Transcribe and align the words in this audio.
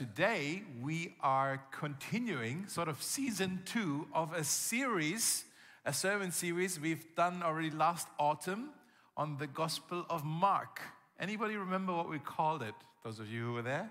today 0.00 0.62
we 0.80 1.12
are 1.20 1.60
continuing 1.72 2.66
sort 2.68 2.88
of 2.88 3.02
season 3.02 3.60
two 3.66 4.06
of 4.14 4.32
a 4.32 4.42
series, 4.42 5.44
a 5.84 5.92
sermon 5.92 6.32
series 6.32 6.80
we've 6.80 7.04
done 7.16 7.42
already 7.42 7.70
last 7.70 8.08
autumn 8.18 8.70
on 9.14 9.36
the 9.36 9.46
Gospel 9.46 10.06
of 10.08 10.24
Mark. 10.24 10.80
Anybody 11.18 11.56
remember 11.56 11.92
what 11.92 12.08
we 12.08 12.18
called 12.18 12.62
it? 12.62 12.72
Those 13.04 13.20
of 13.20 13.28
you 13.28 13.44
who 13.44 13.52
were 13.52 13.60
there? 13.60 13.90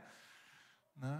No? 0.99 1.15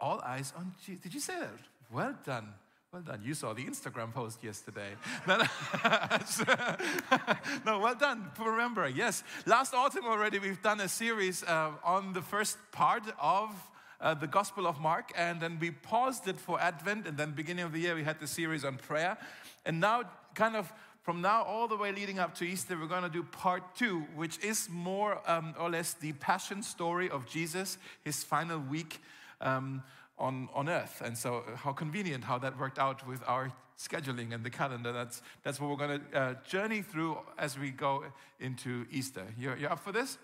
All 0.00 0.18
eyes 0.24 0.54
on 0.56 0.72
Jesus. 0.82 1.02
Did 1.02 1.12
you 1.12 1.20
say 1.20 1.38
that? 1.38 1.50
Well 1.92 2.16
done. 2.24 2.54
Well 2.90 3.02
done. 3.02 3.20
You 3.22 3.34
saw 3.34 3.52
the 3.52 3.66
Instagram 3.66 4.14
post 4.14 4.42
yesterday. 4.42 4.92
no, 7.66 7.80
well 7.80 7.96
done 7.96 8.30
for 8.32 8.50
remembering. 8.50 8.96
Yes, 8.96 9.24
last 9.44 9.74
autumn 9.74 10.06
already 10.06 10.38
we've 10.38 10.62
done 10.62 10.80
a 10.80 10.88
series 10.88 11.44
uh, 11.44 11.72
on 11.84 12.14
the 12.14 12.22
first 12.22 12.56
part 12.72 13.02
of 13.20 13.50
uh, 14.02 14.14
the 14.14 14.26
Gospel 14.26 14.66
of 14.66 14.80
Mark, 14.80 15.12
and 15.16 15.40
then 15.40 15.58
we 15.58 15.70
paused 15.70 16.28
it 16.28 16.38
for 16.38 16.60
Advent, 16.60 17.06
and 17.06 17.16
then 17.16 17.30
beginning 17.30 17.64
of 17.64 17.72
the 17.72 17.78
year 17.78 17.94
we 17.94 18.04
had 18.04 18.20
the 18.20 18.26
series 18.26 18.64
on 18.64 18.76
prayer, 18.76 19.16
and 19.64 19.80
now 19.80 20.02
kind 20.34 20.56
of 20.56 20.72
from 21.02 21.20
now 21.20 21.42
all 21.42 21.66
the 21.66 21.76
way 21.76 21.90
leading 21.90 22.18
up 22.18 22.34
to 22.36 22.44
Easter, 22.44 22.76
we're 22.78 22.86
going 22.86 23.02
to 23.02 23.08
do 23.08 23.22
part 23.22 23.74
two, 23.74 24.00
which 24.14 24.38
is 24.44 24.68
more 24.70 25.18
um, 25.28 25.54
or 25.58 25.70
less 25.70 25.94
the 25.94 26.12
passion 26.12 26.62
story 26.62 27.10
of 27.10 27.26
Jesus, 27.26 27.78
his 28.04 28.22
final 28.22 28.58
week. 28.58 29.00
Um, 29.40 29.82
on, 30.18 30.48
on 30.54 30.68
earth. 30.68 31.02
And 31.04 31.18
so, 31.18 31.38
uh, 31.38 31.56
how 31.56 31.72
convenient 31.72 32.22
how 32.22 32.38
that 32.38 32.56
worked 32.58 32.78
out 32.78 33.06
with 33.08 33.22
our 33.26 33.52
scheduling 33.78 34.32
and 34.32 34.44
the 34.44 34.50
calendar. 34.50 34.92
That's, 34.92 35.22
that's 35.42 35.60
what 35.60 35.70
we're 35.70 35.86
going 35.86 36.00
to 36.00 36.18
uh, 36.18 36.34
journey 36.46 36.82
through 36.82 37.18
as 37.38 37.58
we 37.58 37.70
go 37.70 38.04
into 38.38 38.86
Easter. 38.90 39.26
You're, 39.38 39.56
you're 39.56 39.72
up 39.72 39.80
for 39.80 39.92
this? 39.92 40.18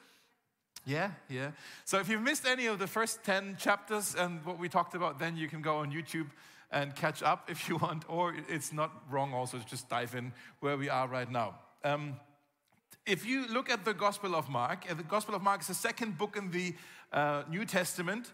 Yeah, 0.88 1.10
yeah. 1.28 1.50
So, 1.84 1.98
if 1.98 2.08
you've 2.08 2.22
missed 2.22 2.46
any 2.46 2.64
of 2.64 2.78
the 2.78 2.86
first 2.86 3.22
10 3.22 3.58
chapters 3.58 4.14
and 4.14 4.42
what 4.46 4.58
we 4.58 4.70
talked 4.70 4.94
about, 4.94 5.18
then 5.18 5.36
you 5.36 5.46
can 5.46 5.60
go 5.60 5.76
on 5.76 5.92
YouTube 5.92 6.28
and 6.70 6.96
catch 6.96 7.22
up 7.22 7.50
if 7.50 7.68
you 7.68 7.76
want, 7.82 8.04
or 8.08 8.34
it's 8.48 8.72
not 8.72 8.90
wrong 9.10 9.34
also 9.34 9.58
to 9.58 9.66
just 9.66 9.90
dive 9.90 10.14
in 10.14 10.32
where 10.60 10.78
we 10.78 10.88
are 10.88 11.06
right 11.06 11.30
now. 11.30 11.56
Um, 11.84 12.16
if 13.04 13.26
you 13.26 13.46
look 13.48 13.68
at 13.68 13.84
the 13.84 13.92
Gospel 13.92 14.34
of 14.34 14.48
Mark, 14.48 14.86
uh, 14.90 14.94
the 14.94 15.02
Gospel 15.02 15.34
of 15.34 15.42
Mark 15.42 15.60
is 15.60 15.66
the 15.66 15.74
second 15.74 16.16
book 16.16 16.38
in 16.38 16.50
the 16.50 16.74
uh, 17.12 17.42
New 17.50 17.66
Testament. 17.66 18.32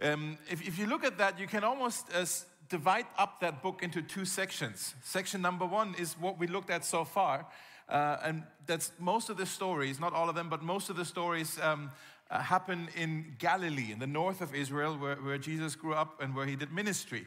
Um, 0.00 0.38
if, 0.50 0.66
if, 0.66 0.78
you 0.78 0.86
look 0.86 1.04
at 1.04 1.18
that, 1.18 1.38
you 1.38 1.46
can 1.46 1.64
almost 1.64 2.06
uh, 2.14 2.24
divide 2.70 3.06
up 3.18 3.40
that 3.40 3.62
book 3.62 3.82
into 3.82 4.00
two 4.00 4.24
sections. 4.24 4.94
Section 5.02 5.42
number 5.42 5.66
one 5.66 5.94
is 5.98 6.14
what 6.18 6.38
we 6.38 6.46
looked 6.46 6.70
at 6.70 6.86
so 6.86 7.04
far, 7.04 7.46
uh, 7.90 8.18
and 8.24 8.44
that's 8.66 8.92
most 8.98 9.30
of 9.30 9.36
the 9.36 9.46
stories, 9.46 10.00
not 10.00 10.12
all 10.12 10.28
of 10.28 10.34
them, 10.34 10.48
but 10.48 10.62
most 10.62 10.90
of 10.90 10.96
the 10.96 11.04
stories 11.04 11.58
um, 11.60 11.90
uh, 12.30 12.38
happen 12.38 12.88
in 12.96 13.34
Galilee, 13.38 13.92
in 13.92 13.98
the 13.98 14.06
north 14.06 14.40
of 14.40 14.54
Israel, 14.54 14.96
where, 14.96 15.16
where 15.16 15.38
Jesus 15.38 15.74
grew 15.74 15.94
up 15.94 16.22
and 16.22 16.34
where 16.34 16.46
he 16.46 16.56
did 16.56 16.72
ministry. 16.72 17.26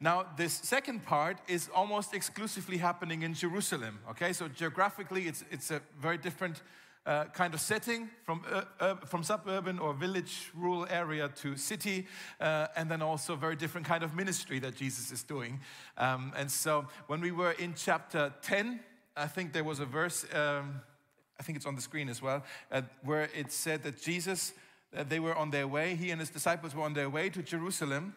Now, 0.00 0.26
this 0.36 0.52
second 0.52 1.04
part 1.04 1.38
is 1.48 1.68
almost 1.74 2.14
exclusively 2.14 2.78
happening 2.78 3.22
in 3.22 3.34
Jerusalem. 3.34 3.98
Okay, 4.10 4.32
so 4.32 4.48
geographically, 4.48 5.26
it's, 5.26 5.44
it's 5.50 5.70
a 5.70 5.80
very 6.00 6.18
different 6.18 6.62
uh, 7.06 7.24
kind 7.26 7.52
of 7.52 7.60
setting 7.60 8.08
from, 8.24 8.42
uh, 8.50 8.62
uh, 8.80 8.94
from 9.06 9.22
suburban 9.22 9.78
or 9.78 9.92
village 9.92 10.50
rural 10.54 10.86
area 10.88 11.28
to 11.28 11.56
city 11.56 12.06
uh, 12.40 12.66
and 12.76 12.90
then 12.90 13.02
also 13.02 13.36
very 13.36 13.56
different 13.56 13.86
kind 13.86 14.02
of 14.02 14.14
ministry 14.14 14.58
that 14.58 14.74
jesus 14.74 15.12
is 15.12 15.22
doing 15.22 15.60
um, 15.98 16.32
and 16.34 16.50
so 16.50 16.86
when 17.06 17.20
we 17.20 17.30
were 17.30 17.50
in 17.52 17.74
chapter 17.76 18.32
10 18.40 18.80
i 19.16 19.26
think 19.26 19.52
there 19.52 19.64
was 19.64 19.80
a 19.80 19.86
verse 19.86 20.24
um, 20.34 20.80
i 21.38 21.42
think 21.42 21.56
it's 21.56 21.66
on 21.66 21.74
the 21.74 21.82
screen 21.82 22.08
as 22.08 22.20
well 22.20 22.42
uh, 22.70 22.82
where 23.02 23.28
it 23.34 23.52
said 23.52 23.82
that 23.82 24.00
jesus 24.00 24.52
uh, 24.96 25.04
they 25.08 25.20
were 25.20 25.34
on 25.34 25.50
their 25.50 25.66
way 25.66 25.94
he 25.94 26.10
and 26.10 26.20
his 26.20 26.30
disciples 26.30 26.74
were 26.74 26.82
on 26.82 26.94
their 26.94 27.10
way 27.10 27.28
to 27.28 27.42
jerusalem 27.42 28.14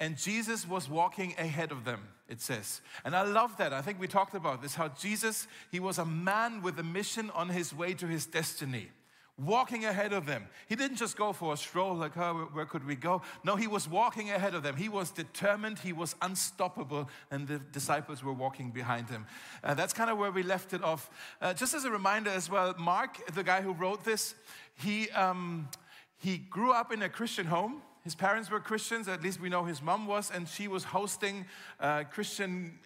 and 0.00 0.16
Jesus 0.16 0.66
was 0.66 0.88
walking 0.88 1.34
ahead 1.38 1.72
of 1.72 1.84
them, 1.84 2.08
it 2.28 2.40
says. 2.40 2.80
And 3.04 3.16
I 3.16 3.22
love 3.22 3.56
that. 3.56 3.72
I 3.72 3.82
think 3.82 3.98
we 3.98 4.06
talked 4.06 4.34
about 4.34 4.62
this 4.62 4.76
how 4.76 4.88
Jesus, 4.88 5.48
he 5.72 5.80
was 5.80 5.98
a 5.98 6.04
man 6.04 6.62
with 6.62 6.78
a 6.78 6.84
mission 6.84 7.30
on 7.30 7.48
his 7.48 7.74
way 7.74 7.94
to 7.94 8.06
his 8.06 8.24
destiny, 8.24 8.90
walking 9.38 9.84
ahead 9.84 10.12
of 10.12 10.26
them. 10.26 10.46
He 10.68 10.74
didn't 10.74 10.96
just 10.96 11.16
go 11.16 11.32
for 11.32 11.52
a 11.52 11.56
stroll, 11.56 11.94
like, 11.94 12.16
oh, 12.16 12.48
where 12.52 12.66
could 12.66 12.84
we 12.84 12.96
go? 12.96 13.22
No, 13.44 13.56
he 13.56 13.66
was 13.66 13.88
walking 13.88 14.30
ahead 14.30 14.54
of 14.54 14.62
them. 14.62 14.76
He 14.76 14.88
was 14.88 15.10
determined, 15.10 15.78
he 15.78 15.92
was 15.92 16.16
unstoppable, 16.22 17.08
and 17.30 17.46
the 17.46 17.58
disciples 17.58 18.22
were 18.22 18.32
walking 18.32 18.70
behind 18.70 19.08
him. 19.08 19.26
Uh, 19.62 19.74
that's 19.74 19.92
kind 19.92 20.10
of 20.10 20.18
where 20.18 20.32
we 20.32 20.42
left 20.42 20.72
it 20.72 20.82
off. 20.82 21.10
Uh, 21.40 21.54
just 21.54 21.74
as 21.74 21.84
a 21.84 21.90
reminder 21.90 22.30
as 22.30 22.50
well, 22.50 22.74
Mark, 22.78 23.32
the 23.34 23.44
guy 23.44 23.62
who 23.62 23.72
wrote 23.72 24.04
this, 24.04 24.34
he, 24.74 25.08
um, 25.10 25.68
he 26.16 26.38
grew 26.38 26.72
up 26.72 26.92
in 26.92 27.02
a 27.02 27.08
Christian 27.08 27.46
home. 27.46 27.82
His 28.02 28.14
parents 28.14 28.50
were 28.50 28.60
Christians, 28.60 29.06
at 29.06 29.22
least 29.22 29.40
we 29.40 29.48
know 29.48 29.64
his 29.64 29.82
mom 29.82 30.06
was, 30.06 30.30
and 30.30 30.48
she 30.48 30.66
was 30.66 30.84
hosting 30.84 31.44
uh, 31.78 32.04
Christian 32.04 32.78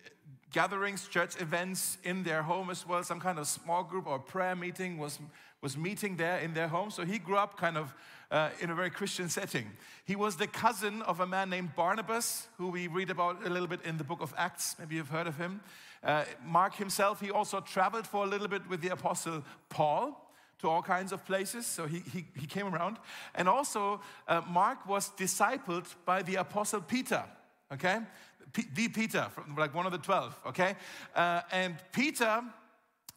gatherings, 0.52 1.08
church 1.08 1.40
events 1.40 1.98
in 2.04 2.22
their 2.22 2.42
home 2.42 2.70
as 2.70 2.86
well. 2.86 3.02
Some 3.02 3.20
kind 3.20 3.38
of 3.38 3.46
small 3.46 3.82
group 3.82 4.06
or 4.06 4.18
prayer 4.18 4.54
meeting 4.54 4.98
was, 4.98 5.18
was 5.60 5.76
meeting 5.76 6.16
there 6.16 6.38
in 6.38 6.54
their 6.54 6.68
home. 6.68 6.90
So 6.90 7.04
he 7.04 7.18
grew 7.18 7.36
up 7.36 7.56
kind 7.56 7.76
of 7.76 7.94
uh, 8.30 8.50
in 8.60 8.70
a 8.70 8.74
very 8.74 8.90
Christian 8.90 9.28
setting. 9.28 9.70
He 10.04 10.16
was 10.16 10.36
the 10.36 10.46
cousin 10.46 11.02
of 11.02 11.20
a 11.20 11.26
man 11.26 11.50
named 11.50 11.74
Barnabas, 11.76 12.48
who 12.56 12.68
we 12.68 12.86
read 12.88 13.10
about 13.10 13.46
a 13.46 13.50
little 13.50 13.68
bit 13.68 13.80
in 13.84 13.98
the 13.98 14.04
book 14.04 14.22
of 14.22 14.34
Acts. 14.36 14.76
Maybe 14.78 14.94
you've 14.94 15.08
heard 15.08 15.26
of 15.26 15.36
him. 15.36 15.60
Uh, 16.02 16.24
Mark 16.44 16.74
himself, 16.74 17.20
he 17.20 17.30
also 17.30 17.60
traveled 17.60 18.06
for 18.06 18.24
a 18.24 18.26
little 18.26 18.48
bit 18.48 18.68
with 18.68 18.80
the 18.80 18.88
apostle 18.88 19.44
Paul 19.68 20.18
to 20.58 20.68
all 20.68 20.82
kinds 20.82 21.12
of 21.12 21.24
places. 21.26 21.66
So 21.66 21.86
he, 21.86 22.02
he, 22.12 22.24
he 22.38 22.46
came 22.46 22.74
around. 22.74 22.96
And 23.34 23.48
also, 23.48 24.00
uh, 24.26 24.40
Mark 24.48 24.86
was 24.86 25.10
discipled 25.10 25.86
by 26.06 26.22
the 26.22 26.36
apostle 26.36 26.80
Peter, 26.80 27.24
okay? 27.72 27.98
P- 28.52 28.68
the 28.74 28.88
Peter, 28.88 29.26
from, 29.34 29.56
like 29.56 29.74
one 29.74 29.86
of 29.86 29.92
the 29.92 29.98
12, 29.98 30.38
okay? 30.48 30.76
Uh, 31.14 31.42
and 31.50 31.76
Peter 31.92 32.42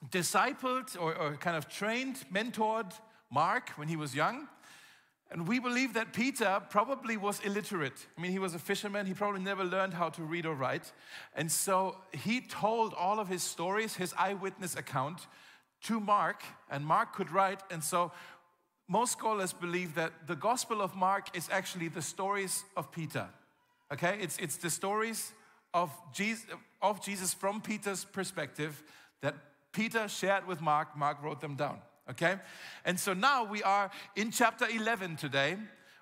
discipled 0.09 1.00
or, 1.00 1.16
or 1.16 1.35
kind 1.38 1.57
of 1.57 1.68
trained, 1.68 2.18
mentored 2.34 2.91
Mark 3.31 3.69
when 3.72 3.88
he 3.88 3.96
was 3.96 4.16
young. 4.16 4.47
And 5.31 5.47
we 5.47 5.59
believe 5.59 5.96
that 5.96 6.13
Peter 6.13 6.62
probably 6.69 7.18
was 7.18 7.40
illiterate. 7.41 8.06
I 8.18 8.22
mean, 8.22 8.31
he 8.31 8.40
was 8.40 8.53
a 8.53 8.59
fisherman. 8.59 9.07
He 9.07 9.13
probably 9.13 9.41
never 9.41 9.63
learned 9.63 9.94
how 9.94 10.09
to 10.09 10.23
read 10.23 10.46
or 10.46 10.53
write. 10.53 10.91
And 11.35 11.52
so 11.52 11.97
he 12.12 12.41
told 12.41 12.94
all 12.94 13.19
of 13.19 13.28
his 13.28 13.41
stories, 13.41 13.96
his 13.96 14.13
eyewitness 14.17 14.75
account, 14.75 15.28
to 15.84 16.00
Mark, 16.00 16.44
and 16.69 16.85
Mark 16.85 17.13
could 17.13 17.31
write. 17.31 17.62
And 17.72 17.84
so 17.84 18.12
most 18.88 19.13
scholars 19.13 19.52
believe 19.52 19.96
that 19.96 20.28
the 20.28 20.35
Gospel 20.35 20.81
of 20.81 20.96
Mark 20.96 21.35
is 21.35 21.50
actually 21.52 21.88
the 21.88 22.02
stories 22.02 22.63
of 22.78 22.91
Peter. 22.91 23.28
Okay? 23.91 24.18
It's, 24.22 24.38
it's 24.38 24.57
the 24.57 24.69
stories 24.69 25.31
of 25.73 25.91
Jesus, 26.13 26.46
of 26.81 27.03
Jesus 27.03 27.34
from 27.34 27.62
Peter's 27.62 28.06
perspective 28.06 28.84
that 29.22 29.35
Peter 29.72 30.07
shared 30.07 30.47
with 30.47 30.62
Mark. 30.62 30.97
Mark 30.97 31.22
wrote 31.22 31.41
them 31.41 31.56
down. 31.56 31.79
Okay? 32.09 32.35
And 32.85 33.00
so 33.00 33.13
now 33.13 33.44
we 33.44 33.63
are 33.63 33.91
in 34.16 34.31
chapter 34.31 34.68
11 34.68 35.18
today 35.18 35.57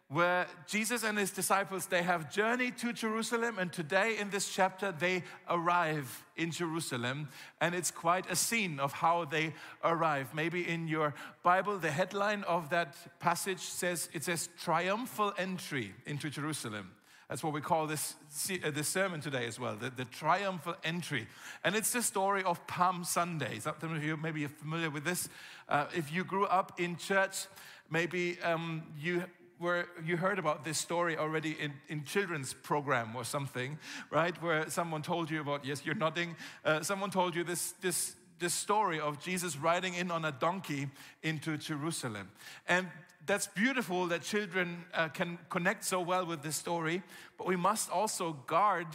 where 0.09 0.45
Jesus 0.67 1.03
and 1.03 1.17
his 1.17 1.31
disciples 1.31 1.87
they 1.87 2.03
have 2.03 2.31
journeyed 2.31 2.77
to 2.77 2.93
Jerusalem 2.93 3.57
and 3.57 3.71
today 3.73 4.17
in 4.19 4.29
this 4.29 4.53
chapter 4.53 4.91
they 4.91 5.23
arrive 5.49 6.25
in 6.35 6.51
Jerusalem 6.51 7.29
and 7.61 7.73
it's 7.73 7.89
quite 7.89 8.29
a 8.29 8.35
scene 8.35 8.79
of 8.79 8.91
how 8.91 9.25
they 9.25 9.53
arrive 9.83 10.33
maybe 10.35 10.67
in 10.67 10.87
your 10.87 11.15
bible 11.41 11.77
the 11.79 11.89
headline 11.89 12.43
of 12.43 12.69
that 12.69 12.95
passage 13.19 13.61
says 13.61 14.09
it 14.13 14.23
says 14.23 14.49
triumphal 14.59 15.33
entry 15.37 15.93
into 16.05 16.29
Jerusalem 16.29 16.91
that's 17.29 17.43
what 17.43 17.53
we 17.53 17.61
call 17.61 17.87
this, 17.87 18.15
uh, 18.51 18.71
this 18.71 18.87
sermon 18.87 19.21
today 19.21 19.45
as 19.45 19.59
well, 19.59 19.75
the, 19.75 19.89
the 19.89 20.05
triumphal 20.05 20.75
entry. 20.83 21.27
And 21.63 21.75
it's 21.75 21.91
the 21.91 22.01
story 22.01 22.43
of 22.43 22.65
Palm 22.67 23.03
Sunday. 23.03 23.59
Some 23.59 23.75
of 23.81 24.03
you 24.03 24.17
maybe 24.17 24.41
you're 24.41 24.49
familiar 24.49 24.89
with 24.89 25.03
this. 25.03 25.29
Uh, 25.67 25.85
if 25.95 26.11
you 26.13 26.23
grew 26.23 26.45
up 26.45 26.79
in 26.79 26.97
church, 26.97 27.47
maybe 27.89 28.37
um, 28.41 28.83
you 28.99 29.23
where 29.63 29.87
you 30.03 30.17
heard 30.17 30.39
about 30.39 30.65
this 30.65 30.77
story 30.77 31.17
already 31.17 31.51
in, 31.51 31.71
in 31.87 32.03
children's 32.03 32.53
program 32.53 33.15
or 33.15 33.23
something, 33.23 33.77
right? 34.09 34.39
Where 34.41 34.69
someone 34.69 35.01
told 35.01 35.31
you 35.31 35.39
about, 35.39 35.63
yes, 35.63 35.85
you're 35.85 35.95
nodding, 35.95 36.35
uh, 36.65 36.81
someone 36.81 37.11
told 37.11 37.33
you 37.33 37.45
this, 37.45 37.71
this, 37.79 38.15
this 38.39 38.53
story 38.53 38.99
of 38.99 39.21
Jesus 39.21 39.55
riding 39.55 39.93
in 39.93 40.11
on 40.11 40.25
a 40.25 40.33
donkey 40.33 40.89
into 41.21 41.55
Jerusalem. 41.57 42.29
And 42.67 42.89
that's 43.25 43.47
beautiful 43.47 44.07
that 44.07 44.21
children 44.21 44.85
uh, 44.93 45.07
can 45.09 45.37
connect 45.49 45.83
so 45.83 46.01
well 46.01 46.25
with 46.25 46.41
this 46.41 46.55
story, 46.55 47.01
but 47.37 47.47
we 47.47 47.55
must 47.55 47.89
also 47.89 48.33
guard 48.47 48.87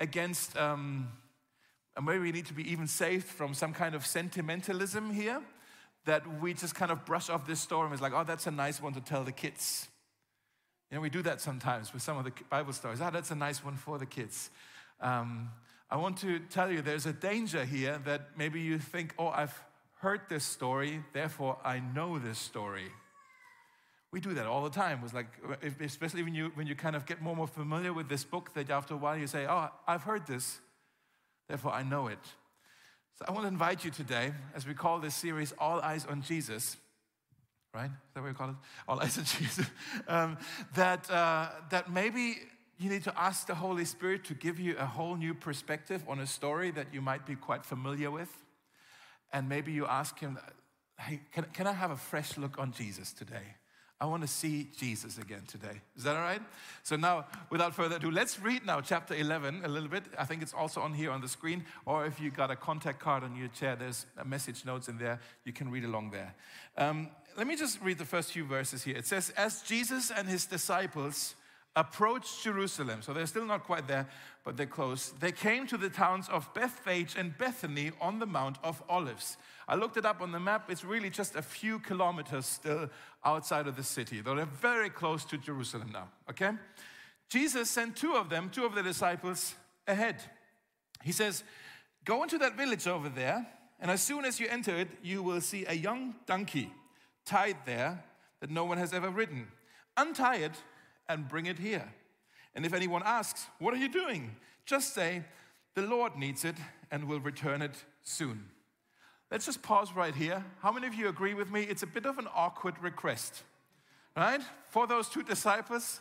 against, 0.00 0.56
um, 0.56 1.08
and 1.96 2.06
maybe 2.06 2.20
we 2.20 2.32
need 2.32 2.46
to 2.46 2.54
be 2.54 2.70
even 2.70 2.86
safe 2.86 3.24
from 3.24 3.54
some 3.54 3.72
kind 3.72 3.94
of 3.94 4.06
sentimentalism 4.06 5.12
here, 5.12 5.42
that 6.04 6.40
we 6.40 6.54
just 6.54 6.74
kind 6.74 6.90
of 6.90 7.04
brush 7.04 7.30
off 7.30 7.46
this 7.46 7.60
story 7.60 7.84
and 7.84 7.92
it's 7.92 8.02
like, 8.02 8.12
oh, 8.12 8.24
that's 8.24 8.46
a 8.46 8.50
nice 8.50 8.82
one 8.82 8.92
to 8.92 9.00
tell 9.00 9.24
the 9.24 9.32
kids. 9.32 9.88
You 10.90 10.96
know, 10.96 11.00
we 11.00 11.10
do 11.10 11.22
that 11.22 11.40
sometimes 11.40 11.92
with 11.92 12.02
some 12.02 12.18
of 12.18 12.24
the 12.24 12.32
Bible 12.50 12.72
stories. 12.72 13.00
Ah, 13.00 13.10
that's 13.10 13.30
a 13.30 13.36
nice 13.36 13.64
one 13.64 13.76
for 13.76 13.98
the 13.98 14.06
kids. 14.06 14.50
Um, 15.00 15.50
I 15.90 15.96
want 15.96 16.18
to 16.18 16.38
tell 16.38 16.70
you 16.70 16.82
there's 16.82 17.06
a 17.06 17.12
danger 17.12 17.64
here 17.64 18.00
that 18.04 18.30
maybe 18.36 18.60
you 18.60 18.78
think, 18.78 19.14
oh, 19.18 19.28
I've 19.28 19.58
heard 20.00 20.22
this 20.28 20.44
story, 20.44 21.02
therefore 21.12 21.58
I 21.64 21.80
know 21.80 22.18
this 22.18 22.38
story. 22.38 22.90
We 24.12 24.20
do 24.20 24.34
that 24.34 24.46
all 24.46 24.62
the 24.62 24.70
time. 24.70 25.00
It's 25.02 25.14
like, 25.14 25.26
especially 25.80 26.22
when 26.22 26.34
you, 26.34 26.52
when 26.54 26.66
you 26.66 26.74
kind 26.74 26.94
of 26.94 27.06
get 27.06 27.22
more 27.22 27.32
and 27.32 27.38
more 27.38 27.46
familiar 27.46 27.94
with 27.94 28.10
this 28.10 28.24
book, 28.24 28.52
that 28.54 28.68
after 28.68 28.92
a 28.94 28.96
while 28.98 29.16
you 29.16 29.26
say, 29.26 29.46
Oh, 29.48 29.70
I've 29.86 30.02
heard 30.02 30.26
this, 30.26 30.60
therefore 31.48 31.72
I 31.72 31.82
know 31.82 32.08
it. 32.08 32.18
So 33.18 33.24
I 33.26 33.32
want 33.32 33.44
to 33.44 33.48
invite 33.48 33.84
you 33.84 33.90
today, 33.90 34.32
as 34.54 34.66
we 34.66 34.74
call 34.74 34.98
this 34.98 35.14
series 35.14 35.52
All 35.58 35.80
Eyes 35.80 36.04
on 36.04 36.22
Jesus, 36.22 36.76
right? 37.74 37.86
Is 37.86 38.14
that 38.14 38.20
what 38.20 38.28
we 38.28 38.34
call 38.34 38.50
it? 38.50 38.56
All 38.86 39.00
Eyes 39.00 39.16
on 39.16 39.24
Jesus. 39.38 39.66
Um, 40.06 40.36
that, 40.74 41.10
uh, 41.10 41.48
that 41.70 41.90
maybe 41.90 42.36
you 42.78 42.90
need 42.90 43.04
to 43.04 43.18
ask 43.18 43.46
the 43.46 43.54
Holy 43.54 43.86
Spirit 43.86 44.24
to 44.24 44.34
give 44.34 44.60
you 44.60 44.76
a 44.78 44.84
whole 44.84 45.16
new 45.16 45.32
perspective 45.32 46.04
on 46.06 46.20
a 46.20 46.26
story 46.26 46.70
that 46.72 46.88
you 46.92 47.00
might 47.00 47.24
be 47.24 47.34
quite 47.34 47.64
familiar 47.64 48.10
with. 48.10 48.30
And 49.32 49.48
maybe 49.48 49.72
you 49.72 49.86
ask 49.86 50.18
Him, 50.18 50.38
Hey, 50.98 51.20
can, 51.32 51.44
can 51.54 51.66
I 51.66 51.72
have 51.72 51.90
a 51.90 51.96
fresh 51.96 52.36
look 52.36 52.58
on 52.58 52.72
Jesus 52.72 53.12
today? 53.12 53.56
I 54.02 54.04
want 54.06 54.22
to 54.22 54.28
see 54.28 54.66
Jesus 54.76 55.16
again 55.16 55.42
today. 55.46 55.80
Is 55.96 56.02
that 56.02 56.16
all 56.16 56.22
right? 56.22 56.42
So 56.82 56.96
now, 56.96 57.24
without 57.50 57.72
further 57.72 57.94
ado, 57.96 58.10
let's 58.10 58.40
read 58.40 58.66
now 58.66 58.80
chapter 58.80 59.14
11 59.14 59.64
a 59.64 59.68
little 59.68 59.88
bit. 59.88 60.02
I 60.18 60.24
think 60.24 60.42
it's 60.42 60.52
also 60.52 60.80
on 60.80 60.92
here 60.92 61.12
on 61.12 61.20
the 61.20 61.28
screen, 61.28 61.64
or 61.86 62.04
if 62.04 62.18
you 62.18 62.32
got 62.32 62.50
a 62.50 62.56
contact 62.56 62.98
card 62.98 63.22
on 63.22 63.36
your 63.36 63.46
chair, 63.46 63.76
there's 63.76 64.06
a 64.18 64.24
message 64.24 64.64
notes 64.64 64.88
in 64.88 64.98
there. 64.98 65.20
You 65.44 65.52
can 65.52 65.70
read 65.70 65.84
along 65.84 66.10
there. 66.10 66.34
Um, 66.76 67.10
let 67.36 67.46
me 67.46 67.54
just 67.54 67.80
read 67.80 67.96
the 67.96 68.04
first 68.04 68.32
few 68.32 68.44
verses 68.44 68.82
here. 68.82 68.96
It 68.96 69.06
says, 69.06 69.30
As 69.36 69.62
Jesus 69.62 70.10
and 70.10 70.26
his 70.26 70.46
disciples 70.46 71.36
approached 71.74 72.42
Jerusalem, 72.42 73.00
so 73.00 73.12
they're 73.12 73.26
still 73.26 73.46
not 73.46 73.64
quite 73.64 73.88
there, 73.88 74.06
but 74.44 74.56
they're 74.56 74.66
close, 74.66 75.12
they 75.20 75.32
came 75.32 75.66
to 75.68 75.78
the 75.78 75.88
towns 75.88 76.28
of 76.28 76.52
Bethphage 76.52 77.14
and 77.16 77.36
Bethany 77.38 77.92
on 78.00 78.18
the 78.18 78.26
Mount 78.26 78.58
of 78.62 78.82
Olives. 78.88 79.36
I 79.66 79.76
looked 79.76 79.96
it 79.96 80.04
up 80.04 80.20
on 80.20 80.32
the 80.32 80.40
map. 80.40 80.70
It's 80.70 80.84
really 80.84 81.08
just 81.08 81.34
a 81.34 81.42
few 81.42 81.78
kilometers 81.78 82.44
still 82.46 82.90
outside 83.24 83.66
of 83.66 83.76
the 83.76 83.84
city, 83.84 84.20
they're 84.20 84.44
very 84.44 84.90
close 84.90 85.24
to 85.26 85.38
Jerusalem 85.38 85.90
now, 85.92 86.08
okay? 86.28 86.50
Jesus 87.30 87.70
sent 87.70 87.96
two 87.96 88.14
of 88.14 88.28
them, 88.28 88.50
two 88.50 88.66
of 88.66 88.74
the 88.74 88.82
disciples, 88.82 89.54
ahead. 89.86 90.16
He 91.02 91.12
says, 91.12 91.44
Go 92.04 92.24
into 92.24 92.36
that 92.38 92.56
village 92.56 92.86
over 92.88 93.08
there, 93.08 93.46
and 93.80 93.90
as 93.90 94.02
soon 94.02 94.24
as 94.24 94.40
you 94.40 94.48
enter 94.48 94.76
it, 94.76 94.88
you 95.02 95.22
will 95.22 95.40
see 95.40 95.64
a 95.66 95.72
young 95.72 96.16
donkey 96.26 96.70
tied 97.24 97.56
there 97.64 98.02
that 98.40 98.50
no 98.50 98.64
one 98.64 98.76
has 98.76 98.92
ever 98.92 99.08
ridden. 99.08 99.46
Untie 99.96 100.36
it 100.36 100.52
and 101.12 101.28
bring 101.28 101.46
it 101.46 101.58
here. 101.58 101.92
And 102.54 102.66
if 102.66 102.72
anyone 102.72 103.02
asks, 103.04 103.46
What 103.58 103.74
are 103.74 103.78
you 103.78 103.88
doing? 103.88 104.36
just 104.64 104.94
say, 104.94 105.22
The 105.74 105.82
Lord 105.82 106.16
needs 106.16 106.44
it 106.44 106.56
and 106.90 107.08
will 107.08 107.20
return 107.20 107.62
it 107.62 107.84
soon. 108.02 108.48
Let's 109.30 109.46
just 109.46 109.62
pause 109.62 109.92
right 109.94 110.14
here. 110.14 110.44
How 110.60 110.72
many 110.72 110.86
of 110.86 110.94
you 110.94 111.08
agree 111.08 111.34
with 111.34 111.50
me? 111.50 111.62
It's 111.62 111.82
a 111.82 111.86
bit 111.86 112.04
of 112.04 112.18
an 112.18 112.28
awkward 112.34 112.74
request, 112.82 113.42
right? 114.14 114.42
For 114.68 114.86
those 114.86 115.08
two 115.08 115.22
disciples, 115.22 116.00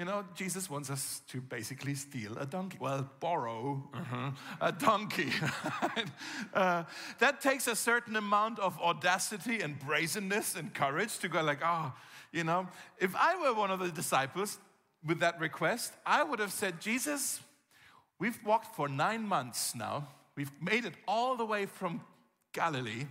you 0.00 0.06
know, 0.06 0.24
Jesus 0.34 0.70
wants 0.70 0.88
us 0.88 1.20
to 1.28 1.42
basically 1.42 1.94
steal 1.94 2.36
a 2.38 2.46
donkey. 2.46 2.78
Well, 2.80 3.06
borrow 3.20 3.86
uh-huh, 3.92 4.30
a 4.60 4.72
donkey. 4.72 5.30
uh, 6.54 6.84
that 7.18 7.42
takes 7.42 7.66
a 7.66 7.76
certain 7.76 8.16
amount 8.16 8.58
of 8.60 8.78
audacity 8.80 9.60
and 9.60 9.78
brazenness 9.78 10.54
and 10.56 10.72
courage 10.72 11.18
to 11.18 11.28
go 11.28 11.42
like, 11.42 11.60
oh, 11.62 11.92
you 12.32 12.44
know. 12.44 12.68
If 12.98 13.14
I 13.16 13.40
were 13.40 13.54
one 13.54 13.70
of 13.70 13.80
the 13.80 13.90
disciples 13.90 14.58
with 15.06 15.20
that 15.20 15.40
request, 15.40 15.92
I 16.04 16.22
would 16.22 16.38
have 16.38 16.52
said, 16.52 16.80
Jesus, 16.80 17.40
we've 18.18 18.38
walked 18.44 18.74
for 18.74 18.88
nine 18.88 19.26
months 19.26 19.74
now. 19.74 20.08
We've 20.36 20.52
made 20.60 20.84
it 20.84 20.94
all 21.06 21.36
the 21.36 21.44
way 21.44 21.66
from 21.66 22.00
Galilee. 22.52 23.06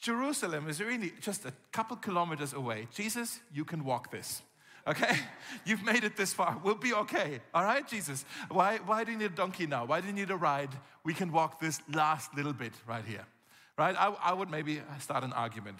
Jerusalem 0.00 0.68
is 0.68 0.80
really 0.80 1.12
just 1.20 1.44
a 1.44 1.52
couple 1.72 1.96
kilometers 1.96 2.52
away. 2.52 2.88
Jesus, 2.92 3.40
you 3.52 3.64
can 3.64 3.84
walk 3.84 4.10
this. 4.10 4.42
Okay? 4.86 5.14
You've 5.66 5.84
made 5.84 6.04
it 6.04 6.16
this 6.16 6.32
far. 6.32 6.58
We'll 6.64 6.74
be 6.74 6.94
okay. 6.94 7.40
All 7.52 7.64
right, 7.64 7.86
Jesus? 7.86 8.24
Why, 8.50 8.78
why 8.78 9.04
do 9.04 9.12
you 9.12 9.18
need 9.18 9.32
a 9.32 9.34
donkey 9.34 9.66
now? 9.66 9.84
Why 9.84 10.00
do 10.00 10.06
you 10.06 10.12
need 10.12 10.30
a 10.30 10.36
ride? 10.36 10.70
We 11.04 11.12
can 11.12 11.30
walk 11.30 11.60
this 11.60 11.80
last 11.92 12.34
little 12.34 12.54
bit 12.54 12.72
right 12.86 13.04
here. 13.04 13.26
Right? 13.76 13.94
I, 13.98 14.08
I 14.22 14.32
would 14.32 14.50
maybe 14.50 14.80
start 14.98 15.22
an 15.22 15.32
argument. 15.32 15.78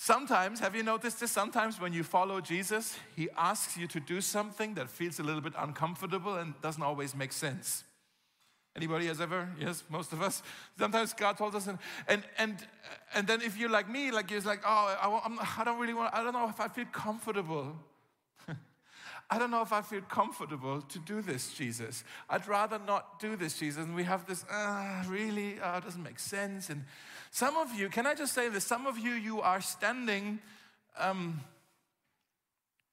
Sometimes, 0.00 0.60
have 0.60 0.76
you 0.76 0.84
noticed 0.84 1.18
this? 1.18 1.32
Sometimes 1.32 1.80
when 1.80 1.92
you 1.92 2.04
follow 2.04 2.40
Jesus, 2.40 2.96
he 3.16 3.28
asks 3.36 3.76
you 3.76 3.88
to 3.88 3.98
do 3.98 4.20
something 4.20 4.74
that 4.74 4.88
feels 4.88 5.18
a 5.18 5.24
little 5.24 5.40
bit 5.40 5.54
uncomfortable 5.58 6.36
and 6.36 6.54
doesn't 6.62 6.82
always 6.82 7.16
make 7.16 7.32
sense. 7.32 7.82
Anybody 8.76 9.08
has 9.08 9.20
ever? 9.20 9.48
Yes, 9.58 9.82
most 9.90 10.12
of 10.12 10.22
us. 10.22 10.40
Sometimes 10.78 11.12
God 11.12 11.36
told 11.36 11.56
us, 11.56 11.66
and 11.66 11.78
and 12.06 12.22
and, 12.38 12.64
and 13.12 13.26
then 13.26 13.42
if 13.42 13.58
you're 13.58 13.68
like 13.68 13.90
me, 13.90 14.12
like 14.12 14.30
you're 14.30 14.40
like, 14.42 14.62
oh, 14.64 14.96
I, 15.02 15.20
I'm, 15.24 15.36
I 15.40 15.64
don't 15.64 15.80
really 15.80 15.94
want. 15.94 16.14
I 16.14 16.22
don't 16.22 16.32
know 16.32 16.48
if 16.48 16.60
I 16.60 16.68
feel 16.68 16.86
comfortable. 16.92 17.74
I 19.30 19.38
don't 19.38 19.50
know 19.50 19.60
if 19.60 19.72
I 19.72 19.82
feel 19.82 20.00
comfortable 20.02 20.80
to 20.80 20.98
do 21.00 21.20
this, 21.20 21.52
Jesus. 21.52 22.02
I'd 22.30 22.48
rather 22.48 22.78
not 22.78 23.20
do 23.20 23.36
this, 23.36 23.58
Jesus. 23.58 23.84
And 23.84 23.94
we 23.94 24.04
have 24.04 24.26
this, 24.26 24.44
uh, 24.44 25.04
really, 25.06 25.60
uh, 25.60 25.78
it 25.78 25.84
doesn't 25.84 26.02
make 26.02 26.18
sense. 26.18 26.70
And 26.70 26.84
some 27.30 27.56
of 27.56 27.74
you, 27.74 27.90
can 27.90 28.06
I 28.06 28.14
just 28.14 28.32
say 28.32 28.48
this? 28.48 28.64
Some 28.64 28.86
of 28.86 28.98
you, 28.98 29.12
you 29.12 29.42
are 29.42 29.60
standing 29.60 30.38
um, 30.98 31.40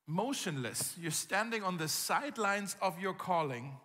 motionless. 0.07 0.93
You're 0.99 1.11
standing 1.11 1.63
on 1.63 1.77
the 1.77 1.87
sidelines 1.87 2.75
of 2.81 2.99
your 2.99 3.13
calling 3.13 3.77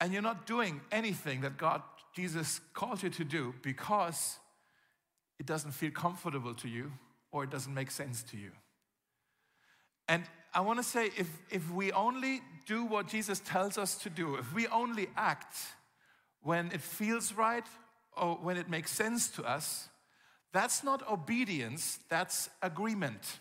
and 0.00 0.12
you're 0.12 0.22
not 0.22 0.46
doing 0.46 0.80
anything 0.92 1.40
that 1.42 1.56
God, 1.56 1.82
Jesus 2.14 2.60
called 2.74 3.02
you 3.02 3.10
to 3.10 3.24
do 3.24 3.54
because 3.62 4.38
it 5.38 5.46
doesn't 5.46 5.72
feel 5.72 5.90
comfortable 5.90 6.54
to 6.54 6.68
you 6.68 6.92
or 7.32 7.44
it 7.44 7.50
doesn't 7.50 7.72
make 7.72 7.90
sense 7.90 8.22
to 8.24 8.36
you. 8.36 8.50
And 10.08 10.24
I 10.54 10.60
want 10.60 10.78
to 10.78 10.82
say 10.82 11.10
if, 11.16 11.28
if 11.50 11.70
we 11.70 11.92
only 11.92 12.40
do 12.66 12.84
what 12.84 13.08
Jesus 13.08 13.40
tells 13.40 13.78
us 13.78 13.96
to 13.98 14.10
do, 14.10 14.36
if 14.36 14.54
we 14.54 14.66
only 14.68 15.08
act 15.16 15.56
when 16.42 16.70
it 16.72 16.80
feels 16.80 17.32
right 17.32 17.66
or 18.16 18.36
when 18.36 18.56
it 18.56 18.68
makes 18.68 18.90
sense 18.90 19.28
to 19.28 19.44
us, 19.44 19.88
that's 20.52 20.82
not 20.82 21.08
obedience, 21.10 21.98
that's 22.08 22.48
agreement. 22.62 23.38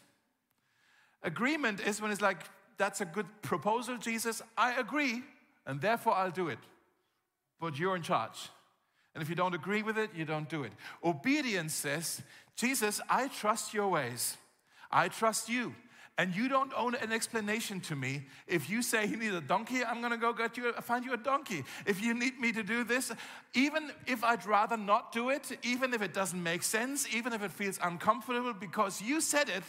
Agreement 1.24 1.80
is 1.80 2.02
when 2.02 2.12
it's 2.12 2.22
like, 2.22 2.44
that's 2.78 3.02
a 3.02 3.06
good 3.06 3.28
proposal, 3.42 3.98
Jesus. 3.98 4.42
I 4.58 4.74
agree 4.80 5.24
and 5.66 5.82
therefore 5.82 6.14
I'll 6.14 6.32
do 6.32 6.50
it. 6.50 6.60
But 7.60 7.80
you're 7.80 7.96
in 7.96 8.02
charge. 8.02 8.50
And 9.14 9.22
if 9.22 9.30
you 9.30 9.36
don't 9.36 9.56
agree 9.56 9.82
with 9.82 9.98
it, 9.98 10.10
you 10.14 10.26
don't 10.26 10.50
do 10.50 10.64
it. 10.64 10.74
Obedience 11.04 11.74
says, 11.74 12.22
Jesus, 12.56 13.00
I 13.10 13.30
trust 13.30 13.74
your 13.74 13.88
ways. 13.88 14.36
I 14.92 15.08
trust 15.08 15.48
you. 15.48 15.74
And 16.18 16.34
you 16.34 16.48
don't 16.48 16.72
own 16.78 16.96
an 16.96 17.12
explanation 17.12 17.82
to 17.82 17.96
me. 17.96 18.24
If 18.48 18.70
you 18.70 18.82
say 18.82 19.06
you 19.06 19.18
need 19.18 19.34
a 19.34 19.42
donkey, 19.42 19.84
I'm 19.84 20.02
gonna 20.02 20.18
go 20.18 20.32
get 20.32 20.56
you, 20.56 20.72
find 20.74 21.04
you 21.04 21.14
a 21.14 21.18
donkey. 21.18 21.66
If 21.86 22.02
you 22.02 22.14
need 22.14 22.40
me 22.40 22.54
to 22.54 22.64
do 22.64 22.86
this, 22.86 23.12
even 23.54 23.92
if 24.08 24.24
I'd 24.24 24.46
rather 24.46 24.78
not 24.78 25.12
do 25.12 25.30
it, 25.30 25.58
even 25.62 25.94
if 25.94 26.02
it 26.02 26.14
doesn't 26.14 26.42
make 26.42 26.64
sense, 26.64 27.06
even 27.14 27.34
if 27.34 27.44
it 27.44 27.52
feels 27.52 27.80
uncomfortable, 27.84 28.54
because 28.54 29.02
you 29.02 29.20
said 29.20 29.50
it, 29.50 29.64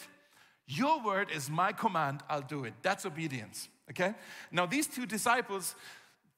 your 0.68 1.02
word 1.02 1.30
is 1.34 1.50
my 1.50 1.72
command, 1.72 2.22
I'll 2.28 2.42
do 2.42 2.64
it. 2.64 2.74
That's 2.82 3.04
obedience. 3.06 3.68
Okay? 3.90 4.14
Now, 4.52 4.66
these 4.66 4.86
two 4.86 5.06
disciples, 5.06 5.74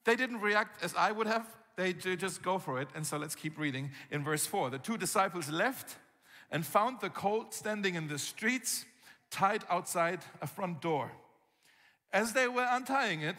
they 0.04 0.16
didn't 0.16 0.40
react 0.40 0.82
as 0.82 0.94
I 0.94 1.12
would 1.12 1.26
have. 1.26 1.46
They 1.76 1.92
just 1.92 2.42
go 2.42 2.58
for 2.58 2.80
it. 2.80 2.88
And 2.94 3.06
so 3.06 3.18
let's 3.18 3.34
keep 3.34 3.58
reading 3.58 3.90
in 4.10 4.24
verse 4.24 4.46
4. 4.46 4.70
The 4.70 4.78
two 4.78 4.96
disciples 4.96 5.50
left 5.50 5.96
and 6.50 6.66
found 6.66 7.00
the 7.00 7.10
colt 7.10 7.54
standing 7.54 7.94
in 7.94 8.08
the 8.08 8.18
streets, 8.18 8.84
tied 9.30 9.64
outside 9.70 10.20
a 10.40 10.46
front 10.46 10.80
door. 10.80 11.10
As 12.12 12.32
they 12.32 12.48
were 12.48 12.66
untying 12.70 13.20
it, 13.22 13.36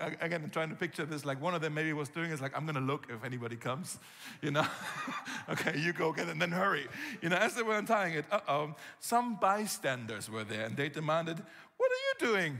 again, 0.00 0.42
I'm 0.44 0.50
trying 0.50 0.70
to 0.70 0.74
picture 0.74 1.04
this 1.04 1.24
like 1.24 1.40
one 1.40 1.54
of 1.54 1.60
them 1.60 1.74
maybe 1.74 1.92
was 1.92 2.08
doing 2.08 2.30
is 2.30 2.40
like, 2.40 2.56
I'm 2.56 2.66
gonna 2.66 2.80
look 2.80 3.06
if 3.10 3.24
anybody 3.24 3.56
comes, 3.56 3.98
you 4.42 4.50
know? 4.50 4.66
okay, 5.50 5.78
you 5.78 5.92
go 5.92 6.12
get 6.12 6.28
it 6.28 6.32
and 6.32 6.42
then 6.42 6.52
hurry. 6.52 6.86
You 7.20 7.28
know, 7.28 7.36
as 7.36 7.54
they 7.54 7.62
were 7.62 7.76
untying 7.76 8.14
it, 8.14 8.24
uh 8.30 8.40
oh, 8.48 8.74
some 9.00 9.36
bystanders 9.36 10.30
were 10.30 10.44
there 10.44 10.66
and 10.66 10.76
they 10.76 10.88
demanded, 10.88 11.42
What 11.76 11.90
are 11.90 12.26
you 12.26 12.32
doing? 12.32 12.58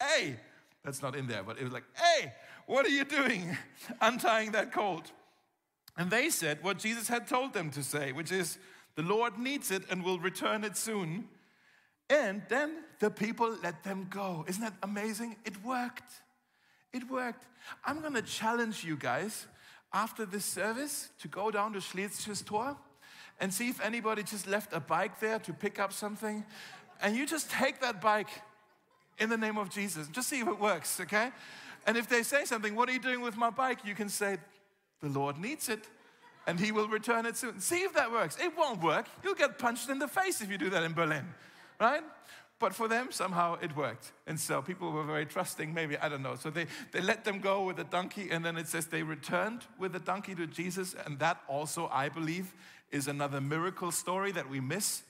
Hey, 0.00 0.36
that's 0.84 1.02
not 1.02 1.16
in 1.16 1.26
there, 1.26 1.42
but 1.42 1.58
it 1.58 1.64
was 1.64 1.72
like, 1.72 1.84
Hey, 1.94 2.32
what 2.66 2.86
are 2.86 2.90
you 2.90 3.04
doing 3.04 3.56
untying 4.00 4.52
that 4.52 4.72
colt? 4.72 5.10
And 5.96 6.10
they 6.10 6.30
said 6.30 6.62
what 6.62 6.78
Jesus 6.78 7.08
had 7.08 7.26
told 7.26 7.52
them 7.52 7.70
to 7.70 7.82
say, 7.82 8.12
which 8.12 8.30
is, 8.30 8.58
The 8.98 9.04
Lord 9.04 9.38
needs 9.38 9.70
it 9.70 9.84
and 9.90 10.02
will 10.02 10.18
return 10.18 10.64
it 10.64 10.76
soon. 10.76 11.28
And 12.10 12.42
then 12.48 12.78
the 12.98 13.10
people 13.10 13.56
let 13.62 13.84
them 13.84 14.08
go. 14.10 14.44
Isn't 14.48 14.60
that 14.60 14.74
amazing? 14.82 15.36
It 15.44 15.62
worked. 15.64 16.14
It 16.92 17.08
worked. 17.08 17.44
I'm 17.84 18.00
going 18.00 18.14
to 18.14 18.22
challenge 18.22 18.82
you 18.82 18.96
guys 18.96 19.46
after 19.92 20.26
this 20.26 20.44
service 20.44 21.10
to 21.20 21.28
go 21.28 21.52
down 21.52 21.74
to 21.74 21.78
Schlesisches 21.78 22.44
Tor 22.44 22.76
and 23.38 23.54
see 23.54 23.68
if 23.68 23.80
anybody 23.80 24.24
just 24.24 24.48
left 24.48 24.72
a 24.72 24.80
bike 24.80 25.20
there 25.20 25.38
to 25.38 25.52
pick 25.52 25.78
up 25.78 25.92
something. 25.92 26.44
And 27.00 27.14
you 27.14 27.24
just 27.24 27.52
take 27.52 27.80
that 27.82 28.00
bike 28.00 28.42
in 29.20 29.28
the 29.28 29.36
name 29.36 29.58
of 29.58 29.70
Jesus. 29.70 30.08
Just 30.08 30.28
see 30.28 30.40
if 30.40 30.48
it 30.48 30.58
works, 30.58 30.98
okay? 30.98 31.30
And 31.86 31.96
if 31.96 32.08
they 32.08 32.24
say 32.24 32.44
something, 32.46 32.74
what 32.74 32.88
are 32.88 32.92
you 32.92 32.98
doing 32.98 33.20
with 33.20 33.36
my 33.36 33.50
bike? 33.50 33.78
You 33.84 33.94
can 33.94 34.08
say, 34.08 34.38
the 35.00 35.08
Lord 35.08 35.38
needs 35.38 35.68
it 35.68 35.86
and 36.48 36.58
he 36.58 36.72
will 36.72 36.88
return 36.88 37.26
it 37.26 37.36
soon. 37.36 37.60
See 37.60 37.82
if 37.82 37.92
that 37.92 38.10
works. 38.10 38.38
It 38.42 38.56
won't 38.56 38.82
work. 38.82 39.06
You'll 39.22 39.34
get 39.34 39.58
punched 39.58 39.90
in 39.90 39.98
the 39.98 40.08
face 40.08 40.40
if 40.40 40.50
you 40.50 40.56
do 40.56 40.70
that 40.70 40.82
in 40.82 40.94
Berlin, 40.94 41.26
right? 41.78 42.02
But 42.58 42.74
for 42.74 42.88
them, 42.88 43.08
somehow 43.12 43.58
it 43.60 43.76
worked. 43.76 44.12
And 44.26 44.40
so 44.40 44.62
people 44.62 44.90
were 44.90 45.04
very 45.04 45.26
trusting, 45.26 45.72
maybe, 45.74 45.98
I 45.98 46.08
don't 46.08 46.22
know. 46.22 46.36
So 46.36 46.48
they, 46.48 46.66
they 46.90 47.02
let 47.02 47.24
them 47.24 47.40
go 47.40 47.64
with 47.64 47.76
the 47.76 47.84
donkey, 47.84 48.30
and 48.30 48.42
then 48.42 48.56
it 48.56 48.66
says 48.66 48.86
they 48.86 49.02
returned 49.02 49.66
with 49.78 49.92
the 49.92 49.98
donkey 49.98 50.34
to 50.36 50.46
Jesus. 50.46 50.96
And 51.04 51.18
that 51.18 51.38
also, 51.48 51.88
I 51.92 52.08
believe, 52.08 52.54
is 52.90 53.08
another 53.08 53.42
miracle 53.42 53.92
story 53.92 54.32
that 54.32 54.48
we 54.48 54.58
miss. 54.58 55.02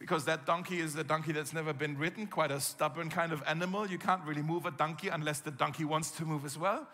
Because 0.00 0.24
that 0.24 0.46
donkey 0.46 0.80
is 0.80 0.96
a 0.96 1.04
donkey 1.04 1.30
that's 1.30 1.52
never 1.52 1.72
been 1.72 1.96
ridden, 1.96 2.26
quite 2.26 2.50
a 2.50 2.60
stubborn 2.60 3.08
kind 3.08 3.32
of 3.32 3.40
animal. 3.46 3.88
You 3.88 3.98
can't 3.98 4.24
really 4.24 4.42
move 4.42 4.66
a 4.66 4.72
donkey 4.72 5.08
unless 5.08 5.38
the 5.38 5.52
donkey 5.52 5.84
wants 5.84 6.10
to 6.10 6.24
move 6.24 6.44
as 6.44 6.58
well. 6.58 6.88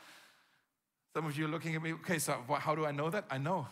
Some 1.15 1.25
of 1.25 1.37
you 1.39 1.47
are 1.47 1.49
looking 1.49 1.75
at 1.75 1.83
me, 1.83 1.95
okay, 1.95 2.19
so 2.19 2.37
how 2.49 2.75
do 2.75 2.85
I 2.85 2.93
know 2.93 3.09
that? 3.09 3.25
I 3.31 3.39
know. 3.39 3.67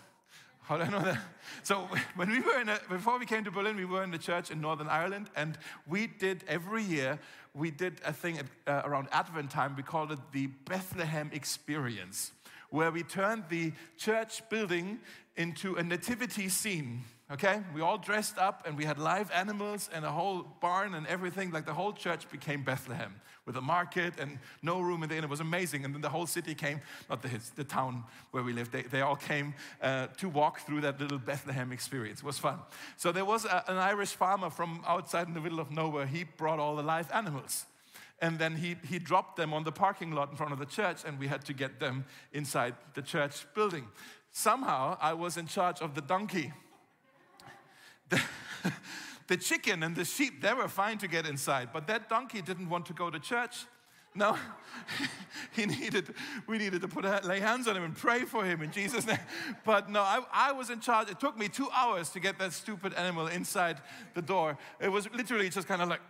How 0.67 0.77
do 0.77 0.83
I 0.83 0.89
know 0.89 1.01
that? 1.01 1.19
So 1.63 1.89
when 2.17 2.29
we 2.29 2.41
were 2.41 2.61
in 2.61 2.69
a, 2.69 2.81
before 2.89 3.21
we 3.21 3.27
came 3.27 3.45
to 3.45 3.53
Berlin, 3.53 3.77
we 3.77 3.85
were 3.85 4.03
in 4.03 4.11
the 4.11 4.19
church 4.19 4.51
in 4.51 4.61
Northern 4.61 4.89
Ireland, 4.89 5.31
and 5.37 5.57
we 5.87 6.09
did 6.09 6.43
every 6.49 6.83
year 6.83 7.21
we 7.55 7.71
did 7.71 8.01
a 8.05 8.13
thing 8.13 8.39
at, 8.39 8.47
uh, 8.67 8.83
around 8.85 9.07
Advent 9.13 9.53
time. 9.53 9.77
We 9.77 9.85
called 9.85 10.11
it 10.11 10.19
the 10.33 10.49
Bethlehem 10.69 11.31
Experience, 11.33 12.33
where 12.71 12.91
we 12.91 13.05
turned 13.05 13.45
the 13.49 13.73
church 13.97 14.43
building 14.51 14.99
into 15.37 15.77
a 15.77 15.85
nativity 15.85 16.49
scene 16.49 17.05
okay? 17.31 17.61
We 17.75 17.81
all 17.81 17.99
dressed 17.99 18.39
up 18.39 18.67
and 18.67 18.77
we 18.77 18.85
had 18.85 18.99
live 18.99 19.31
animals 19.31 19.91
and 19.93 20.05
a 20.05 20.11
whole 20.11 20.47
barn 20.61 20.95
and 20.95 21.07
everything. 21.07 21.51
Like 21.51 21.67
the 21.67 21.75
whole 21.75 21.93
church 21.93 22.29
became 22.31 22.63
Bethlehem 22.63 23.15
with 23.47 23.57
a 23.57 23.61
market 23.61 24.15
and 24.19 24.39
no 24.63 24.81
room 24.81 25.03
in 25.03 25.09
the 25.09 25.17
inn. 25.17 25.25
It 25.25 25.31
was 25.31 25.41
amazing. 25.41 25.85
And 25.85 25.95
then 25.95 26.03
the 26.03 26.09
whole 26.09 26.27
city 26.27 26.55
came, 26.55 26.81
not 27.09 27.23
the, 27.23 27.31
the 27.55 27.65
town 27.65 28.05
where 28.33 28.43
we 28.43 28.53
lived, 28.53 28.73
they, 28.73 28.83
they 28.83 29.01
all 29.01 29.17
came 29.17 29.55
uh, 29.81 30.09
to 30.19 30.29
walk 30.29 30.61
through 30.61 30.81
that 30.83 31.01
little 31.01 31.19
Bethlehem 31.19 31.73
experience. 31.73 32.21
It 32.21 32.27
was 32.27 32.39
fun. 32.39 32.59
So 32.97 33.13
there 33.13 33.25
was 33.25 33.45
a, 33.45 33.65
an 33.69 33.77
Irish 33.77 34.11
farmer 34.11 34.51
from 34.51 34.83
outside 34.87 35.29
in 35.29 35.35
the 35.35 35.41
middle 35.41 35.61
of 35.61 35.71
nowhere. 35.71 36.07
He 36.07 36.25
brought 36.25 36.59
all 36.59 36.77
the 36.77 36.83
live 36.83 37.11
animals. 37.13 37.67
And 38.21 38.39
then 38.39 38.57
he, 38.57 38.77
he 38.89 38.99
dropped 38.99 39.37
them 39.37 39.53
on 39.53 39.65
the 39.65 39.73
parking 39.73 40.13
lot 40.13 40.31
in 40.31 40.37
front 40.37 40.53
of 40.53 40.59
the 40.59 40.67
church, 40.67 41.03
and 41.07 41.19
we 41.19 41.27
had 41.27 41.45
to 41.45 41.53
get 41.53 41.81
them 41.81 42.07
inside 42.33 42.75
the 42.95 43.03
church 43.03 43.47
building. 43.55 43.87
Somehow, 44.33 44.97
I 45.03 45.13
was 45.13 45.37
in 45.37 45.47
charge 45.47 45.81
of 45.81 45.95
the 45.95 46.01
donkey 46.01 46.53
the, 48.09 48.23
the 49.27 49.37
chicken 49.37 49.83
and 49.83 49.97
the 49.97 50.05
sheep, 50.05 50.43
they 50.43 50.53
were 50.55 50.69
fine 50.69 50.99
to 50.99 51.09
get 51.09 51.27
inside, 51.27 51.71
but 51.73 51.87
that 51.87 52.09
donkey 52.09 52.43
didn't 52.43 52.69
want 52.69 52.87
to 52.87 52.93
go 52.93 53.11
to 53.11 53.19
church. 53.19 53.67
No, 54.15 54.35
he 55.53 55.67
needed, 55.67 56.15
we 56.47 56.57
needed 56.57 56.81
to 56.81 56.89
put 56.89 57.05
lay 57.27 57.39
hands 57.39 57.69
on 57.69 57.77
him 57.77 57.85
and 57.85 57.95
pray 57.95 58.21
for 58.21 58.47
him 58.47 58.63
in 58.63 58.73
Jesus' 58.73 59.07
name. 59.07 59.19
But 59.63 59.91
no, 59.91 60.01
I, 60.01 60.21
I 60.33 60.53
was 60.53 60.71
in 60.71 60.81
charge. 60.81 61.11
It 61.11 61.21
took 61.21 61.39
me 61.39 61.49
two 61.49 61.69
hours 61.71 62.09
to 62.11 62.21
get 62.21 62.39
that 62.39 62.55
stupid 62.55 62.95
animal 62.95 63.27
inside 63.27 63.77
the 64.15 64.23
door. 64.23 64.57
It 64.81 64.89
was 64.89 65.07
literally 65.13 65.51
just 65.51 65.69
kind 65.69 65.83
of 65.83 65.91
like, 65.91 66.01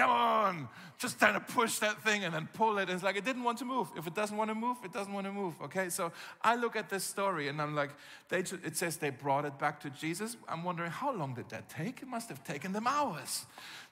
come 0.00 0.10
on, 0.10 0.68
just 0.98 1.18
trying 1.18 1.34
to 1.34 1.40
push 1.40 1.78
that 1.78 2.02
thing 2.02 2.24
and 2.24 2.34
then 2.34 2.48
pull 2.54 2.78
it. 2.78 2.88
It's 2.88 3.02
like 3.02 3.16
it 3.16 3.24
didn't 3.24 3.42
want 3.42 3.58
to 3.58 3.66
move. 3.66 3.88
If 3.96 4.06
it 4.06 4.14
doesn't 4.14 4.36
want 4.36 4.48
to 4.48 4.54
move, 4.54 4.78
it 4.82 4.92
doesn't 4.92 5.12
want 5.12 5.26
to 5.26 5.32
move. 5.32 5.60
Okay, 5.60 5.90
so 5.90 6.10
I 6.42 6.56
look 6.56 6.74
at 6.74 6.88
this 6.88 7.04
story 7.04 7.48
and 7.48 7.60
I'm 7.60 7.74
like, 7.74 7.90
they, 8.30 8.38
it 8.38 8.76
says 8.78 8.96
they 8.96 9.10
brought 9.10 9.44
it 9.44 9.58
back 9.58 9.78
to 9.80 9.90
Jesus. 9.90 10.38
I'm 10.48 10.64
wondering 10.64 10.90
how 10.90 11.12
long 11.12 11.34
did 11.34 11.50
that 11.50 11.68
take? 11.68 12.00
It 12.00 12.08
must 12.08 12.30
have 12.30 12.42
taken 12.44 12.72
them 12.72 12.86
hours 12.86 13.44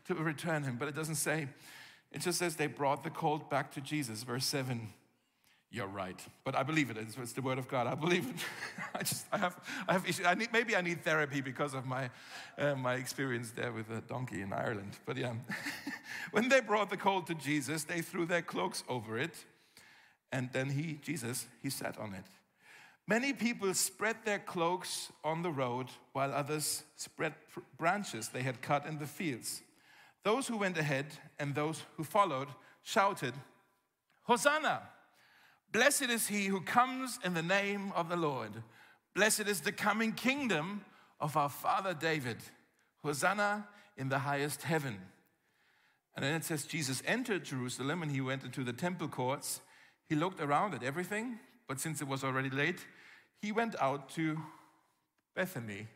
to 0.07 0.15
return 0.15 0.62
him, 0.62 0.77
but 0.79 0.88
it 0.88 0.95
doesn't 0.95 1.17
say. 1.17 1.49
It 2.11 2.23
just 2.23 2.38
says 2.38 2.57
they 2.57 2.69
brought 2.69 3.05
the 3.05 3.11
colt 3.11 3.50
back 3.50 3.71
to 3.73 3.83
Jesus. 3.83 4.23
Verse 4.23 4.47
7 4.47 4.88
you're 5.70 5.87
right. 5.87 6.18
But 6.44 6.54
I 6.54 6.62
believe 6.62 6.90
it. 6.90 6.96
It's, 6.96 7.16
it's 7.18 7.32
the 7.32 7.42
word 7.42 7.58
of 7.58 7.68
God. 7.68 7.87
I 7.87 7.94
believe 7.94 8.26
it. 8.28 8.37
I 8.94 8.98
just, 9.00 9.26
I 9.30 9.38
have, 9.38 9.56
I 9.87 9.92
have 9.92 10.08
issues. 10.08 10.25
I 10.25 10.34
need, 10.34 10.50
maybe 10.52 10.75
I 10.75 10.80
need 10.80 11.04
therapy 11.04 11.42
because 11.42 11.75
of 11.75 11.84
my, 11.84 12.08
uh, 12.56 12.75
my 12.75 12.94
experience 12.94 13.50
there 13.50 13.72
with 13.72 13.90
a 13.90 14.00
donkey 14.00 14.40
in 14.40 14.52
Ireland. 14.52 14.96
But 15.04 15.18
yeah, 15.18 15.34
when 16.30 16.48
they 16.48 16.60
brought 16.60 16.88
the 16.88 16.96
colt 16.96 17.26
to 17.26 17.34
Jesus, 17.34 17.84
they 17.84 18.00
threw 18.00 18.25
their 18.25 18.40
cloaks 18.40 18.82
over 18.88 19.18
it. 19.18 19.44
And 20.32 20.50
then 20.52 20.70
he, 20.70 20.98
Jesus, 21.02 21.46
he 21.62 21.68
sat 21.68 21.98
on 21.98 22.14
it. 22.14 22.25
Many 23.06 23.32
people 23.32 23.72
spread 23.75 24.16
their 24.25 24.38
cloaks 24.38 25.10
on 25.25 25.42
the 25.42 25.50
road, 25.50 25.87
while 26.12 26.32
others 26.32 26.82
spread 26.96 27.34
branches 27.78 28.28
they 28.28 28.42
had 28.42 28.60
cut 28.60 28.87
in 28.87 28.98
the 28.98 29.06
fields. 29.06 29.62
Those 30.25 30.46
who 30.46 30.58
went 30.58 30.76
ahead 30.76 31.06
and 31.38 31.54
those 31.54 31.84
who 31.96 32.04
followed 32.04 32.48
shouted, 32.82 33.32
Hosanna! 34.25 34.82
Blessed 35.72 36.10
is 36.10 36.28
he 36.28 36.46
who 36.46 36.60
comes 36.60 37.18
in 37.25 37.34
the 37.34 37.42
name 37.42 37.92
of 37.94 38.08
the 38.08 38.16
Lord. 38.16 38.62
Blessed 39.14 39.48
is 39.48 39.60
the 39.60 39.72
coming 39.72 40.12
kingdom 40.12 40.84
of 41.20 41.37
our 41.37 41.48
father 41.48 41.94
David. 41.94 42.38
Hosanna 43.02 43.66
in 43.96 44.08
the 44.08 44.20
highest 44.20 44.62
heaven. 44.62 44.98
And 46.14 46.25
then 46.25 46.34
it 46.34 46.44
says 46.44 46.64
Jesus 46.64 47.02
entered 47.06 47.44
Jerusalem 47.44 48.02
and 48.02 48.10
he 48.10 48.20
went 48.20 48.44
into 48.44 48.64
the 48.64 48.72
temple 48.72 49.08
courts. 49.08 49.60
He 50.08 50.14
looked 50.14 50.40
around 50.40 50.75
at 50.75 50.82
everything, 50.82 51.38
but 51.68 51.78
since 51.78 52.00
it 52.00 52.08
was 52.08 52.25
already 52.25 52.50
late, 52.50 52.80
he 53.40 53.52
went 53.52 53.76
out 53.80 54.08
to 54.10 54.38
Bethany, 55.37 55.87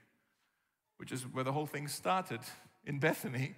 which 0.98 1.10
is 1.10 1.22
where 1.22 1.44
the 1.44 1.52
whole 1.52 1.66
thing 1.66 1.88
started 1.88 2.40
in 2.84 2.98
Bethany 2.98 3.54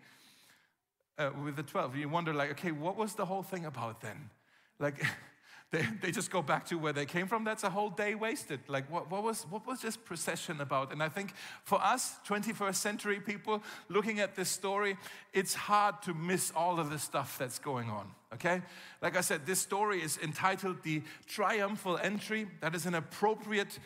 uh, 1.19 1.31
with 1.45 1.57
the 1.57 1.63
12. 1.63 1.97
You 1.97 2.09
wonder, 2.09 2.33
like, 2.33 2.51
okay, 2.53 2.73
what 2.73 2.97
was 2.97 3.15
the 3.15 3.27
whole 3.27 3.43
thing 3.43 3.67
about 3.67 4.01
then? 4.01 4.31
Like, 4.79 5.05
they, 5.75 5.87
they 6.03 6.11
just 6.11 6.31
go 6.31 6.41
back 6.41 6.67
to 6.67 6.77
where 6.77 6.93
they 6.93 7.05
came 7.05 7.27
from. 7.27 7.45
That's 7.45 7.65
a 7.65 7.71
whole 7.71 7.91
day 7.91 8.15
wasted. 8.15 8.61
Like, 8.69 8.91
what, 8.91 9.11
what, 9.11 9.23
was, 9.23 9.43
what 9.51 9.67
was 9.67 9.83
this 9.83 9.97
procession 9.97 10.61
about? 10.61 10.93
And 10.93 11.03
I 11.03 11.09
think 11.09 11.33
for 11.65 11.83
us, 11.83 12.17
21st 12.27 12.77
century 12.77 13.21
people, 13.21 13.63
looking 13.89 14.21
at 14.21 14.37
this 14.37 14.49
story, 14.49 14.97
it's 15.33 15.55
hard 15.55 16.01
to 16.03 16.15
miss 16.15 16.53
all 16.55 16.79
of 16.79 16.91
the 16.91 16.99
stuff 16.99 17.37
that's 17.39 17.59
going 17.59 17.91
on, 17.91 18.11
okay? 18.33 18.63
Like 19.03 19.17
I 19.17 19.21
said, 19.21 19.47
this 19.47 19.59
story 19.59 20.01
is 20.01 20.19
entitled 20.23 20.83
The 20.83 21.03
Triumphal 21.27 21.99
Entry. 21.99 22.47
That 22.61 22.75
is 22.75 22.87
an 22.87 22.95
appropriate 22.95 23.79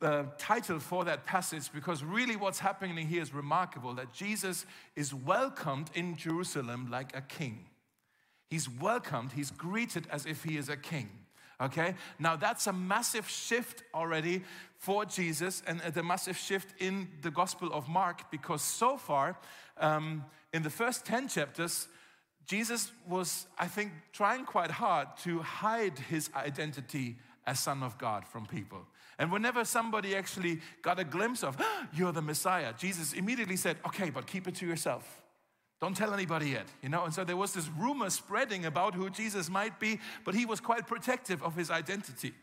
uh, 0.00 0.24
title 0.38 0.80
for 0.80 1.04
that 1.04 1.24
passage 1.24 1.70
because 1.72 2.02
really 2.02 2.34
what's 2.34 2.58
happening 2.58 3.06
here 3.06 3.22
is 3.22 3.32
remarkable 3.32 3.94
that 3.94 4.12
Jesus 4.12 4.66
is 4.96 5.14
welcomed 5.14 5.90
in 5.94 6.16
Jerusalem 6.16 6.88
like 6.90 7.16
a 7.16 7.20
king. 7.20 7.66
He's 8.52 8.68
welcomed, 8.68 9.32
he's 9.32 9.50
greeted 9.50 10.06
as 10.10 10.26
if 10.26 10.44
he 10.44 10.58
is 10.58 10.68
a 10.68 10.76
king. 10.76 11.08
Okay? 11.58 11.94
Now 12.18 12.36
that's 12.36 12.66
a 12.66 12.72
massive 12.74 13.26
shift 13.26 13.82
already 13.94 14.42
for 14.76 15.06
Jesus 15.06 15.62
and 15.66 15.80
a 15.96 16.02
massive 16.02 16.36
shift 16.36 16.78
in 16.78 17.08
the 17.22 17.30
Gospel 17.30 17.72
of 17.72 17.88
Mark 17.88 18.30
because 18.30 18.60
so 18.60 18.98
far, 18.98 19.38
um, 19.78 20.26
in 20.52 20.62
the 20.62 20.68
first 20.68 21.06
10 21.06 21.28
chapters, 21.28 21.88
Jesus 22.44 22.92
was, 23.08 23.46
I 23.58 23.68
think, 23.68 23.92
trying 24.12 24.44
quite 24.44 24.70
hard 24.70 25.08
to 25.22 25.38
hide 25.38 25.98
his 25.98 26.28
identity 26.36 27.16
as 27.46 27.58
Son 27.58 27.82
of 27.82 27.96
God 27.96 28.26
from 28.26 28.44
people. 28.44 28.82
And 29.18 29.32
whenever 29.32 29.64
somebody 29.64 30.14
actually 30.14 30.60
got 30.82 30.98
a 30.98 31.04
glimpse 31.04 31.42
of, 31.42 31.56
oh, 31.58 31.86
you're 31.94 32.12
the 32.12 32.20
Messiah, 32.20 32.74
Jesus 32.76 33.14
immediately 33.14 33.56
said, 33.56 33.78
okay, 33.86 34.10
but 34.10 34.26
keep 34.26 34.46
it 34.46 34.56
to 34.56 34.66
yourself. 34.66 35.21
Don't 35.82 35.96
tell 35.96 36.14
anybody 36.14 36.50
yet, 36.50 36.66
you 36.80 36.88
know? 36.88 37.04
And 37.04 37.12
so 37.12 37.24
there 37.24 37.36
was 37.36 37.52
this 37.54 37.68
rumor 37.76 38.08
spreading 38.08 38.66
about 38.66 38.94
who 38.94 39.10
Jesus 39.10 39.50
might 39.50 39.80
be, 39.80 39.98
but 40.24 40.32
he 40.32 40.46
was 40.46 40.60
quite 40.60 40.86
protective 40.86 41.42
of 41.42 41.56
his 41.56 41.72
identity. 41.72 42.34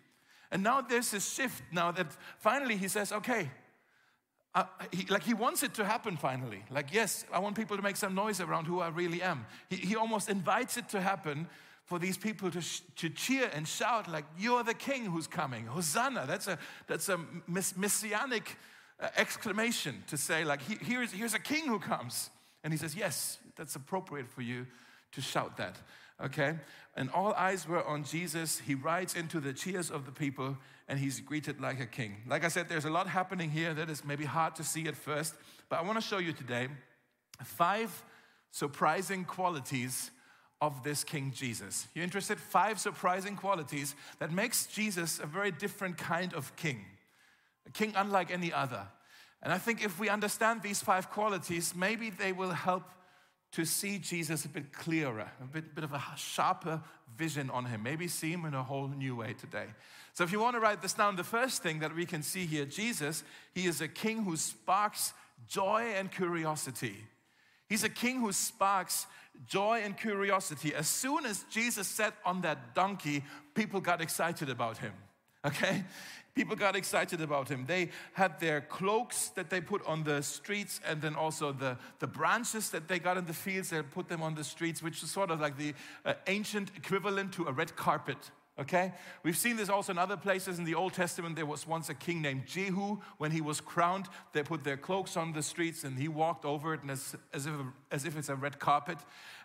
And 0.51 0.61
now 0.61 0.81
there's 0.81 1.11
this 1.11 1.33
shift 1.35 1.63
now 1.71 1.93
that 1.93 2.07
finally 2.39 2.75
he 2.75 2.89
says, 2.89 3.13
okay, 3.13 3.49
uh, 4.53 4.65
he, 4.91 5.05
like 5.05 5.23
he 5.23 5.33
wants 5.33 5.63
it 5.63 5.73
to 5.75 5.85
happen 5.85 6.17
finally. 6.17 6.65
Like, 6.69 6.93
yes, 6.93 7.23
I 7.31 7.39
want 7.39 7.55
people 7.55 7.77
to 7.77 7.81
make 7.81 7.95
some 7.95 8.13
noise 8.13 8.41
around 8.41 8.65
who 8.65 8.81
I 8.81 8.89
really 8.89 9.21
am. 9.21 9.45
He, 9.69 9.77
he 9.77 9.95
almost 9.95 10.27
invites 10.29 10.75
it 10.75 10.89
to 10.89 10.99
happen 10.99 11.47
for 11.85 11.97
these 11.97 12.17
people 12.17 12.51
to, 12.51 12.59
sh- 12.59 12.81
to 12.97 13.09
cheer 13.09 13.49
and 13.53 13.65
shout, 13.65 14.11
like, 14.11 14.25
you're 14.37 14.63
the 14.63 14.73
king 14.73 15.05
who's 15.05 15.27
coming. 15.27 15.65
Hosanna. 15.65 16.25
That's 16.27 16.47
a, 16.47 16.59
that's 16.87 17.07
a 17.07 17.17
mess- 17.47 17.77
messianic 17.77 18.57
uh, 18.99 19.07
exclamation 19.15 20.03
to 20.07 20.17
say, 20.17 20.43
like, 20.43 20.61
he, 20.61 20.75
here's, 20.81 21.13
here's 21.13 21.33
a 21.33 21.39
king 21.39 21.67
who 21.67 21.79
comes. 21.79 22.31
And 22.63 22.73
he 22.73 22.77
says, 22.77 22.95
Yes, 22.95 23.39
that's 23.55 23.75
appropriate 23.75 24.27
for 24.27 24.41
you 24.41 24.67
to 25.11 25.21
shout 25.21 25.57
that. 25.57 25.77
Okay? 26.23 26.55
And 26.95 27.09
all 27.11 27.33
eyes 27.33 27.67
were 27.67 27.85
on 27.85 28.03
Jesus. 28.03 28.59
He 28.59 28.75
rides 28.75 29.15
into 29.15 29.39
the 29.39 29.53
cheers 29.53 29.89
of 29.89 30.05
the 30.05 30.11
people 30.11 30.57
and 30.87 30.99
he's 30.99 31.19
greeted 31.21 31.61
like 31.61 31.79
a 31.79 31.85
king. 31.85 32.17
Like 32.27 32.43
I 32.43 32.47
said, 32.47 32.67
there's 32.67 32.85
a 32.85 32.89
lot 32.89 33.07
happening 33.07 33.51
here 33.51 33.73
that 33.73 33.89
is 33.89 34.03
maybe 34.03 34.25
hard 34.25 34.55
to 34.55 34.63
see 34.63 34.87
at 34.87 34.95
first, 34.95 35.35
but 35.69 35.79
I 35.79 35.83
want 35.83 36.01
to 36.01 36.05
show 36.05 36.17
you 36.17 36.33
today 36.33 36.67
five 37.43 38.03
surprising 38.51 39.23
qualities 39.23 40.11
of 40.61 40.83
this 40.83 41.03
King 41.03 41.31
Jesus. 41.33 41.87
You 41.93 42.03
interested? 42.03 42.37
Five 42.37 42.79
surprising 42.79 43.35
qualities 43.35 43.95
that 44.19 44.31
makes 44.31 44.65
Jesus 44.65 45.19
a 45.19 45.25
very 45.25 45.51
different 45.51 45.97
kind 45.97 46.33
of 46.33 46.53
king. 46.55 46.83
A 47.67 47.71
king 47.71 47.93
unlike 47.95 48.31
any 48.31 48.51
other. 48.51 48.87
And 49.41 49.53
I 49.53 49.57
think 49.57 49.83
if 49.83 49.99
we 49.99 50.09
understand 50.09 50.61
these 50.61 50.81
five 50.81 51.09
qualities, 51.09 51.73
maybe 51.75 52.09
they 52.09 52.33
will 52.33 52.51
help 52.51 52.83
to 53.51 53.65
see 53.65 53.97
Jesus 53.97 54.45
a 54.45 54.49
bit 54.49 54.71
clearer, 54.73 55.31
a 55.41 55.45
bit, 55.45 55.73
bit 55.73 55.83
of 55.83 55.93
a 55.93 56.01
sharper 56.15 56.81
vision 57.17 57.49
on 57.49 57.65
him, 57.65 57.81
maybe 57.81 58.07
see 58.07 58.31
him 58.31 58.45
in 58.45 58.53
a 58.53 58.61
whole 58.61 58.87
new 58.87 59.15
way 59.15 59.33
today. 59.33 59.65
So, 60.13 60.23
if 60.23 60.31
you 60.31 60.39
want 60.39 60.55
to 60.55 60.59
write 60.59 60.81
this 60.81 60.93
down, 60.93 61.15
the 61.15 61.23
first 61.23 61.63
thing 61.63 61.79
that 61.79 61.95
we 61.95 62.05
can 62.05 62.21
see 62.21 62.45
here 62.45 62.65
Jesus, 62.65 63.23
he 63.53 63.65
is 63.65 63.81
a 63.81 63.87
king 63.87 64.23
who 64.23 64.35
sparks 64.37 65.13
joy 65.47 65.93
and 65.95 66.11
curiosity. 66.11 66.95
He's 67.67 67.83
a 67.83 67.89
king 67.89 68.19
who 68.19 68.31
sparks 68.33 69.07
joy 69.47 69.81
and 69.83 69.97
curiosity. 69.97 70.73
As 70.75 70.87
soon 70.87 71.25
as 71.25 71.45
Jesus 71.49 71.87
sat 71.87 72.13
on 72.25 72.41
that 72.41 72.75
donkey, 72.75 73.23
people 73.53 73.79
got 73.79 74.01
excited 74.01 74.49
about 74.49 74.79
him. 74.79 74.93
Okay? 75.45 75.83
People 76.35 76.55
got 76.55 76.75
excited 76.75 77.21
about 77.21 77.49
him. 77.49 77.65
They 77.65 77.89
had 78.13 78.39
their 78.39 78.61
cloaks 78.61 79.29
that 79.29 79.49
they 79.49 79.59
put 79.59 79.85
on 79.85 80.03
the 80.03 80.21
streets, 80.21 80.79
and 80.87 81.01
then 81.01 81.15
also 81.15 81.51
the, 81.51 81.77
the 81.99 82.07
branches 82.07 82.69
that 82.69 82.87
they 82.87 82.99
got 82.99 83.17
in 83.17 83.25
the 83.25 83.33
fields, 83.33 83.71
they 83.71 83.81
put 83.81 84.07
them 84.07 84.21
on 84.21 84.35
the 84.35 84.43
streets, 84.43 84.81
which 84.81 85.03
is 85.03 85.11
sort 85.11 85.31
of 85.31 85.39
like 85.39 85.57
the 85.57 85.73
uh, 86.05 86.13
ancient 86.27 86.71
equivalent 86.77 87.33
to 87.33 87.45
a 87.47 87.51
red 87.51 87.75
carpet. 87.75 88.31
Okay? 88.59 88.91
We've 89.23 89.37
seen 89.37 89.55
this 89.55 89.69
also 89.69 89.93
in 89.93 89.97
other 89.97 90.17
places 90.17 90.59
in 90.59 90.65
the 90.65 90.75
Old 90.75 90.93
Testament. 90.93 91.35
There 91.35 91.45
was 91.45 91.65
once 91.65 91.89
a 91.89 91.93
king 91.93 92.21
named 92.21 92.45
Jehu. 92.45 92.97
When 93.17 93.31
he 93.31 93.41
was 93.41 93.61
crowned, 93.61 94.07
they 94.33 94.43
put 94.43 94.63
their 94.63 94.77
cloaks 94.77 95.15
on 95.15 95.31
the 95.31 95.41
streets 95.41 95.83
and 95.85 95.97
he 95.97 96.07
walked 96.07 96.43
over 96.43 96.73
it 96.73 96.81
as, 96.89 97.15
as, 97.33 97.45
if, 97.45 97.53
as 97.91 98.05
if 98.05 98.17
it's 98.17 98.29
a 98.29 98.35
red 98.35 98.59
carpet. 98.59 98.97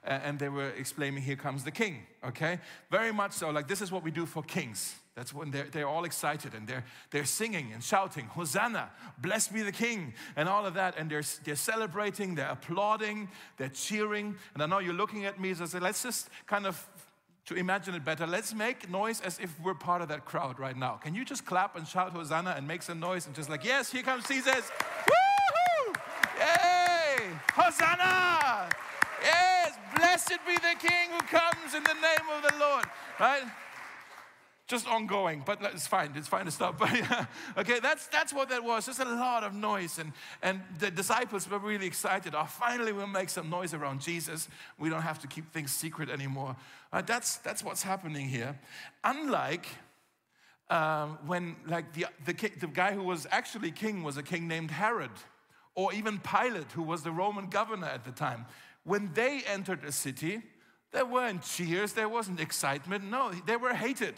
Uh, 0.04 0.20
and 0.24 0.38
they 0.38 0.48
were 0.48 0.70
exclaiming, 0.70 1.22
Here 1.22 1.36
comes 1.36 1.64
the 1.64 1.70
king. 1.70 2.06
Okay? 2.24 2.58
Very 2.90 3.12
much 3.12 3.32
so. 3.32 3.50
Like, 3.50 3.68
this 3.68 3.80
is 3.80 3.92
what 3.92 4.02
we 4.02 4.10
do 4.10 4.26
for 4.26 4.42
kings. 4.42 4.96
That's 5.14 5.32
when 5.32 5.52
they're, 5.52 5.68
they're 5.70 5.86
all 5.86 6.04
excited 6.04 6.54
and 6.54 6.66
they're, 6.66 6.84
they're 7.12 7.24
singing 7.24 7.70
and 7.72 7.82
shouting, 7.82 8.26
Hosanna, 8.26 8.90
blessed 9.18 9.54
be 9.54 9.62
the 9.62 9.70
King, 9.70 10.12
and 10.34 10.48
all 10.48 10.66
of 10.66 10.74
that. 10.74 10.96
And 10.98 11.08
they're, 11.08 11.22
they're 11.44 11.54
celebrating, 11.54 12.34
they're 12.34 12.50
applauding, 12.50 13.28
they're 13.56 13.68
cheering. 13.68 14.34
And 14.54 14.62
I 14.62 14.66
know 14.66 14.80
you're 14.80 14.92
looking 14.92 15.24
at 15.24 15.38
me, 15.38 15.54
so 15.54 15.64
I 15.64 15.66
say, 15.68 15.78
let's 15.78 16.02
just 16.02 16.30
kind 16.46 16.66
of, 16.66 16.84
to 17.46 17.54
imagine 17.54 17.94
it 17.94 18.04
better, 18.04 18.26
let's 18.26 18.54
make 18.54 18.88
noise 18.88 19.20
as 19.20 19.38
if 19.38 19.54
we're 19.60 19.74
part 19.74 20.00
of 20.00 20.08
that 20.08 20.24
crowd 20.24 20.58
right 20.58 20.76
now. 20.76 20.94
Can 20.94 21.14
you 21.14 21.24
just 21.24 21.44
clap 21.44 21.76
and 21.76 21.86
shout 21.86 22.12
Hosanna 22.12 22.54
and 22.56 22.66
make 22.66 22.82
some 22.82 23.00
noise 23.00 23.26
and 23.26 23.34
just 23.34 23.50
like, 23.50 23.64
yes, 23.64 23.92
here 23.92 24.02
comes 24.02 24.26
Jesus. 24.26 24.70
Woohoo! 25.06 25.94
Yay! 26.38 27.28
Hosanna! 27.52 28.70
Yes, 29.22 29.76
blessed 29.94 30.38
be 30.46 30.54
the 30.54 30.74
King 30.78 31.10
who 31.10 31.20
comes 31.26 31.74
in 31.74 31.82
the 31.82 31.94
name 31.94 32.28
of 32.34 32.50
the 32.50 32.58
Lord. 32.58 32.84
Right? 33.20 33.42
Just 34.66 34.88
ongoing, 34.88 35.42
but 35.44 35.58
it's 35.62 35.86
fine. 35.86 36.12
It's 36.14 36.28
fine 36.28 36.46
to 36.46 36.50
stop. 36.50 36.80
Okay, 37.56 37.80
that's 37.80 38.06
that's 38.08 38.32
what 38.32 38.48
that 38.48 38.64
was. 38.64 38.86
Just 38.86 39.00
a 39.00 39.04
lot 39.04 39.44
of 39.44 39.54
noise, 39.54 39.98
and 39.98 40.12
and 40.42 40.60
the 40.78 40.90
disciples 40.90 41.48
were 41.48 41.58
really 41.58 41.86
excited. 41.86 42.34
Oh, 42.34 42.44
finally, 42.44 42.92
we'll 42.92 43.06
make 43.06 43.28
some 43.28 43.50
noise 43.50 43.74
around 43.74 44.00
Jesus. 44.00 44.48
We 44.78 44.88
don't 44.88 45.02
have 45.02 45.20
to 45.20 45.26
keep 45.26 45.52
things 45.52 45.70
secret 45.70 46.08
anymore. 46.08 46.56
Uh, 46.92 47.02
that's 47.02 47.36
that's 47.38 47.62
what's 47.62 47.82
happening 47.82 48.28
here. 48.28 48.58
Unlike 49.04 49.66
um, 50.70 51.18
when, 51.26 51.56
like 51.66 51.92
the 51.92 52.06
the, 52.24 52.32
the 52.58 52.66
guy 52.66 52.92
who 52.92 53.02
was 53.02 53.26
actually 53.30 53.70
king 53.70 54.02
was 54.02 54.16
a 54.16 54.22
king 54.22 54.48
named 54.48 54.70
Herod, 54.70 55.12
or 55.74 55.92
even 55.92 56.18
Pilate, 56.18 56.72
who 56.72 56.82
was 56.82 57.02
the 57.02 57.12
Roman 57.12 57.48
governor 57.48 57.88
at 57.88 58.04
the 58.04 58.12
time. 58.12 58.46
When 58.84 59.10
they 59.14 59.42
entered 59.46 59.84
a 59.84 59.92
city, 59.92 60.42
there 60.92 61.06
weren't 61.06 61.42
cheers, 61.42 61.92
there 61.92 62.08
wasn't 62.08 62.40
excitement. 62.40 63.04
No, 63.04 63.32
they 63.46 63.56
were 63.56 63.74
hated. 63.74 64.14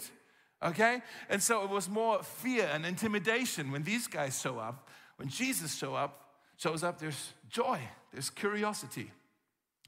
Okay? 0.62 1.02
And 1.28 1.42
so 1.42 1.62
it 1.62 1.70
was 1.70 1.88
more 1.88 2.22
fear 2.22 2.68
and 2.72 2.86
intimidation 2.86 3.70
when 3.70 3.82
these 3.82 4.06
guys 4.06 4.40
show 4.40 4.58
up. 4.58 4.88
When 5.16 5.28
Jesus 5.28 5.76
show 5.76 5.94
up, 5.94 6.30
shows 6.56 6.82
up, 6.82 6.98
there's 6.98 7.32
joy, 7.48 7.80
there's 8.12 8.30
curiosity. 8.30 9.10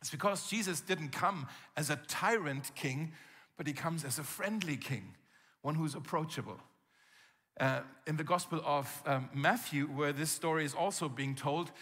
It's 0.00 0.10
because 0.10 0.48
Jesus 0.48 0.80
didn't 0.80 1.10
come 1.10 1.48
as 1.76 1.90
a 1.90 1.96
tyrant 2.08 2.70
king, 2.74 3.12
but 3.56 3.66
he 3.66 3.72
comes 3.72 4.04
as 4.04 4.18
a 4.18 4.22
friendly 4.22 4.76
king, 4.76 5.14
one 5.62 5.74
who's 5.74 5.94
approachable. 5.94 6.58
Uh, 7.58 7.80
in 8.06 8.16
the 8.16 8.24
Gospel 8.24 8.62
of 8.64 9.02
um, 9.04 9.28
Matthew, 9.34 9.86
where 9.86 10.12
this 10.12 10.30
story 10.30 10.64
is 10.64 10.74
also 10.74 11.08
being 11.08 11.34
told, 11.34 11.72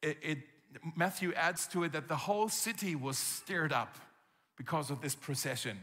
it, 0.00 0.16
it, 0.22 0.38
Matthew 0.94 1.32
adds 1.34 1.66
to 1.68 1.82
it 1.84 1.92
that 1.92 2.06
the 2.06 2.16
whole 2.16 2.48
city 2.48 2.94
was 2.94 3.18
stirred 3.18 3.72
up 3.72 3.96
because 4.56 4.90
of 4.90 5.00
this 5.00 5.16
procession 5.16 5.78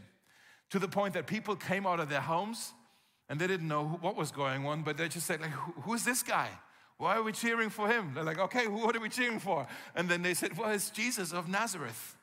to 0.72 0.78
the 0.78 0.88
point 0.88 1.12
that 1.12 1.26
people 1.26 1.54
came 1.54 1.86
out 1.86 2.00
of 2.00 2.08
their 2.08 2.22
homes 2.22 2.72
and 3.28 3.38
they 3.38 3.46
didn't 3.46 3.68
know 3.68 3.98
what 4.00 4.16
was 4.16 4.32
going 4.32 4.66
on, 4.66 4.82
but 4.82 4.96
they 4.96 5.06
just 5.06 5.26
said, 5.26 5.38
like, 5.42 5.50
who's 5.50 6.02
this 6.02 6.22
guy? 6.22 6.48
Why 6.96 7.16
are 7.16 7.22
we 7.22 7.32
cheering 7.32 7.68
for 7.68 7.88
him? 7.88 8.12
They're 8.14 8.24
like, 8.24 8.38
okay, 8.38 8.68
what 8.68 8.96
are 8.96 9.00
we 9.00 9.10
cheering 9.10 9.38
for? 9.38 9.66
And 9.94 10.08
then 10.08 10.22
they 10.22 10.32
said, 10.32 10.56
well, 10.56 10.70
it's 10.70 10.88
Jesus 10.88 11.30
of 11.30 11.46
Nazareth. 11.46 12.16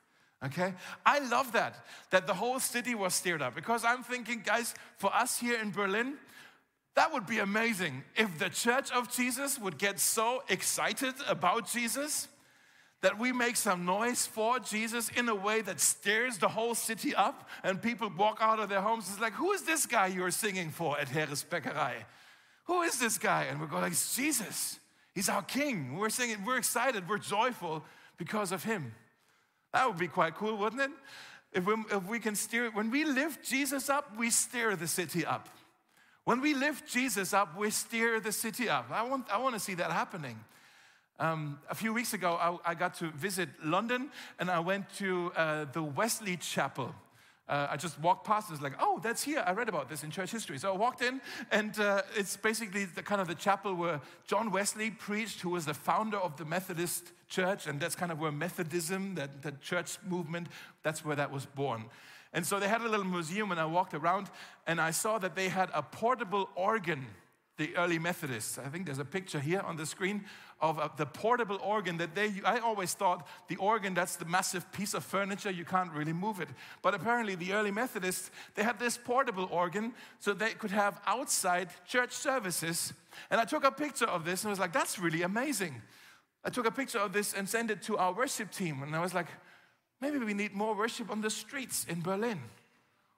Okay? 0.44 0.74
I 1.06 1.20
love 1.20 1.52
that, 1.52 1.86
that 2.10 2.26
the 2.26 2.34
whole 2.34 2.60
city 2.60 2.96
was 2.96 3.14
stirred 3.14 3.44
up 3.44 3.54
because 3.54 3.86
I'm 3.86 4.02
thinking, 4.02 4.42
guys, 4.44 4.74
for 4.98 5.14
us 5.14 5.40
here 5.40 5.62
in 5.62 5.70
Berlin, 5.70 6.16
that 6.96 7.14
would 7.14 7.28
be 7.28 7.38
amazing 7.38 8.04
if 8.16 8.40
the 8.40 8.50
church 8.50 8.92
of 8.92 9.16
Jesus 9.16 9.60
would 9.60 9.78
get 9.78 10.00
so 10.00 10.42
excited 10.50 11.14
about 11.28 11.70
Jesus 11.70 12.28
that 13.02 13.18
we 13.18 13.32
make 13.32 13.56
some 13.56 13.86
noise 13.86 14.26
for 14.26 14.60
Jesus 14.60 15.10
in 15.10 15.30
a 15.30 15.36
way 15.36 15.62
that 15.62 15.80
stirs 15.80 16.38
the 16.38 16.50
whole 16.50 16.76
city 16.76 17.16
up 17.16 17.48
and 17.64 17.82
people 17.82 18.12
walk 18.18 18.40
out 18.42 18.60
of 18.60 18.68
their 18.70 18.82
homes. 18.82 19.10
It's 19.10 19.22
like, 19.22 19.34
who 19.34 19.52
is 19.54 19.62
this 19.62 19.86
guy 19.86 20.08
you're 20.08 20.32
singing 20.32 20.70
for 20.70 21.00
at 21.00 21.08
Heeres 21.08 21.46
Bäckerei? 21.46 21.94
Who 22.66 22.82
is 22.82 23.00
this 23.00 23.18
guy? 23.18 23.44
And 23.44 23.62
we 23.62 23.68
go 23.68 23.80
like, 23.80 23.94
it's 23.94 24.16
Jesus. 24.16 24.80
He's 25.16 25.30
our 25.30 25.42
king. 25.42 25.98
We're 25.98 26.10
singing, 26.10 26.44
we're 26.46 26.58
excited, 26.58 27.08
we're 27.08 27.18
joyful 27.18 27.84
because 28.18 28.52
of 28.52 28.64
him. 28.64 28.94
That 29.74 29.88
would 29.88 29.98
be 29.98 30.08
quite 30.08 30.36
cool, 30.36 30.58
wouldn't 30.58 30.82
it? 30.82 30.92
If 31.54 31.66
we, 31.66 31.74
if 31.92 32.06
we 32.08 32.20
can 32.20 32.36
steer, 32.36 32.70
when 32.72 32.92
we 32.92 33.06
lift 33.06 33.44
Jesus 33.44 33.90
up, 33.90 34.18
we 34.18 34.30
steer 34.30 34.76
the 34.76 34.88
city 34.88 35.26
up. 35.26 35.50
When 36.26 36.42
we 36.42 36.54
lift 36.54 36.88
Jesus 36.88 37.34
up, 37.34 37.58
we 37.58 37.72
steer 37.72 38.20
the 38.20 38.32
city 38.32 38.70
up. 38.70 38.92
I 38.92 39.04
want, 39.04 39.26
I 39.32 39.38
want 39.40 39.56
to 39.56 39.60
see 39.60 39.74
that 39.76 39.92
happening. 39.92 40.40
Um, 41.20 41.60
a 41.70 41.76
few 41.76 41.94
weeks 41.94 42.14
ago, 42.14 42.38
I, 42.40 42.72
I, 42.72 42.76
got 42.76 42.94
to 43.00 43.12
visit 43.12 43.50
London 43.62 44.10
and 44.40 44.50
I 44.50 44.60
went 44.60 44.90
to 45.00 45.34
uh, 45.36 45.66
the 45.74 45.84
Wesley 45.84 46.38
Chapel. 46.38 46.96
Uh, 47.50 47.68
I 47.70 47.76
just 47.76 48.00
walked 48.00 48.26
past. 48.26 48.50
It's 48.52 48.62
like, 48.62 48.76
oh, 48.80 49.02
that's 49.04 49.22
here. 49.24 49.44
I 49.46 49.52
read 49.52 49.68
about 49.68 49.90
this 49.90 50.04
in 50.04 50.12
church 50.12 50.32
history. 50.32 50.58
So 50.60 50.72
I 50.72 50.78
walked 50.78 51.02
in, 51.02 51.20
and 51.52 51.78
uh, 51.78 52.04
it's 52.16 52.38
basically 52.38 52.86
the 52.86 53.02
kind 53.02 53.20
of 53.20 53.28
the 53.28 53.36
chapel 53.36 53.74
where 53.74 54.00
John 54.28 54.52
Wesley 54.52 54.92
preached, 54.92 55.42
who 55.42 55.50
was 55.50 55.66
the 55.66 55.74
founder 55.74 56.18
of 56.18 56.38
the 56.38 56.46
Methodist 56.46 57.12
Church, 57.28 57.68
and 57.68 57.82
that's 57.82 57.96
kind 57.96 58.12
of 58.12 58.20
where 58.20 58.32
Methodism, 58.32 59.16
that 59.16 59.42
the 59.42 59.52
church 59.64 59.98
movement, 60.08 60.48
that's 60.84 61.04
where 61.04 61.16
that 61.16 61.32
was 61.32 61.48
born. 61.48 61.86
And 62.34 62.46
so 62.46 62.60
they 62.60 62.68
had 62.68 62.82
a 62.82 62.88
little 62.88 63.06
museum, 63.06 63.52
and 63.52 63.60
I 63.60 63.66
walked 63.66 63.96
around, 63.96 64.30
and 64.68 64.80
I 64.80 64.92
saw 64.92 65.18
that 65.18 65.36
they 65.36 65.50
had 65.50 65.70
a 65.74 65.82
portable 65.82 66.50
organ 66.56 67.08
the 67.60 67.76
early 67.76 68.00
Methodists. 68.00 68.58
I 68.58 68.70
think 68.70 68.86
there's 68.86 69.00
a 69.00 69.06
picture 69.06 69.40
here 69.40 69.60
on 69.60 69.76
the 69.76 69.86
screen 69.86 70.24
of 70.62 70.80
uh, 70.80 70.88
the 70.96 71.06
portable 71.06 71.60
organ 71.62 71.98
that 71.98 72.16
they, 72.16 72.32
I 72.46 72.60
always 72.60 72.94
thought 72.94 73.28
the 73.50 73.58
organ, 73.58 73.94
that's 73.94 74.16
the 74.16 74.26
massive 74.26 74.72
piece 74.72 74.94
of 74.94 75.04
furniture, 75.04 75.52
you 75.52 75.66
can't 75.66 75.92
really 75.92 76.14
move 76.14 76.40
it. 76.40 76.48
But 76.82 76.96
apparently, 76.96 77.36
the 77.36 77.54
early 77.54 77.72
Methodists, 77.72 78.32
they 78.56 78.64
had 78.64 78.80
this 78.80 78.98
portable 78.98 79.48
organ 79.52 79.94
so 80.20 80.34
they 80.34 80.52
could 80.52 80.72
have 80.72 81.02
outside 81.06 81.70
church 81.86 82.14
services. 82.14 82.94
And 83.30 83.42
I 83.42 83.46
took 83.46 83.66
a 83.66 83.72
picture 83.72 84.08
of 84.08 84.24
this 84.24 84.44
and 84.44 84.50
was 84.50 84.60
like, 84.60 84.74
that's 84.74 84.98
really 84.98 85.22
amazing. 85.22 85.82
I 86.46 86.50
took 86.50 86.66
a 86.66 86.72
picture 86.72 87.00
of 87.00 87.12
this 87.12 87.34
and 87.34 87.48
sent 87.48 87.72
it 87.72 87.82
to 87.84 87.98
our 87.98 88.14
worship 88.14 88.52
team. 88.52 88.84
And 88.84 88.96
I 88.96 89.02
was 89.02 89.14
like, 89.14 89.28
maybe 90.00 90.18
we 90.18 90.34
need 90.34 90.54
more 90.54 90.74
worship 90.74 91.12
on 91.12 91.20
the 91.20 91.30
streets 91.30 91.86
in 91.90 92.02
Berlin. 92.02 92.40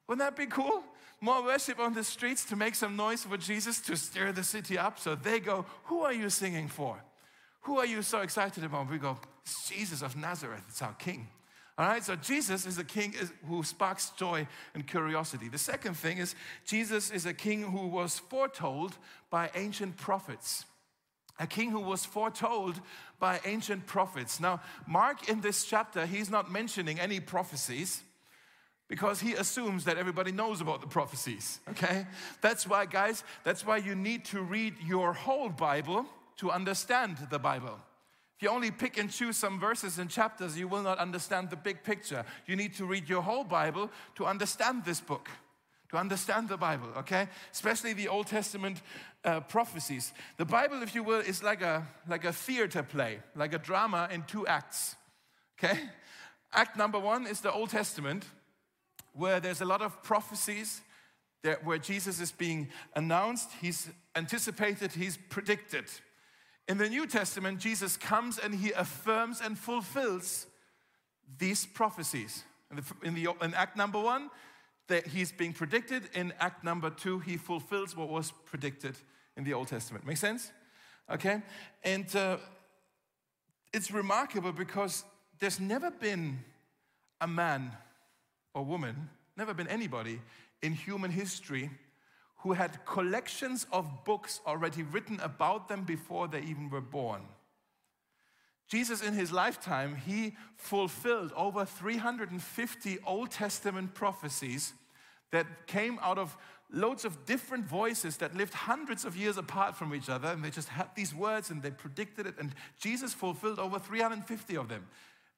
Wouldn't 0.07 0.25
that 0.25 0.35
be 0.35 0.47
cool? 0.47 0.83
More 1.21 1.43
worship 1.43 1.79
on 1.79 1.93
the 1.93 2.03
streets 2.03 2.43
to 2.45 2.55
make 2.55 2.73
some 2.73 2.95
noise 2.95 3.23
for 3.23 3.37
Jesus 3.37 3.79
to 3.81 3.95
stir 3.95 4.31
the 4.31 4.43
city 4.43 4.77
up. 4.77 4.99
So 4.99 5.15
they 5.15 5.39
go, 5.39 5.65
Who 5.85 6.01
are 6.01 6.13
you 6.13 6.29
singing 6.29 6.67
for? 6.67 7.01
Who 7.61 7.77
are 7.77 7.85
you 7.85 8.01
so 8.01 8.21
excited 8.21 8.63
about? 8.63 8.89
We 8.89 8.97
go, 8.97 9.17
It's 9.43 9.69
Jesus 9.69 10.01
of 10.01 10.17
Nazareth, 10.17 10.63
it's 10.67 10.81
our 10.81 10.93
King. 10.93 11.27
All 11.77 11.87
right, 11.87 12.03
so 12.03 12.15
Jesus 12.15 12.65
is 12.65 12.77
a 12.77 12.83
king 12.83 13.15
who 13.47 13.63
sparks 13.63 14.11
joy 14.11 14.45
and 14.75 14.85
curiosity. 14.85 15.47
The 15.47 15.57
second 15.57 15.95
thing 15.95 16.17
is 16.17 16.35
Jesus 16.65 17.09
is 17.09 17.25
a 17.25 17.33
king 17.33 17.63
who 17.63 17.87
was 17.87 18.19
foretold 18.19 18.97
by 19.29 19.49
ancient 19.55 19.97
prophets. 19.97 20.65
A 21.39 21.47
king 21.47 21.71
who 21.71 21.79
was 21.79 22.05
foretold 22.05 22.79
by 23.19 23.39
ancient 23.45 23.87
prophets. 23.87 24.39
Now, 24.39 24.61
Mark 24.85 25.29
in 25.29 25.41
this 25.41 25.63
chapter, 25.63 26.05
he's 26.05 26.29
not 26.29 26.51
mentioning 26.51 26.99
any 26.99 27.19
prophecies 27.19 28.03
because 28.91 29.21
he 29.21 29.31
assumes 29.35 29.85
that 29.85 29.97
everybody 29.97 30.33
knows 30.33 30.59
about 30.59 30.81
the 30.81 30.85
prophecies, 30.85 31.61
okay? 31.69 32.05
That's 32.41 32.67
why, 32.67 32.85
guys, 32.85 33.23
that's 33.45 33.65
why 33.65 33.77
you 33.77 33.95
need 33.95 34.25
to 34.25 34.41
read 34.41 34.73
your 34.85 35.13
whole 35.13 35.47
Bible 35.47 36.05
to 36.39 36.51
understand 36.51 37.15
the 37.29 37.39
Bible. 37.39 37.79
If 38.35 38.43
you 38.43 38.49
only 38.49 38.69
pick 38.69 38.97
and 38.97 39.09
choose 39.09 39.37
some 39.37 39.61
verses 39.61 39.97
and 39.97 40.09
chapters, 40.09 40.59
you 40.59 40.67
will 40.67 40.81
not 40.81 40.97
understand 40.97 41.51
the 41.51 41.55
big 41.55 41.83
picture. 41.83 42.25
You 42.47 42.57
need 42.57 42.73
to 42.75 42.85
read 42.85 43.07
your 43.07 43.21
whole 43.21 43.45
Bible 43.45 43.89
to 44.15 44.25
understand 44.25 44.83
this 44.83 44.99
book, 44.99 45.29
to 45.91 45.95
understand 45.95 46.49
the 46.49 46.57
Bible, 46.57 46.89
okay? 46.97 47.29
Especially 47.53 47.93
the 47.93 48.09
Old 48.09 48.27
Testament 48.27 48.81
uh, 49.23 49.39
prophecies. 49.39 50.11
The 50.35 50.43
Bible, 50.43 50.83
if 50.83 50.93
you 50.93 51.03
will, 51.03 51.21
is 51.21 51.41
like 51.41 51.61
a, 51.61 51.87
like 52.09 52.25
a 52.25 52.33
theater 52.33 52.83
play, 52.83 53.19
like 53.37 53.53
a 53.53 53.57
drama 53.57 54.09
in 54.11 54.23
two 54.23 54.45
acts, 54.47 54.97
okay? 55.57 55.79
Act 56.51 56.75
number 56.75 56.99
one 56.99 57.25
is 57.25 57.39
the 57.39 57.53
Old 57.53 57.69
Testament, 57.69 58.25
where 59.13 59.39
there's 59.39 59.61
a 59.61 59.65
lot 59.65 59.81
of 59.81 60.01
prophecies 60.03 60.81
that 61.43 61.65
where 61.65 61.77
Jesus 61.77 62.19
is 62.19 62.31
being 62.31 62.69
announced, 62.95 63.49
he's 63.61 63.89
anticipated, 64.15 64.91
he's 64.91 65.17
predicted. 65.29 65.85
In 66.67 66.77
the 66.77 66.87
New 66.87 67.07
Testament, 67.07 67.59
Jesus 67.59 67.97
comes 67.97 68.37
and 68.37 68.53
he 68.53 68.71
affirms 68.71 69.41
and 69.41 69.57
fulfills 69.57 70.45
these 71.39 71.65
prophecies. 71.65 72.43
In, 72.69 72.77
the, 72.77 72.83
in, 73.03 73.15
the, 73.15 73.45
in 73.45 73.53
Act 73.53 73.75
number 73.75 73.99
one, 73.99 74.29
that 74.87 75.07
he's 75.07 75.31
being 75.31 75.53
predicted. 75.53 76.03
In 76.13 76.33
Act 76.39 76.63
number 76.63 76.89
two, 76.89 77.19
he 77.19 77.37
fulfills 77.37 77.95
what 77.95 78.09
was 78.09 78.31
predicted 78.45 78.95
in 79.35 79.43
the 79.43 79.53
Old 79.53 79.67
Testament. 79.67 80.05
Make 80.05 80.17
sense? 80.17 80.51
Okay? 81.09 81.41
And 81.83 82.13
uh, 82.15 82.37
it's 83.73 83.91
remarkable 83.91 84.51
because 84.51 85.03
there's 85.39 85.59
never 85.59 85.91
been 85.91 86.39
a 87.19 87.27
man 87.27 87.71
or 88.53 88.63
woman, 88.63 89.09
never 89.37 89.53
been 89.53 89.67
anybody 89.67 90.21
in 90.61 90.73
human 90.73 91.11
history 91.11 91.69
who 92.37 92.53
had 92.53 92.85
collections 92.85 93.65
of 93.71 94.03
books 94.03 94.41
already 94.47 94.83
written 94.83 95.19
about 95.21 95.67
them 95.67 95.83
before 95.83 96.27
they 96.27 96.41
even 96.41 96.69
were 96.69 96.81
born. 96.81 97.21
Jesus, 98.67 99.01
in 99.03 99.13
his 99.13 99.31
lifetime, 99.31 99.95
he 99.95 100.35
fulfilled 100.55 101.33
over 101.35 101.65
350 101.65 102.99
Old 103.05 103.29
Testament 103.29 103.93
prophecies 103.93 104.73
that 105.31 105.67
came 105.67 105.99
out 106.01 106.17
of 106.17 106.37
loads 106.71 107.03
of 107.03 107.25
different 107.25 107.65
voices 107.65 108.17
that 108.17 108.35
lived 108.35 108.53
hundreds 108.53 109.03
of 109.03 109.17
years 109.17 109.37
apart 109.37 109.75
from 109.75 109.93
each 109.93 110.09
other, 110.09 110.29
and 110.29 110.43
they 110.43 110.49
just 110.49 110.69
had 110.69 110.87
these 110.95 111.13
words 111.13 111.49
and 111.49 111.61
they 111.61 111.71
predicted 111.71 112.25
it, 112.25 112.35
and 112.39 112.55
Jesus 112.79 113.13
fulfilled 113.13 113.59
over 113.59 113.77
350 113.77 114.55
of 114.55 114.69
them. 114.69 114.87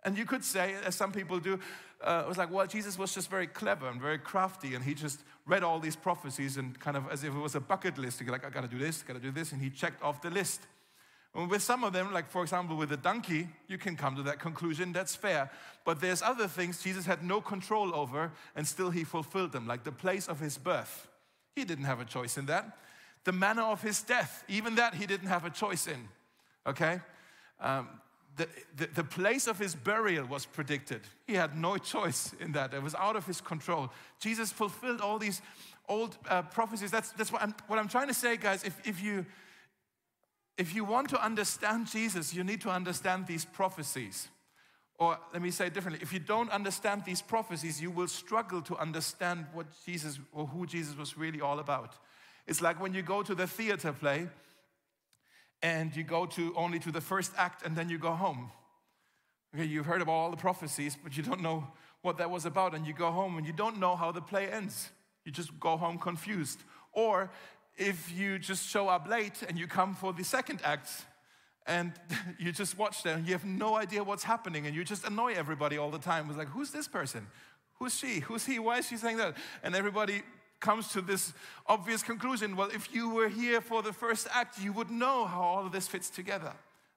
And 0.06 0.18
you 0.18 0.26
could 0.26 0.44
say, 0.44 0.76
as 0.86 0.96
some 0.96 1.12
people 1.12 1.40
do, 1.40 1.60
uh, 2.04 2.24
it 2.26 2.28
was 2.28 2.38
like, 2.38 2.52
well, 2.52 2.68
Jesus 2.68 2.98
was 2.98 3.14
just 3.14 3.30
very 3.30 3.48
clever 3.48 3.88
and 3.88 4.02
very 4.02 4.18
crafty, 4.18 4.76
and 4.76 4.84
he 4.84 4.94
just 4.94 5.22
read 5.46 5.64
all 5.64 5.80
these 5.80 5.96
prophecies 5.96 6.58
and 6.58 6.78
kind 6.80 6.98
of 6.98 7.10
as 7.10 7.24
if 7.24 7.34
it 7.34 7.40
was 7.40 7.56
a 7.56 7.62
bucket 7.62 7.98
list. 7.98 8.20
He 8.20 8.26
like, 8.26 8.46
I 8.46 8.50
gotta 8.50 8.68
do 8.68 8.78
this, 8.78 9.04
gotta 9.04 9.20
do 9.20 9.32
this, 9.32 9.52
and 9.54 9.62
he 9.62 9.70
checked 9.70 10.04
off 10.04 10.22
the 10.22 10.30
list. 10.30 10.62
And 11.36 11.50
with 11.50 11.64
some 11.64 11.84
of 11.84 11.94
them, 11.94 12.14
like 12.14 12.30
for 12.30 12.44
example 12.44 12.76
with 12.76 12.90
the 12.90 12.98
donkey, 12.98 13.48
you 13.68 13.78
can 13.78 13.96
come 13.96 14.16
to 14.18 14.24
that 14.24 14.40
conclusion, 14.40 14.92
that's 14.92 15.16
fair. 15.16 15.50
But 15.84 16.00
there's 16.00 16.22
other 16.22 16.48
things 16.48 16.84
Jesus 16.84 17.06
had 17.06 17.24
no 17.24 17.42
control 17.42 17.96
over, 17.96 18.32
and 18.56 18.68
still 18.68 18.92
he 18.92 19.04
fulfilled 19.04 19.52
them, 19.52 19.66
like 19.66 19.84
the 19.84 19.92
place 19.92 20.28
of 20.28 20.40
his 20.40 20.58
birth. 20.58 21.08
He 21.56 21.64
didn't 21.64 21.86
have 21.86 22.00
a 22.00 22.06
choice 22.06 22.38
in 22.38 22.46
that. 22.48 22.78
The 23.24 23.32
manner 23.32 23.64
of 23.64 23.82
his 23.82 24.02
death, 24.02 24.44
even 24.48 24.76
that 24.76 24.96
he 24.96 25.06
didn't 25.06 25.30
have 25.30 25.46
a 25.46 25.50
choice 25.50 25.88
in. 25.88 26.10
Okay? 26.68 27.00
Um, 27.60 27.88
the, 28.36 28.48
the, 28.76 28.88
the, 28.88 29.04
place 29.04 29.48
of 29.48 29.60
his 29.60 29.76
burial 29.76 30.26
was 30.26 30.46
predicted. 30.46 31.02
He 31.28 31.36
had 31.36 31.56
no 31.56 31.78
choice 31.78 32.34
in 32.40 32.54
that. 32.54 32.74
It 32.74 32.82
was 32.82 32.96
out 32.96 33.16
of 33.16 33.28
his 33.28 33.42
control. 33.42 33.92
Jesus 34.20 34.52
fulfilled 34.52 35.02
all 35.02 35.20
these 35.20 35.42
old 35.88 36.18
uh, 36.28 36.42
prophecies. 36.42 36.90
That's, 36.90 37.12
that's 37.12 37.32
what, 37.32 37.44
I'm, 37.44 37.54
what 37.68 37.78
I'm 37.78 37.88
trying 37.88 38.08
to 38.08 38.14
say, 38.14 38.38
guys. 38.38 38.64
If, 38.64 38.88
if, 38.88 39.04
you, 39.04 39.26
if 40.58 40.74
you 40.74 40.84
want 40.84 41.10
to 41.10 41.24
understand 41.24 41.88
Jesus, 41.88 42.34
you 42.34 42.44
need 42.44 42.62
to 42.62 42.70
understand 42.70 43.28
these 43.28 43.46
prophecies. 43.46 44.30
Or 44.98 45.20
let 45.32 45.42
me 45.42 45.52
say 45.52 45.68
it 45.68 45.74
differently 45.74 46.02
if 46.02 46.14
you 46.14 46.20
don't 46.20 46.50
understand 46.52 47.04
these 47.06 47.22
prophecies, 47.22 47.82
you 47.82 47.92
will 47.92 48.08
struggle 48.08 48.62
to 48.64 48.78
understand 48.78 49.46
what 49.54 49.68
Jesus 49.86 50.20
or 50.32 50.48
who 50.48 50.66
Jesus 50.66 50.96
was 50.98 51.18
really 51.18 51.42
all 51.42 51.60
about. 51.60 51.96
It's 52.48 52.62
like 52.62 52.82
when 52.82 52.94
you 52.94 53.02
go 53.02 53.24
to 53.24 53.36
the 53.36 53.48
theater 53.48 53.94
play 53.94 54.28
and 55.64 55.96
you 55.96 56.04
go 56.04 56.26
to 56.26 56.54
only 56.56 56.78
to 56.78 56.92
the 56.92 57.02
first 57.02 57.32
act 57.38 57.66
and 57.66 57.76
then 57.76 57.90
you 57.90 57.98
go 57.98 58.12
home. 58.12 58.52
Okay, 59.56 59.66
you've 59.66 59.86
heard 59.86 60.02
about 60.02 60.12
all 60.12 60.30
the 60.30 60.38
prophecies, 60.38 60.98
but 61.02 61.16
you 61.16 61.24
don't 61.24 61.42
know 61.42 61.66
what 62.02 62.18
that 62.18 62.30
was 62.30 62.46
about, 62.46 62.76
and 62.76 62.86
you 62.86 62.94
go 62.94 63.12
home 63.12 63.38
and 63.38 63.48
you 63.48 63.54
don't 63.54 63.80
know 63.80 63.96
how 63.96 64.12
the 64.12 64.22
play 64.22 64.50
ends. 64.50 64.92
You 65.24 65.32
just 65.32 65.58
go 65.60 65.78
home 65.78 65.98
confused. 65.98 66.60
Or 66.92 67.32
if 67.78 68.12
you 68.12 68.38
just 68.38 68.68
show 68.68 68.90
up 68.90 69.08
late 69.08 69.42
and 69.48 69.58
you 69.58 69.68
come 69.68 69.96
for 69.96 70.12
the 70.12 70.24
second 70.24 70.60
act 70.66 70.90
and 71.66 71.94
you 72.40 72.52
just 72.52 72.78
watch 72.78 73.04
them, 73.04 73.24
you 73.26 73.32
have 73.32 73.46
no 73.46 73.76
idea 73.76 74.04
what's 74.04 74.24
happening, 74.24 74.68
and 74.68 74.76
you 74.76 74.84
just 74.84 75.06
annoy 75.06 75.34
everybody 75.34 75.78
all 75.78 75.92
the 75.92 75.98
time. 75.98 76.28
It's 76.28 76.38
like, 76.38 76.50
who's 76.50 76.72
this 76.72 76.90
person? 76.90 77.26
Who's 77.80 77.98
she? 77.98 78.20
Who's 78.20 78.46
he? 78.46 78.60
Why 78.60 78.80
is 78.80 78.88
she 78.88 78.98
saying 78.98 79.18
that? 79.18 79.38
And 79.64 79.76
everybody 79.76 80.24
comes 80.64 80.88
to 80.94 81.02
this 81.02 81.34
obvious 81.68 82.02
conclusion 82.02 82.56
well, 82.56 82.70
if 82.70 82.92
you 82.92 83.10
were 83.10 83.30
here 83.30 83.62
for 83.62 83.84
the 83.84 83.94
first 83.94 84.28
act, 84.34 84.60
you 84.60 84.74
would 84.74 84.90
know 84.90 85.26
how 85.26 85.42
all 85.42 85.66
of 85.66 85.72
this 85.72 85.88
fits 85.88 86.10
together. 86.10 86.54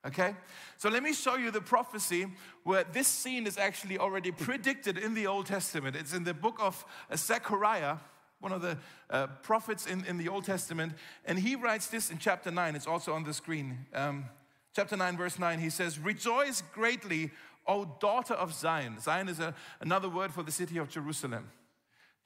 Okay? 0.07 0.35
So 0.79 0.88
let 0.88 1.02
me 1.02 1.12
show 1.12 1.37
you 1.37 1.50
the 1.50 1.61
prophecy 1.61 2.29
where 2.62 2.85
this 2.85 3.09
scene 3.09 3.46
is 3.46 3.59
actually 3.59 3.98
already 3.98 4.31
predicted 4.31 4.96
in 4.96 5.14
the 5.14 5.26
Old 5.26 5.46
Testament. 5.46 5.96
It's 5.96 6.14
in 6.14 6.24
the 6.24 6.33
book 6.33 6.57
of 6.61 6.85
uh, 7.11 7.16
Zechariah, 7.16 7.96
one 8.38 8.52
of 8.52 8.62
the 8.62 8.79
uh, 9.11 9.26
prophets 9.42 9.87
in, 9.87 10.05
in 10.05 10.16
the 10.16 10.29
Old 10.29 10.44
Testament. 10.44 10.92
And 11.24 11.38
he 11.38 11.57
writes 11.57 11.88
this 11.88 12.11
in 12.11 12.18
chapter 12.18 12.52
9. 12.52 12.76
It's 12.76 12.87
also 12.87 13.14
on 13.14 13.24
the 13.24 13.35
screen. 13.35 13.87
Um, 13.92 14.26
chapter 14.74 14.96
9, 14.96 15.16
verse 15.16 15.40
9, 15.40 15.59
he 15.59 15.70
says, 15.70 15.98
Rejoice 15.98 16.62
greatly, 16.72 17.33
O 17.66 17.85
daughter 17.98 18.35
of 18.35 18.55
Zion. 18.55 19.00
Zion 19.00 19.29
is 19.29 19.40
a, 19.40 19.55
another 19.81 20.09
word 20.09 20.33
for 20.33 20.44
the 20.44 20.52
city 20.52 20.79
of 20.79 20.88
Jerusalem. 20.88 21.50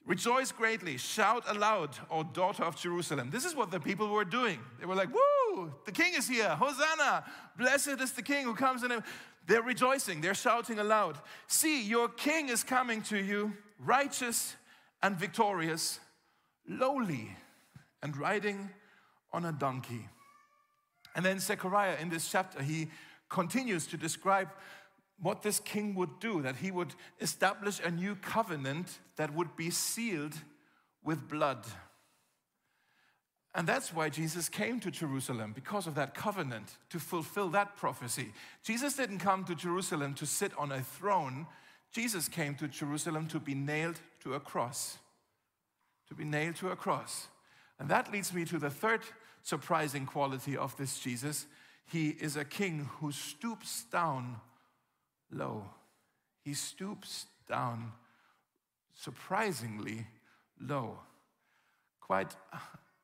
Rejoice 0.05 0.51
greatly, 0.51 0.97
shout 0.97 1.43
aloud, 1.47 1.95
O 2.09 2.23
daughter 2.23 2.63
of 2.63 2.75
Jerusalem. 2.75 3.29
This 3.29 3.45
is 3.45 3.55
what 3.55 3.69
the 3.69 3.79
people 3.79 4.09
were 4.09 4.25
doing. 4.25 4.59
They 4.79 4.85
were 4.85 4.95
like, 4.95 5.09
Woo, 5.13 5.73
the 5.85 5.91
king 5.91 6.13
is 6.17 6.27
here, 6.27 6.49
Hosanna, 6.49 7.23
blessed 7.57 8.01
is 8.01 8.11
the 8.11 8.23
king 8.23 8.45
who 8.45 8.55
comes 8.55 8.83
in. 8.83 8.91
They're 9.45 9.61
rejoicing, 9.61 10.21
they're 10.21 10.33
shouting 10.33 10.79
aloud. 10.79 11.19
See, 11.47 11.83
your 11.83 12.09
king 12.09 12.49
is 12.49 12.63
coming 12.63 13.01
to 13.03 13.17
you, 13.17 13.53
righteous 13.79 14.55
and 15.03 15.17
victorious, 15.17 15.99
lowly 16.67 17.35
and 18.01 18.17
riding 18.17 18.69
on 19.33 19.45
a 19.45 19.51
donkey. 19.51 20.07
And 21.15 21.25
then 21.25 21.39
Zechariah 21.39 21.97
in 22.01 22.09
this 22.09 22.29
chapter, 22.29 22.61
he 22.63 22.87
continues 23.29 23.87
to 23.87 23.97
describe 23.97 24.49
what 25.21 25.43
this 25.43 25.59
king 25.59 25.93
would 25.95 26.19
do, 26.19 26.41
that 26.41 26.57
he 26.57 26.71
would 26.71 26.93
establish 27.19 27.79
a 27.79 27.91
new 27.91 28.15
covenant 28.15 28.99
that 29.17 29.33
would 29.33 29.55
be 29.55 29.69
sealed 29.69 30.33
with 31.03 31.29
blood. 31.29 31.65
And 33.53 33.67
that's 33.67 33.93
why 33.93 34.09
Jesus 34.09 34.47
came 34.47 34.79
to 34.79 34.89
Jerusalem, 34.89 35.51
because 35.53 35.85
of 35.85 35.95
that 35.95 36.15
covenant, 36.15 36.77
to 36.89 36.99
fulfill 36.99 37.49
that 37.49 37.75
prophecy. 37.75 38.31
Jesus 38.63 38.95
didn't 38.95 39.19
come 39.19 39.43
to 39.43 39.55
Jerusalem 39.55 40.13
to 40.15 40.25
sit 40.25 40.57
on 40.57 40.71
a 40.71 40.81
throne, 40.81 41.47
Jesus 41.91 42.29
came 42.29 42.55
to 42.55 42.67
Jerusalem 42.67 43.27
to 43.27 43.39
be 43.39 43.53
nailed 43.53 43.99
to 44.21 44.33
a 44.33 44.39
cross. 44.39 44.97
To 46.07 46.15
be 46.15 46.23
nailed 46.23 46.55
to 46.57 46.69
a 46.69 46.75
cross. 46.75 47.27
And 47.79 47.89
that 47.89 48.11
leads 48.11 48.33
me 48.33 48.45
to 48.45 48.57
the 48.57 48.69
third 48.69 49.01
surprising 49.43 50.05
quality 50.05 50.55
of 50.55 50.75
this 50.77 50.99
Jesus. 50.99 51.45
He 51.85 52.09
is 52.09 52.37
a 52.37 52.45
king 52.45 52.89
who 52.99 53.11
stoops 53.11 53.83
down 53.91 54.39
low. 55.31 55.65
He 56.43 56.53
stoops 56.53 57.25
down 57.47 57.91
surprisingly 58.93 60.07
low, 60.59 60.99
quite 61.99 62.35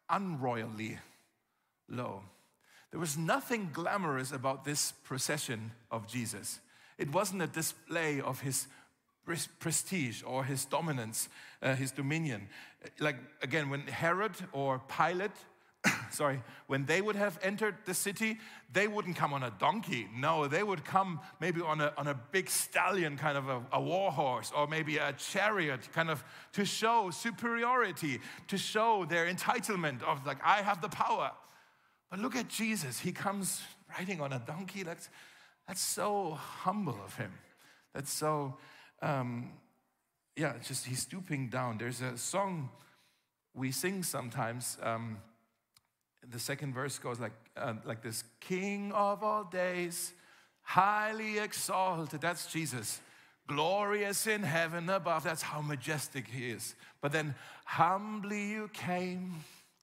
unroyally 0.10 0.98
low. 1.90 2.24
There 2.92 3.00
was 3.00 3.18
nothing 3.18 3.70
glamorous 3.74 4.32
about 4.32 4.63
this 4.63 4.94
procession 5.04 5.72
of 5.92 6.08
Jesus. 6.08 6.60
It 6.98 7.12
wasn't 7.12 7.42
a 7.42 7.48
display 7.48 8.22
of 8.22 8.42
his 8.42 8.68
prestige 9.60 10.24
or 10.26 10.46
his 10.46 10.66
dominance, 10.66 11.28
uh, 11.62 11.76
his 11.76 11.92
dominion. 11.92 12.48
Like, 13.00 13.18
again, 13.42 13.70
when 13.70 13.82
Herod 13.82 14.32
or 14.54 14.82
Pilate 14.88 15.32
sorry, 16.12 16.41
when 16.67 16.86
they 16.86 17.02
would 17.02 17.15
have 17.15 17.39
entered 17.41 17.76
the 17.86 17.93
city, 17.93 18.39
they 18.71 18.88
wouldn't 18.88 19.15
come 19.15 19.34
on 19.34 19.43
a 19.43 19.52
donkey. 19.60 20.08
No, 20.15 20.47
they 20.47 20.63
would 20.63 20.84
come 20.84 21.19
maybe 21.39 21.62
on 21.62 21.82
a, 21.82 21.93
on 21.97 22.08
a 22.08 22.13
big 22.32 22.50
stallion, 22.50 23.17
kind 23.17 23.38
of 23.38 23.50
a, 23.50 23.62
a 23.73 23.82
war 23.82 24.12
horse, 24.12 24.52
or 24.56 24.67
maybe 24.67 24.97
a 24.97 25.13
chariot, 25.13 25.89
kind 25.93 26.10
of 26.10 26.23
to 26.54 26.65
show 26.65 27.10
superiority, 27.10 28.19
to 28.47 28.58
show 28.58 29.06
their 29.06 29.26
entitlement 29.28 30.04
of, 30.04 30.26
like, 30.26 30.38
I 30.43 30.62
have 30.62 30.82
the 30.82 30.89
power. 30.89 31.32
But 32.10 32.19
look 32.19 32.36
at 32.36 32.47
Jesus. 32.47 33.00
He 33.00 33.12
comes 33.12 33.62
riding 33.97 34.21
on 34.21 34.34
a 34.34 34.39
donkey. 34.39 34.84
That's, 34.84 35.10
that's 35.67 35.82
so 35.82 36.32
humble 36.32 36.97
of 37.04 37.15
him. 37.15 37.34
That's 37.93 38.12
so, 38.12 38.58
um, 39.02 39.52
yeah, 40.36 40.54
just 40.63 40.86
he's 40.86 41.02
stooping 41.02 41.50
down. 41.50 41.78
There's 41.78 42.02
a 42.02 42.17
song 42.17 42.69
we 43.54 43.71
sing 43.71 44.04
sometimes. 44.04 44.78
Um, 44.82 45.17
the 46.30 46.40
second 46.40 46.74
verse 46.74 47.00
goes 47.00 47.20
like, 47.20 47.34
uh, 47.56 47.74
like 47.86 48.02
this 48.02 48.24
King 48.40 48.92
of 48.92 49.24
all 49.24 49.44
days, 49.44 50.13
highly 50.62 51.40
exalted. 51.40 52.22
That's 52.22 52.52
Jesus. 52.52 53.00
Glorious 53.48 54.28
in 54.28 54.44
heaven 54.44 54.90
above. 54.90 55.24
That's 55.24 55.42
how 55.42 55.62
majestic 55.62 56.28
he 56.28 56.50
is. 56.50 56.76
But 57.02 57.13
then, 57.13 57.36
humbly 57.66 58.50
you 58.50 58.70
came 58.74 59.36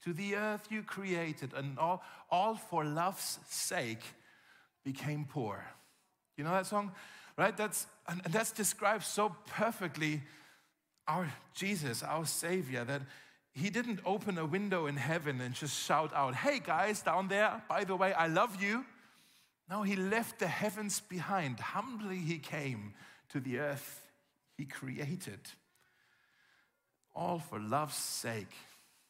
to 0.04 0.12
the 0.12 0.36
earth 0.36 0.68
you 0.70 0.82
created, 0.82 1.54
and 1.54 1.78
all, 1.78 2.02
all 2.30 2.54
for 2.56 2.84
love's 2.84 3.38
sake 3.48 4.02
became 4.84 5.24
poor. 5.24 5.64
You 6.36 6.44
know 6.44 6.50
that 6.50 6.66
song? 6.66 6.92
Right? 7.38 7.56
That's 7.56 7.86
and, 8.06 8.20
and 8.24 8.32
that's 8.32 8.52
described 8.52 9.04
so 9.04 9.34
perfectly 9.46 10.20
our 11.08 11.32
Jesus, 11.54 12.02
our 12.02 12.26
Savior, 12.26 12.84
that 12.84 13.02
he 13.54 13.70
didn't 13.70 14.00
open 14.04 14.36
a 14.36 14.44
window 14.44 14.86
in 14.86 14.96
heaven 14.96 15.40
and 15.40 15.54
just 15.54 15.80
shout 15.80 16.12
out, 16.12 16.34
Hey 16.34 16.58
guys 16.58 17.02
down 17.02 17.28
there, 17.28 17.62
by 17.68 17.84
the 17.84 17.94
way, 17.94 18.12
I 18.12 18.26
love 18.26 18.60
you. 18.60 18.84
No, 19.70 19.82
he 19.82 19.96
left 19.96 20.40
the 20.40 20.48
heavens 20.48 21.00
behind. 21.00 21.60
Humbly 21.60 22.18
he 22.18 22.38
came 22.38 22.94
to 23.30 23.40
the 23.40 23.60
earth 23.60 24.00
he 24.56 24.64
created. 24.64 25.40
All 27.14 27.38
for 27.38 27.58
love's 27.58 27.96
sake. 27.96 28.52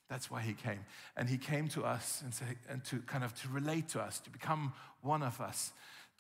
That's 0.09 0.31
why 0.31 0.43
he 0.43 0.53
came. 0.53 0.85
And 1.17 1.29
he 1.29 1.39
came 1.39 1.69
to 1.69 1.85
us 1.85 2.21
and, 2.23 2.35
say, 2.35 2.45
and 2.69 2.85
to 2.85 2.99
kind 3.01 3.25
of 3.25 3.35
to 3.43 3.49
relate 3.49 3.89
to 3.91 4.01
us, 4.01 4.21
to 4.21 4.31
become 4.31 4.75
one 5.01 5.23
of 5.23 5.41
us, 5.41 5.73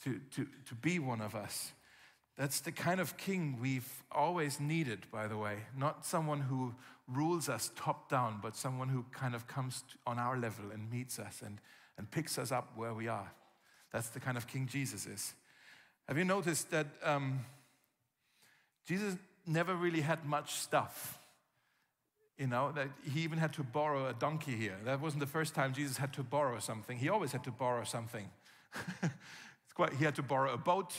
to, 0.04 0.20
to, 0.34 0.46
to 0.68 0.74
be 0.74 0.98
one 0.98 1.20
of 1.20 1.34
us. 1.34 1.72
That's 2.37 2.60
the 2.60 2.72
kind 2.72 3.00
of 3.00 3.16
king 3.16 3.58
we've 3.60 4.02
always 4.10 4.58
needed, 4.58 5.06
by 5.12 5.28
the 5.28 5.37
way. 5.37 5.58
Not 5.76 6.04
someone 6.04 6.40
who 6.40 6.74
rules 7.12 7.49
us 7.49 7.71
top 7.77 8.09
down, 8.09 8.38
but 8.43 8.57
someone 8.57 8.88
who 8.88 9.05
kind 9.12 9.35
of 9.35 9.47
comes 9.47 9.85
on 10.07 10.19
our 10.19 10.38
level 10.38 10.71
and 10.73 10.90
meets 10.90 11.19
us 11.19 11.43
and, 11.45 11.59
and 11.99 12.11
picks 12.11 12.38
us 12.38 12.51
up 12.51 12.73
where 12.77 12.95
we 12.95 13.09
are. 13.09 13.31
That's 13.93 14.09
the 14.09 14.21
kind 14.21 14.37
of 14.37 14.47
king 14.47 14.67
Jesus 14.67 15.07
is. 15.07 15.35
Have 16.09 16.19
you 16.19 16.25
noticed 16.25 16.71
that 16.71 16.87
um, 17.03 17.40
Jesus 18.87 19.17
never 19.47 19.75
really 19.75 20.01
had 20.01 20.25
much 20.25 20.55
stuff? 20.55 21.19
You 22.38 22.49
know, 22.49 22.73
that 22.73 22.88
he 23.12 23.21
even 23.21 23.38
had 23.38 23.53
to 23.55 23.62
borrow 23.62 24.09
a 24.09 24.12
donkey 24.12 24.57
here. 24.57 24.77
That 24.85 25.01
wasn't 25.01 25.21
the 25.21 25.27
first 25.27 25.55
time 25.55 25.73
Jesus 25.73 25.97
had 25.97 26.12
to 26.14 26.23
borrow 26.23 26.59
something. 26.59 26.99
He 26.99 27.09
always 27.09 27.31
had 27.31 27.45
to 27.45 27.53
borrow 27.53 27.85
something. 27.85 28.29
it's 29.03 29.73
quite, 29.75 29.93
he 29.95 30.05
had 30.05 30.17
to 30.17 30.23
borrow 30.23 30.53
a 30.53 30.59
boat 30.59 30.93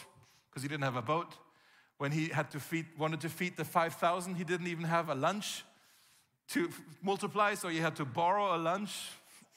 because 0.49 0.63
he 0.63 0.69
didn't 0.69 0.85
have 0.85 0.95
a 0.95 1.01
boat. 1.01 1.33
When 1.97 2.11
he 2.11 2.29
had 2.29 2.51
to 2.51 2.59
feed, 2.59 2.85
wanted 2.97 3.21
to 3.21 3.29
feed 3.29 3.57
the 3.57 3.65
5,000, 3.65 4.35
he 4.35 4.43
didn't 4.43 4.67
even 4.67 4.85
have 4.85 5.09
a 5.09 5.15
lunch 5.15 5.63
to 6.49 6.69
multiply, 7.01 7.55
so 7.55 7.67
you 7.67 7.81
had 7.81 7.95
to 7.95 8.05
borrow 8.05 8.55
a 8.55 8.57
lunch 8.57 8.91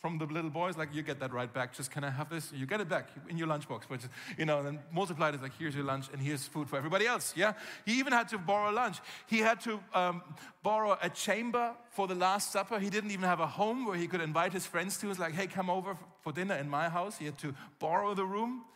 from 0.01 0.17
the 0.17 0.27
little 0.27 0.51
boys, 0.51 0.77
like, 0.77 0.95
you 0.95 1.03
get 1.03 1.19
that 1.19 1.33
right 1.33 1.53
back. 1.53 1.75
Just, 1.75 1.91
can 1.91 2.05
I 2.05 2.11
have 2.11 2.31
this? 2.31 2.53
You 2.53 2.67
get 2.67 2.81
it 2.81 2.89
back 2.89 3.09
in 3.29 3.37
your 3.37 3.49
lunchbox. 3.49 3.83
But, 3.89 4.01
just, 4.01 4.13
you 4.37 4.45
know, 4.45 4.63
then 4.63 4.79
multiplied 4.93 5.35
is 5.35 5.43
like, 5.43 5.59
here's 5.59 5.75
your 5.75 5.85
lunch 5.85 6.07
and 6.13 6.23
here's 6.23 6.47
food 6.47 6.69
for 6.69 6.77
everybody 6.77 7.05
else. 7.05 7.35
Yeah? 7.37 7.55
He 7.85 7.99
even 7.99 8.13
had 8.13 8.29
to 8.29 8.39
borrow 8.39 8.71
lunch. 8.71 8.99
He 9.27 9.39
had 9.39 9.61
to 9.63 9.81
um, 9.93 10.23
borrow 10.63 10.97
a 11.03 11.11
chamber 11.11 11.73
for 11.91 12.07
the 12.07 12.15
Last 12.15 12.53
Supper. 12.53 12.79
He 12.79 12.91
didn't 12.91 13.11
even 13.11 13.25
have 13.25 13.41
a 13.41 13.47
home 13.47 13.87
where 13.87 13.97
he 13.97 14.07
could 14.07 14.21
invite 14.21 14.53
his 14.53 14.67
friends 14.67 14.99
to. 14.99 15.11
It's 15.11 15.19
like, 15.19 15.35
hey, 15.35 15.49
come 15.49 15.69
over 15.69 15.97
for 16.21 16.33
dinner 16.33 16.55
in 16.55 16.71
my 16.71 16.89
house. 16.89 17.19
He 17.19 17.25
had 17.25 17.39
to 17.39 17.53
borrow 17.81 18.15
the 18.15 18.25
room. 18.25 18.67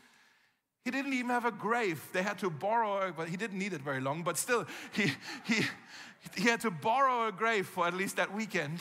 He 0.84 0.90
didn't 0.90 1.12
even 1.12 1.30
have 1.30 1.44
a 1.44 1.52
grave. 1.52 2.02
They 2.12 2.22
had 2.22 2.38
to 2.40 2.50
borrow, 2.50 3.12
but 3.16 3.28
he 3.28 3.36
didn't 3.36 3.58
need 3.58 3.72
it 3.72 3.82
very 3.82 4.00
long. 4.00 4.22
But 4.22 4.36
still, 4.36 4.66
he, 4.92 5.12
he, 5.44 5.62
he 6.36 6.48
had 6.48 6.60
to 6.62 6.70
borrow 6.70 7.28
a 7.28 7.32
grave 7.32 7.66
for 7.66 7.86
at 7.86 7.94
least 7.94 8.16
that 8.16 8.34
weekend 8.34 8.80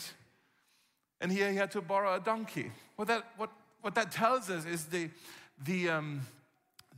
and 1.22 1.32
here 1.32 1.52
he 1.52 1.56
had 1.56 1.72
to 1.72 1.82
borrow 1.82 2.16
a 2.16 2.20
donkey. 2.20 2.72
What 2.96 3.08
that, 3.08 3.26
what, 3.38 3.52
what 3.82 3.96
that 3.96 4.12
tells 4.12 4.50
us 4.50 4.66
is 4.66 4.86
the, 4.86 5.10
the, 5.64 5.90
um, 5.90 6.22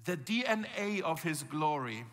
the 0.06 0.16
DNA 0.16 1.02
of 1.02 1.22
his 1.22 1.44
glory 1.44 2.06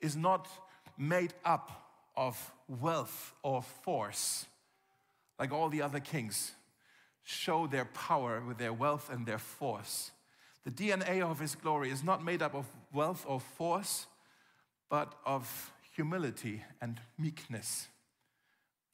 is 0.00 0.16
not 0.16 0.48
made 0.96 1.34
up 1.44 1.90
of 2.16 2.52
wealth 2.68 3.34
or 3.42 3.62
force 3.62 4.46
like 5.38 5.52
all 5.52 5.68
the 5.68 5.82
other 5.82 6.00
kings 6.00 6.52
show 7.24 7.66
their 7.66 7.84
power 7.84 8.42
with 8.46 8.58
their 8.58 8.72
wealth 8.72 9.10
and 9.12 9.26
their 9.26 9.38
force. 9.38 10.10
The 10.64 10.70
DNA 10.70 11.22
of 11.22 11.40
his 11.40 11.54
glory 11.54 11.90
is 11.90 12.02
not 12.02 12.24
made 12.24 12.42
up 12.42 12.54
of 12.54 12.66
wealth 12.92 13.24
or 13.26 13.40
force, 13.40 14.06
but 14.90 15.14
of 15.24 15.72
humility 15.94 16.62
and 16.80 17.00
meekness 17.18 17.88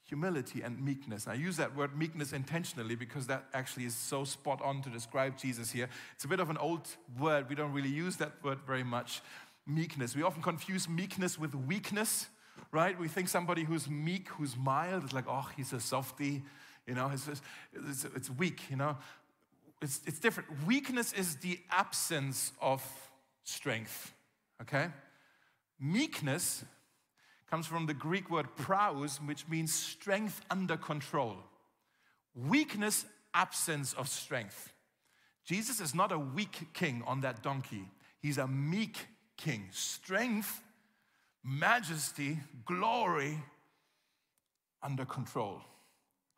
humility 0.07 0.63
and 0.63 0.83
meekness. 0.85 1.27
I 1.27 1.35
use 1.35 1.57
that 1.57 1.75
word 1.75 1.97
meekness 1.97 2.33
intentionally 2.33 2.95
because 2.95 3.27
that 3.27 3.47
actually 3.55 3.87
is 3.87 3.95
so 3.95 4.25
spot 4.25 4.61
on 4.63 4.83
to 4.83 4.91
describe 4.91 5.39
Jesus 5.39 5.71
here. 5.71 5.89
It's 6.15 6.25
a 6.25 6.29
bit 6.29 6.41
of 6.41 6.51
an 6.51 6.59
old 6.59 6.89
word. 7.19 7.49
We 7.49 7.55
don't 7.55 7.73
really 7.73 7.89
use 7.89 8.17
that 8.17 8.33
word 8.43 8.59
very 8.67 8.85
much. 8.85 9.23
Meekness. 9.67 10.15
We 10.15 10.23
often 10.23 10.43
confuse 10.43 10.89
meekness 10.89 11.39
with 11.39 11.55
weakness, 11.55 12.29
right? 12.71 12.99
We 12.99 13.09
think 13.09 13.29
somebody 13.29 13.65
who's 13.65 13.89
meek, 13.89 14.29
who's 14.29 14.57
mild, 14.57 15.05
is 15.05 15.13
like, 15.15 15.25
oh, 15.27 15.49
he's 15.57 15.73
a 15.73 15.81
softy, 15.81 16.43
you 16.87 16.95
know, 16.95 17.11
it's, 17.13 17.27
it's, 17.73 18.05
it's 18.15 18.31
weak, 18.31 18.71
you 18.71 18.77
know. 18.77 18.99
It's, 19.85 20.01
it's 20.07 20.19
different. 20.19 20.49
Weakness 20.67 21.13
is 21.13 21.37
the 21.37 21.59
absence 21.71 22.53
of 22.59 22.83
strength, 23.43 24.15
okay? 24.63 24.89
Meekness 25.79 26.65
comes 27.51 27.67
from 27.67 27.85
the 27.85 27.93
Greek 27.93 28.31
word 28.31 28.49
praus, 28.57 29.21
which 29.27 29.47
means 29.47 29.75
strength 29.75 30.41
under 30.51 30.79
control. 30.79 31.37
Weakness, 32.35 33.05
absence 33.35 33.93
of 33.93 34.09
strength. 34.09 34.73
Jesus 35.45 35.81
is 35.81 35.95
not 35.95 36.13
a 36.13 36.19
weak 36.19 36.69
king 36.73 37.03
on 37.07 37.21
that 37.21 37.43
donkey, 37.43 37.85
he's 38.23 38.39
a 38.39 38.49
meek 38.49 39.07
king. 39.37 39.67
Strength, 39.71 40.63
majesty, 41.45 42.39
glory 42.65 43.37
under 44.83 45.05
control, 45.05 45.61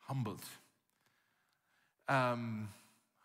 humbled. 0.00 0.42
Um, 2.08 2.70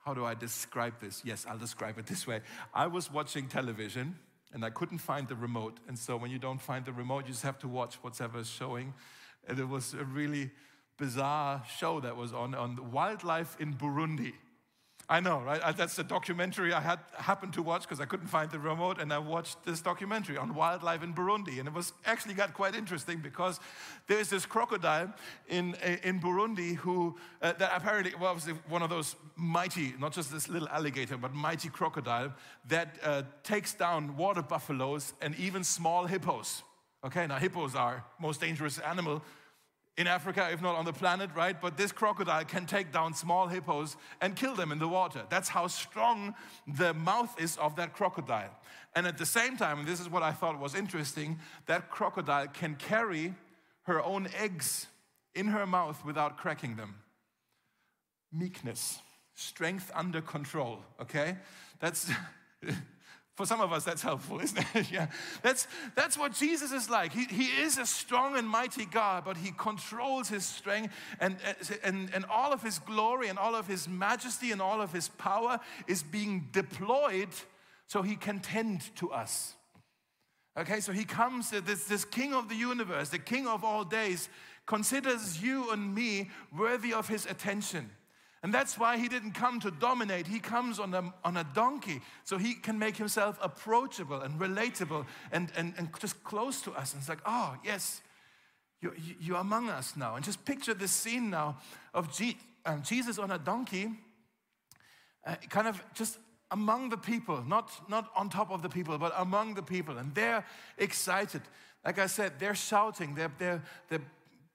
how 0.06 0.14
do 0.14 0.26
I 0.26 0.34
describe 0.34 1.00
this? 1.00 1.22
Yes, 1.24 1.46
I'll 1.48 1.58
describe 1.58 1.98
it 2.00 2.08
this 2.08 2.26
way. 2.26 2.42
I 2.74 2.88
was 2.88 3.12
watching 3.12 3.48
television 3.48 4.18
and 4.54 4.66
I 4.66 4.70
couldn't 4.70 4.98
find 4.98 5.28
the 5.28 5.36
remote. 5.36 5.80
And 5.88 5.98
so 5.98 6.18
when 6.18 6.32
you 6.32 6.40
don't 6.40 6.62
find 6.62 6.86
the 6.86 6.92
remote, 6.92 7.26
you 7.26 7.32
just 7.32 7.44
have 7.44 7.60
to 7.60 7.68
watch 7.68 7.96
whatever 7.96 8.40
is 8.40 8.50
showing. 8.50 8.94
And 9.48 9.60
it 9.60 9.68
was 9.68 9.94
a 9.94 10.04
really 10.04 10.52
bizarre 10.98 11.64
show 11.78 12.00
that 12.00 12.16
was 12.16 12.34
on 12.34 12.54
on 12.54 12.92
wildlife 12.92 13.58
in 13.60 13.74
Burundi. 13.74 14.34
I 15.12 15.19
know, 15.19 15.41
right? 15.41 15.76
That's 15.76 15.97
the 15.97 16.06
documentary 16.06 16.71
I 16.71 16.80
had 16.80 17.00
happened 17.17 17.52
to 17.56 17.62
watch 17.62 17.82
because 17.82 18.00
I 18.00 18.06
couldn't 18.06 18.28
find 18.28 18.50
the 18.50 18.60
remote, 18.60 18.97
and 18.97 19.12
I 19.12 19.17
watched 19.17 19.62
this 19.65 19.82
documentary 19.82 20.38
on 20.38 20.56
wildlife 20.56 21.04
in 21.04 21.13
Burundi, 21.13 21.60
and 21.60 21.67
it 21.67 21.74
was 21.74 21.91
actually 22.06 22.34
got 22.34 22.54
quite 22.54 22.76
interesting 22.76 23.19
because 23.19 23.60
there's 24.08 24.30
this 24.30 24.45
crocodile 24.45 25.13
in 25.50 25.76
in 26.04 26.21
Burundi 26.21 26.78
who 26.78 27.17
uh, 27.41 27.52
that 27.60 27.71
apparently 27.76 28.13
well, 28.21 28.36
was 28.36 28.45
one 28.69 28.82
of 28.82 28.89
those 28.89 29.17
mighty, 29.36 29.93
not 30.00 30.13
just 30.13 30.32
this 30.32 30.47
little 30.47 30.69
alligator, 30.69 31.17
but 31.17 31.34
mighty 31.34 31.67
crocodile 31.67 32.34
that 32.69 32.97
uh, 33.04 33.24
takes 33.43 33.74
down 33.74 34.15
water 34.15 34.41
buffaloes 34.41 35.13
and 35.21 35.36
even 35.36 35.65
small 35.65 36.06
hippos. 36.06 36.63
Okay, 37.04 37.28
now 37.28 37.38
hippos 37.38 37.76
are 37.76 38.06
most 38.17 38.39
dangerous 38.39 38.80
animal 38.80 39.21
in 39.97 40.08
Africa, 40.08 40.49
if 40.51 40.62
not 40.62 40.75
on 40.75 40.86
the 40.86 40.93
planet, 40.93 41.30
right? 41.36 41.60
But 41.60 41.77
this 41.77 41.91
crocodile 41.91 42.45
can 42.45 42.65
take 42.65 42.91
down 42.91 43.13
small 43.13 43.47
hippos 43.47 43.97
and 44.21 44.36
kill 44.36 44.56
them 44.56 44.71
in 44.71 44.80
the 44.80 44.88
water. 44.88 45.23
That's 45.30 45.49
how 45.49 45.67
strong 45.67 46.34
the 46.65 46.93
mouth 46.93 47.39
is 47.39 47.58
of 47.58 47.75
that 47.75 47.93
crocodile. 47.93 48.58
And 48.95 49.06
at 49.06 49.17
the 49.17 49.25
same 49.25 49.58
time, 49.58 49.80
and 49.80 49.88
this 49.88 49.99
is 49.99 50.10
what 50.10 50.23
I 50.23 50.32
thought 50.32 50.60
was 50.60 50.75
interesting, 50.75 51.39
that 51.65 51.89
crocodile 51.89 52.47
can 52.47 52.75
carry 52.75 53.34
her 53.84 54.01
own 54.04 54.27
eggs 54.38 54.88
in 55.36 55.47
her 55.47 55.65
mouth 55.65 56.04
without 56.06 56.38
cracking 56.38 56.75
them. 56.75 56.95
Meekness, 58.32 58.99
strength 59.34 59.91
under 59.93 60.21
control, 60.21 60.80
okay? 61.01 61.38
That's. 61.80 62.10
For 63.41 63.47
some 63.47 63.60
of 63.60 63.73
us, 63.73 63.84
that's 63.84 64.04
helpful, 64.04 64.39
isn't 64.43 64.63
it? 64.75 64.91
yeah. 64.91 65.08
That's, 65.41 65.65
that's 65.95 66.15
what 66.15 66.34
Jesus 66.34 66.71
is 66.71 66.91
like. 66.91 67.12
He, 67.12 67.25
he 67.25 67.45
is 67.45 67.80
a 67.80 67.88
strong 67.88 68.38
and 68.38 68.47
mighty 68.47 68.86
God, 68.86 69.25
but 69.25 69.36
he 69.36 69.51
controls 69.58 70.30
his 70.30 70.45
strength 70.45 70.93
and, 71.19 71.38
and, 71.84 72.12
and 72.13 72.23
all 72.25 72.54
of 72.54 72.62
his 72.62 72.77
glory 72.77 73.30
and 73.30 73.39
all 73.39 73.56
of 73.56 73.65
his 73.65 73.89
majesty 73.89 74.51
and 74.51 74.62
all 74.62 74.80
of 74.80 74.93
his 74.93 75.08
power 75.08 75.60
is 75.88 76.04
being 76.04 76.49
deployed 76.51 77.30
so 77.88 78.04
he 78.04 78.15
can 78.15 78.41
tend 78.41 78.95
to 78.97 79.12
us. 79.12 79.56
Okay, 80.56 80.80
so 80.80 80.91
he 80.91 81.04
comes, 81.04 81.49
this, 81.49 81.86
this 81.86 82.06
king 82.06 82.36
of 82.36 82.47
the 82.47 82.56
universe, 82.56 83.10
the 83.10 83.17
king 83.17 83.47
of 83.47 83.63
all 83.63 83.84
days, 83.84 84.30
considers 84.67 85.41
you 85.41 85.71
and 85.71 85.95
me 85.95 86.30
worthy 86.56 86.93
of 86.93 87.08
his 87.08 87.25
attention. 87.25 87.89
And 88.43 88.51
that's 88.51 88.77
why 88.77 88.97
he 88.97 89.08
didn't 89.08 89.34
come 89.34 89.60
to 89.60 89.69
dominate. 89.69 90.25
He 90.25 90.39
comes 90.39 90.80
on 90.80 90.93
a, 90.95 91.13
on 91.23 91.38
a 91.38 91.43
donkey 91.54 92.01
so 92.23 92.38
he 92.38 92.56
can 92.56 92.80
make 92.80 92.97
himself 92.97 93.38
approachable 93.41 94.21
and 94.21 94.39
relatable 94.39 95.06
and, 95.32 95.51
and, 95.56 95.73
and 95.77 95.89
just 95.99 96.23
close 96.23 96.62
to 96.63 96.71
us. 96.71 96.93
And 96.93 97.01
it's 97.01 97.10
like, 97.10 97.21
oh, 97.25 97.56
yes, 97.63 98.01
you're, 98.82 98.95
you're 99.19 99.38
among 99.38 99.69
us 99.69 99.95
now. 99.95 100.15
And 100.15 100.25
just 100.25 100.43
picture 100.43 100.73
this 100.73 100.91
scene 100.91 101.30
now 101.30 101.58
of 101.93 102.19
um, 102.65 102.82
Jesus 102.82 103.19
on 103.19 103.30
a 103.30 103.38
donkey, 103.38 103.91
uh, 105.25 105.36
kind 105.49 105.67
of 105.67 105.84
just 105.93 106.17
among 106.49 106.89
the 106.89 106.97
people, 106.97 107.43
not, 107.47 107.71
not 107.88 108.10
on 108.15 108.27
top 108.30 108.51
of 108.51 108.63
the 108.63 108.69
people, 108.69 108.97
but 108.97 109.13
among 109.17 109.54
the 109.54 109.63
people. 109.63 109.99
And 109.99 110.15
they're 110.15 110.43
excited. 110.80 111.41
Like 111.86 111.99
I 111.99 112.08
said, 112.08 112.34
they're 112.39 112.56
shouting, 112.56 113.13
they're, 113.13 113.32
they're, 113.38 113.63
they're 113.88 114.01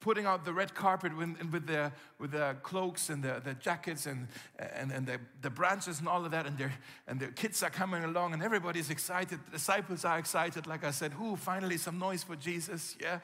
putting 0.07 0.25
out 0.25 0.45
the 0.45 0.53
red 0.53 0.73
carpet 0.73 1.17
with, 1.17 1.37
with, 1.51 1.67
their, 1.67 1.93
with 2.21 2.31
their 2.31 2.55
cloaks 2.63 3.11
and 3.11 3.25
their, 3.25 3.41
their 3.41 3.55
jackets 3.55 4.07
and, 4.07 4.29
and, 4.57 4.93
and 4.93 5.05
their, 5.05 5.19
the 5.43 5.51
branches 5.51 5.99
and 5.99 6.07
all 6.07 6.25
of 6.25 6.31
that. 6.31 6.47
And 6.47 6.57
their, 6.57 6.73
and 7.09 7.19
their 7.19 7.33
kids 7.33 7.61
are 7.65 7.71
coming 7.71 8.05
along 8.05 8.33
and 8.33 8.41
everybody's 8.41 8.89
excited. 8.89 9.41
The 9.47 9.51
disciples 9.51 10.05
are 10.05 10.17
excited. 10.17 10.69
Like 10.69 10.85
I 10.85 10.93
said, 10.93 11.13
who 11.13 11.35
finally 11.35 11.77
some 11.77 11.99
noise 11.99 12.23
for 12.23 12.37
Jesus. 12.37 12.97
Yeah. 13.01 13.19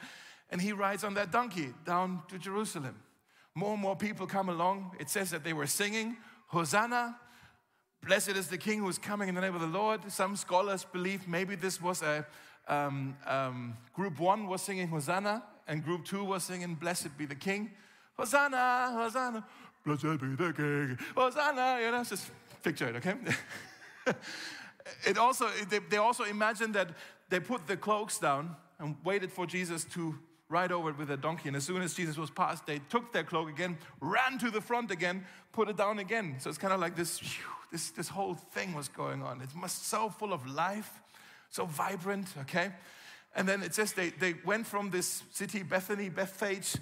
And 0.50 0.60
he 0.60 0.72
rides 0.72 1.04
on 1.04 1.14
that 1.14 1.30
donkey 1.30 1.72
down 1.86 2.22
to 2.30 2.36
Jerusalem. 2.36 2.96
More 3.54 3.74
and 3.74 3.80
more 3.80 3.94
people 3.94 4.26
come 4.26 4.48
along. 4.48 4.96
It 4.98 5.08
says 5.08 5.30
that 5.30 5.44
they 5.44 5.52
were 5.52 5.68
singing, 5.68 6.16
Hosanna, 6.48 7.16
blessed 8.04 8.30
is 8.30 8.48
the 8.48 8.58
King 8.58 8.80
who 8.80 8.88
is 8.88 8.98
coming 8.98 9.28
in 9.28 9.36
the 9.36 9.40
name 9.40 9.54
of 9.54 9.60
the 9.60 9.68
Lord. 9.68 10.10
Some 10.10 10.34
scholars 10.34 10.84
believe 10.92 11.28
maybe 11.28 11.54
this 11.54 11.80
was 11.80 12.02
a 12.02 12.26
um, 12.66 13.16
um, 13.24 13.76
group 13.94 14.18
one 14.18 14.48
was 14.48 14.62
singing 14.62 14.88
Hosanna, 14.88 15.44
and 15.72 15.82
group 15.82 16.04
two 16.04 16.22
was 16.22 16.44
singing 16.44 16.74
Blessed 16.74 17.16
be 17.16 17.24
the 17.24 17.34
King. 17.34 17.70
Hosanna, 18.14 18.92
Hosanna, 18.94 19.42
blessed 19.86 20.20
be 20.20 20.34
the 20.36 20.52
King. 20.52 20.98
Hosanna, 21.16 21.80
you 21.82 21.90
know, 21.90 22.04
just 22.04 22.30
picture 22.62 22.88
it, 22.88 22.96
okay? 22.96 23.14
it 25.06 25.16
also, 25.16 25.48
they, 25.70 25.78
they 25.78 25.96
also 25.96 26.24
imagined 26.24 26.74
that 26.74 26.90
they 27.30 27.40
put 27.40 27.66
the 27.66 27.78
cloaks 27.78 28.18
down 28.18 28.54
and 28.78 28.96
waited 29.02 29.32
for 29.32 29.46
Jesus 29.46 29.84
to 29.84 30.14
ride 30.50 30.72
over 30.72 30.90
it 30.90 30.98
with 30.98 31.10
a 31.10 31.16
donkey. 31.16 31.48
And 31.48 31.56
as 31.56 31.64
soon 31.64 31.80
as 31.80 31.94
Jesus 31.94 32.18
was 32.18 32.28
past, 32.28 32.66
they 32.66 32.78
took 32.90 33.10
their 33.10 33.24
cloak 33.24 33.48
again, 33.48 33.78
ran 34.02 34.38
to 34.40 34.50
the 34.50 34.60
front 34.60 34.90
again, 34.90 35.24
put 35.52 35.70
it 35.70 35.78
down 35.78 36.00
again. 36.00 36.34
So 36.38 36.50
it's 36.50 36.58
kind 36.58 36.74
of 36.74 36.80
like 36.80 36.96
this, 36.96 37.18
this, 37.70 37.92
this 37.92 38.08
whole 38.10 38.34
thing 38.34 38.74
was 38.74 38.88
going 38.88 39.22
on. 39.22 39.40
It 39.40 39.48
was 39.58 39.72
so 39.72 40.10
full 40.10 40.34
of 40.34 40.46
life, 40.46 41.00
so 41.48 41.64
vibrant, 41.64 42.26
okay? 42.42 42.72
And 43.34 43.48
then 43.48 43.62
it 43.62 43.74
says 43.74 43.92
they, 43.92 44.10
they 44.10 44.34
went 44.44 44.66
from 44.66 44.90
this 44.90 45.22
city, 45.30 45.62
Bethany, 45.62 46.08
Bethphage, 46.08 46.76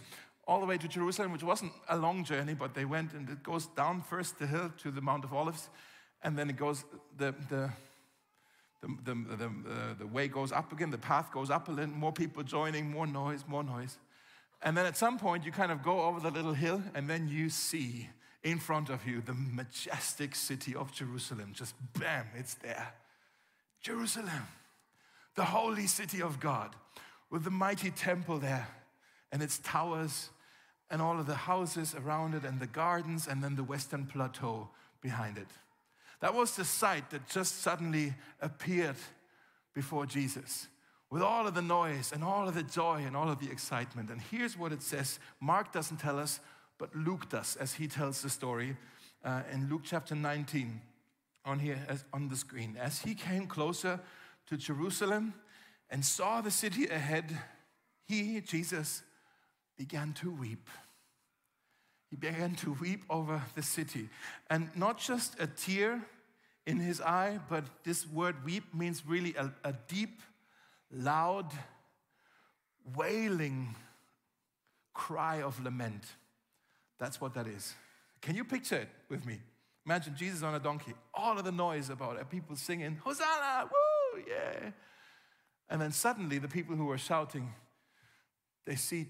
all 0.46 0.60
the 0.60 0.66
way 0.66 0.78
to 0.78 0.88
Jerusalem, 0.88 1.32
which 1.32 1.44
wasn't 1.44 1.72
a 1.88 1.96
long 1.96 2.24
journey, 2.24 2.54
but 2.54 2.74
they 2.74 2.84
went 2.84 3.12
and 3.12 3.28
it 3.28 3.42
goes 3.42 3.66
down 3.66 4.02
first 4.02 4.38
the 4.38 4.46
hill 4.46 4.72
to 4.78 4.90
the 4.90 5.00
Mount 5.00 5.24
of 5.24 5.32
Olives, 5.32 5.68
and 6.22 6.36
then 6.36 6.50
it 6.50 6.56
goes, 6.56 6.84
the, 7.16 7.34
the, 7.48 7.70
the, 8.80 8.88
the, 9.04 9.36
the, 9.36 9.44
uh, 9.46 9.94
the 9.98 10.06
way 10.06 10.26
goes 10.26 10.50
up 10.50 10.72
again, 10.72 10.90
the 10.90 10.98
path 10.98 11.30
goes 11.32 11.50
up 11.50 11.68
a 11.68 11.70
little, 11.70 11.94
more 11.94 12.12
people 12.12 12.42
joining, 12.42 12.90
more 12.90 13.06
noise, 13.06 13.44
more 13.46 13.62
noise. 13.62 13.98
And 14.62 14.76
then 14.76 14.86
at 14.86 14.96
some 14.96 15.18
point, 15.18 15.44
you 15.44 15.52
kind 15.52 15.72
of 15.72 15.82
go 15.82 16.02
over 16.02 16.20
the 16.20 16.30
little 16.30 16.52
hill, 16.52 16.82
and 16.94 17.08
then 17.08 17.28
you 17.28 17.48
see 17.48 18.08
in 18.42 18.58
front 18.58 18.90
of 18.90 19.06
you 19.06 19.20
the 19.20 19.34
majestic 19.34 20.34
city 20.34 20.74
of 20.74 20.92
Jerusalem. 20.92 21.52
Just 21.54 21.74
bam, 21.98 22.26
it's 22.36 22.54
there. 22.54 22.94
Jerusalem, 23.82 24.46
the 25.34 25.44
holy 25.44 25.86
city 25.86 26.22
of 26.22 26.40
God, 26.40 26.74
with 27.30 27.44
the 27.44 27.50
mighty 27.50 27.90
temple 27.90 28.38
there, 28.38 28.68
and 29.32 29.42
its 29.42 29.58
towers, 29.58 30.30
and 30.90 31.00
all 31.00 31.20
of 31.20 31.26
the 31.26 31.34
houses 31.34 31.94
around 31.94 32.34
it, 32.34 32.44
and 32.44 32.60
the 32.60 32.66
gardens, 32.66 33.28
and 33.28 33.42
then 33.42 33.56
the 33.56 33.64
western 33.64 34.06
plateau 34.06 34.68
behind 35.00 35.38
it. 35.38 35.48
That 36.20 36.34
was 36.34 36.56
the 36.56 36.64
sight 36.64 37.10
that 37.10 37.28
just 37.28 37.62
suddenly 37.62 38.14
appeared 38.40 38.96
before 39.72 40.04
Jesus 40.04 40.68
with 41.10 41.22
all 41.22 41.46
of 41.46 41.54
the 41.54 41.62
noise 41.62 42.12
and 42.12 42.22
all 42.22 42.48
of 42.48 42.54
the 42.54 42.62
joy 42.62 43.02
and 43.06 43.16
all 43.16 43.28
of 43.28 43.40
the 43.40 43.50
excitement. 43.50 44.10
And 44.10 44.20
here's 44.20 44.56
what 44.56 44.72
it 44.72 44.82
says 44.82 45.18
Mark 45.40 45.72
doesn't 45.72 45.98
tell 45.98 46.18
us, 46.18 46.40
but 46.78 46.94
Luke 46.94 47.28
does 47.28 47.56
as 47.56 47.74
he 47.74 47.88
tells 47.88 48.22
the 48.22 48.30
story 48.30 48.76
uh, 49.24 49.42
in 49.52 49.68
Luke 49.68 49.82
chapter 49.84 50.14
19 50.14 50.80
on 51.44 51.58
here 51.58 51.78
as, 51.88 52.04
on 52.12 52.28
the 52.28 52.36
screen. 52.36 52.76
As 52.80 53.00
he 53.00 53.14
came 53.14 53.46
closer 53.46 53.98
to 54.46 54.56
Jerusalem 54.56 55.34
and 55.88 56.04
saw 56.04 56.40
the 56.40 56.50
city 56.50 56.86
ahead, 56.86 57.36
he, 58.06 58.40
Jesus, 58.40 59.02
began 59.76 60.12
to 60.14 60.30
weep. 60.30 60.68
He 62.10 62.16
began 62.16 62.54
to 62.56 62.72
weep 62.80 63.04
over 63.08 63.42
the 63.54 63.62
city. 63.62 64.08
And 64.48 64.68
not 64.74 64.98
just 64.98 65.40
a 65.40 65.46
tear 65.46 66.02
in 66.66 66.78
his 66.78 67.00
eye, 67.00 67.38
but 67.48 67.64
this 67.84 68.06
word 68.06 68.44
weep 68.44 68.74
means 68.74 69.06
really 69.06 69.34
a, 69.36 69.52
a 69.64 69.74
deep, 69.88 70.20
loud, 70.92 71.52
wailing 72.96 73.74
cry 74.92 75.40
of 75.42 75.62
lament. 75.62 76.04
That's 76.98 77.20
what 77.20 77.34
that 77.34 77.46
is. 77.46 77.74
Can 78.20 78.36
you 78.36 78.44
picture 78.44 78.76
it 78.76 78.88
with 79.08 79.24
me? 79.24 79.38
Imagine 79.86 80.14
Jesus 80.14 80.42
on 80.42 80.54
a 80.54 80.60
donkey, 80.60 80.92
all 81.14 81.38
of 81.38 81.44
the 81.44 81.52
noise 81.52 81.90
about 81.90 82.18
it, 82.18 82.28
people 82.28 82.54
singing, 82.54 83.00
Hosanna, 83.02 83.64
woo, 83.64 83.89
Oh, 84.12 84.18
yeah. 84.26 84.70
And 85.68 85.80
then 85.80 85.92
suddenly 85.92 86.38
the 86.38 86.48
people 86.48 86.74
who 86.76 86.86
were 86.86 86.98
shouting, 86.98 87.52
they 88.66 88.74
see 88.76 89.06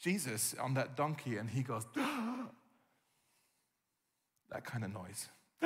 Jesus 0.00 0.54
on 0.60 0.74
that 0.74 0.96
donkey 0.96 1.36
and 1.36 1.48
he 1.50 1.62
goes, 1.62 1.86
that 1.94 2.50
kind 4.64 4.84
of 4.84 4.92
noise. 4.92 5.28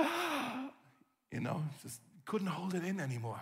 you 1.30 1.40
know, 1.40 1.62
just 1.82 2.00
couldn't 2.24 2.48
hold 2.48 2.74
it 2.74 2.84
in 2.84 3.00
anymore. 3.00 3.40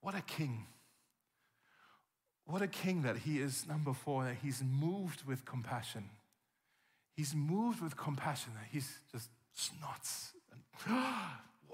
What 0.00 0.14
a 0.14 0.22
king. 0.22 0.66
What 2.46 2.62
a 2.62 2.68
king 2.68 3.02
that 3.02 3.18
he 3.18 3.38
is, 3.38 3.66
number 3.68 3.92
four, 3.92 4.24
that 4.24 4.36
he's 4.42 4.62
moved 4.62 5.26
with 5.26 5.44
compassion. 5.44 6.08
He's 7.14 7.34
moved 7.34 7.82
with 7.82 7.96
compassion. 7.96 8.52
That 8.54 8.66
he's 8.72 8.98
just 9.12 9.28
snots. 9.56 10.30
And, 10.50 10.62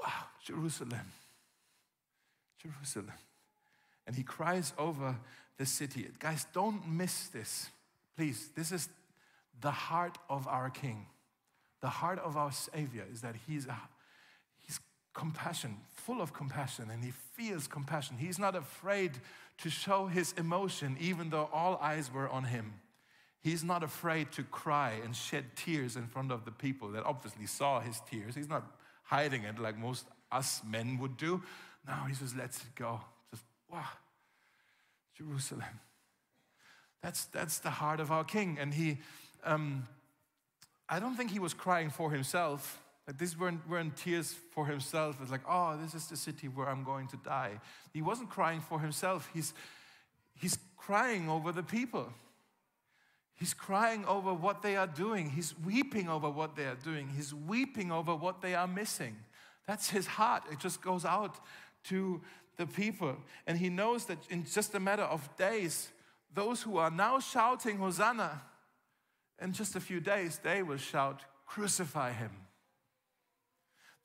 wow, 0.01 0.25
Jerusalem. 0.45 1.13
Jerusalem. 2.63 3.13
And 4.07 4.15
he 4.15 4.23
cries 4.23 4.73
over 4.79 5.17
the 5.59 5.67
city. 5.67 6.07
Guys, 6.19 6.47
don't 6.53 6.87
miss 6.89 7.29
this. 7.29 7.69
Please, 8.17 8.51
this 8.55 8.73
is 8.73 8.89
the 9.61 9.71
heart 9.71 10.19
of 10.29 10.47
our 10.47 10.71
King. 10.71 11.07
The 11.81 11.89
heart 11.89 12.19
of 12.19 12.37
our 12.37 12.53
Savior 12.53 13.05
is 13.13 13.21
that 13.23 13.35
he's, 13.47 13.67
a, 13.67 13.79
he's 14.65 14.81
compassion, 15.13 15.77
full 15.95 16.21
of 16.21 16.33
compassion, 16.33 16.91
and 16.91 17.05
he 17.05 17.13
feels 17.35 17.67
compassion. 17.67 18.17
He's 18.19 18.39
not 18.39 18.55
afraid 18.55 19.13
to 19.59 19.71
show 19.71 20.07
his 20.07 20.33
emotion, 20.33 20.97
even 21.01 21.31
though 21.31 21.49
all 21.53 21.79
eyes 21.81 22.13
were 22.13 22.29
on 22.29 22.45
him. 22.45 22.75
He's 23.41 23.63
not 23.63 23.83
afraid 23.83 24.33
to 24.33 24.43
cry 24.43 24.95
and 25.05 25.15
shed 25.15 25.45
tears 25.55 25.97
in 25.97 26.07
front 26.07 26.33
of 26.33 26.45
the 26.45 26.51
people 26.51 26.89
that 26.93 27.05
obviously 27.05 27.47
saw 27.47 27.81
his 27.81 28.01
tears. 28.11 28.35
He's 28.35 28.49
not 28.49 28.65
hiding 29.07 29.45
it 29.45 29.59
like 29.59 29.79
most 29.79 30.07
us 30.31 30.61
men 30.69 30.99
would 30.99 31.17
do. 31.17 31.43
No, 31.87 31.95
he 32.09 32.15
says, 32.15 32.35
lets 32.35 32.61
go. 32.75 33.01
Just, 33.31 33.45
wow. 33.71 33.85
Jerusalem. 35.17 35.81
That's, 37.03 37.27
that's 37.27 37.59
the 37.61 37.71
heart 37.71 38.01
of 38.01 38.11
our 38.11 38.25
king. 38.25 38.59
And 38.61 38.75
he, 38.75 38.99
um, 39.45 39.87
I 40.89 40.99
don't 40.99 41.17
think 41.17 41.31
he 41.31 41.39
was 41.39 41.55
crying 41.55 41.91
for 41.91 42.11
himself. 42.11 42.83
Like 43.07 43.19
these 43.19 43.39
weren't, 43.39 43.69
weren't 43.69 43.97
tears 43.97 44.35
for 44.51 44.67
himself. 44.67 45.19
It's 45.23 45.31
like, 45.31 45.49
oh, 45.49 45.79
this 45.81 45.95
is 45.95 46.09
the 46.09 46.17
city 46.17 46.49
where 46.49 46.69
I'm 46.69 46.83
going 46.83 47.07
to 47.09 47.17
die. 47.19 47.61
He 47.93 48.03
wasn't 48.03 48.31
crying 48.31 48.61
for 48.61 48.81
himself. 48.81 49.31
He's, 49.33 49.55
he's 50.35 50.59
crying 50.77 51.29
over 51.29 51.53
the 51.53 51.63
people. 51.63 52.13
He's 53.37 53.53
crying 53.53 54.05
over 54.07 54.33
what 54.33 54.63
they 54.63 54.77
are 54.77 54.87
doing. 54.87 55.31
He's 55.31 55.55
weeping 55.59 56.09
over 56.09 56.29
what 56.29 56.57
they 56.57 56.65
are 56.65 56.79
doing. 56.83 57.09
He's 57.15 57.35
weeping 57.35 57.93
over 57.93 58.17
what 58.17 58.41
they 58.41 58.55
are 58.55 58.67
missing. 58.67 59.15
That's 59.67 59.91
his 59.91 60.07
heart. 60.07 60.45
It 60.51 60.59
just 60.59 60.81
goes 60.81 61.05
out 61.05 61.37
to 61.85 62.23
the 62.57 62.67
people. 62.67 63.15
And 63.47 63.59
he 63.59 63.69
knows 63.69 64.07
that 64.07 64.19
in 64.31 64.45
just 64.45 64.75
a 64.75 64.81
matter 64.81 65.03
of 65.03 65.29
days, 65.37 65.91
those 66.35 66.63
who 66.63 66.79
are 66.79 66.91
now 66.91 67.21
shouting 67.21 67.77
Hosanna, 67.77 68.43
in 69.41 69.53
just 69.53 69.77
a 69.77 69.81
few 69.81 70.01
days, 70.01 70.41
they 70.43 70.63
will 70.63 70.79
shout, 70.79 71.23
Crucify 71.47 72.13
him. 72.13 72.31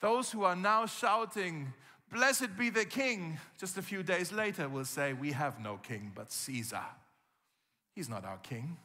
Those 0.01 0.31
who 0.31 0.43
are 0.43 0.55
now 0.55 0.85
shouting, 0.85 1.73
Blessed 2.11 2.57
be 2.57 2.69
the 2.69 2.83
King, 2.83 3.39
just 3.57 3.77
a 3.77 3.81
few 3.81 4.03
days 4.03 4.33
later 4.33 4.67
will 4.67 4.83
say, 4.83 5.13
We 5.13 5.31
have 5.31 5.59
no 5.61 5.77
king 5.77 6.11
but 6.13 6.31
Caesar. 6.31 6.83
He's 7.95 8.09
not 8.09 8.25
our 8.25 8.37
king. 8.37 8.77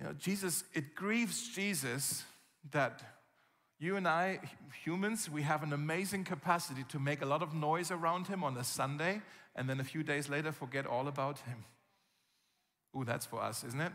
You 0.00 0.06
know, 0.06 0.12
Jesus, 0.14 0.64
it 0.72 0.94
grieves 0.94 1.54
Jesus 1.54 2.24
that 2.72 3.02
you 3.78 3.96
and 3.96 4.08
I, 4.08 4.40
humans, 4.84 5.28
we 5.28 5.42
have 5.42 5.62
an 5.62 5.74
amazing 5.74 6.24
capacity 6.24 6.84
to 6.88 6.98
make 6.98 7.20
a 7.20 7.26
lot 7.26 7.42
of 7.42 7.52
noise 7.52 7.90
around 7.90 8.26
him 8.26 8.42
on 8.42 8.56
a 8.56 8.64
Sunday 8.64 9.20
and 9.54 9.68
then 9.68 9.78
a 9.78 9.84
few 9.84 10.02
days 10.02 10.28
later 10.28 10.52
forget 10.52 10.86
all 10.86 11.06
about 11.06 11.40
him. 11.40 11.64
Ooh, 12.96 13.04
that's 13.04 13.26
for 13.26 13.42
us, 13.42 13.62
isn't 13.62 13.80
it? 13.80 13.92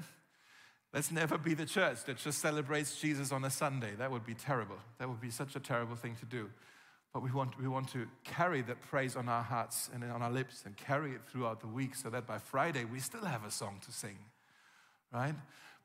Let's 0.93 1.11
never 1.11 1.37
be 1.39 1.55
the 1.55 1.65
church 1.65 2.03
that 2.05 2.17
just 2.17 2.39
celebrates 2.39 3.01
Jesus 3.01 3.31
on 3.31 3.43
a 3.43 3.49
Sunday. 3.49 3.95
That 3.97 4.11
would 4.11 4.25
be 4.25 4.35
terrible. 4.35 4.77
That 4.99 5.09
would 5.09 5.19
be 5.19 5.31
such 5.31 5.55
a 5.55 5.59
terrible 5.59 5.95
thing 5.95 6.15
to 6.19 6.25
do. 6.25 6.49
But 7.13 7.23
we 7.23 7.31
want, 7.31 7.59
we 7.59 7.67
want 7.67 7.89
to 7.89 8.07
carry 8.23 8.61
that 8.63 8.81
praise 8.81 9.15
on 9.15 9.27
our 9.27 9.43
hearts 9.43 9.89
and 9.93 10.03
on 10.03 10.21
our 10.21 10.31
lips 10.31 10.63
and 10.65 10.77
carry 10.77 11.11
it 11.13 11.21
throughout 11.27 11.61
the 11.61 11.67
week 11.67 11.95
so 11.95 12.09
that 12.11 12.27
by 12.27 12.37
Friday 12.37 12.85
we 12.85 12.99
still 12.99 13.25
have 13.25 13.43
a 13.43 13.51
song 13.51 13.79
to 13.85 13.91
sing, 13.91 14.17
right? 15.11 15.35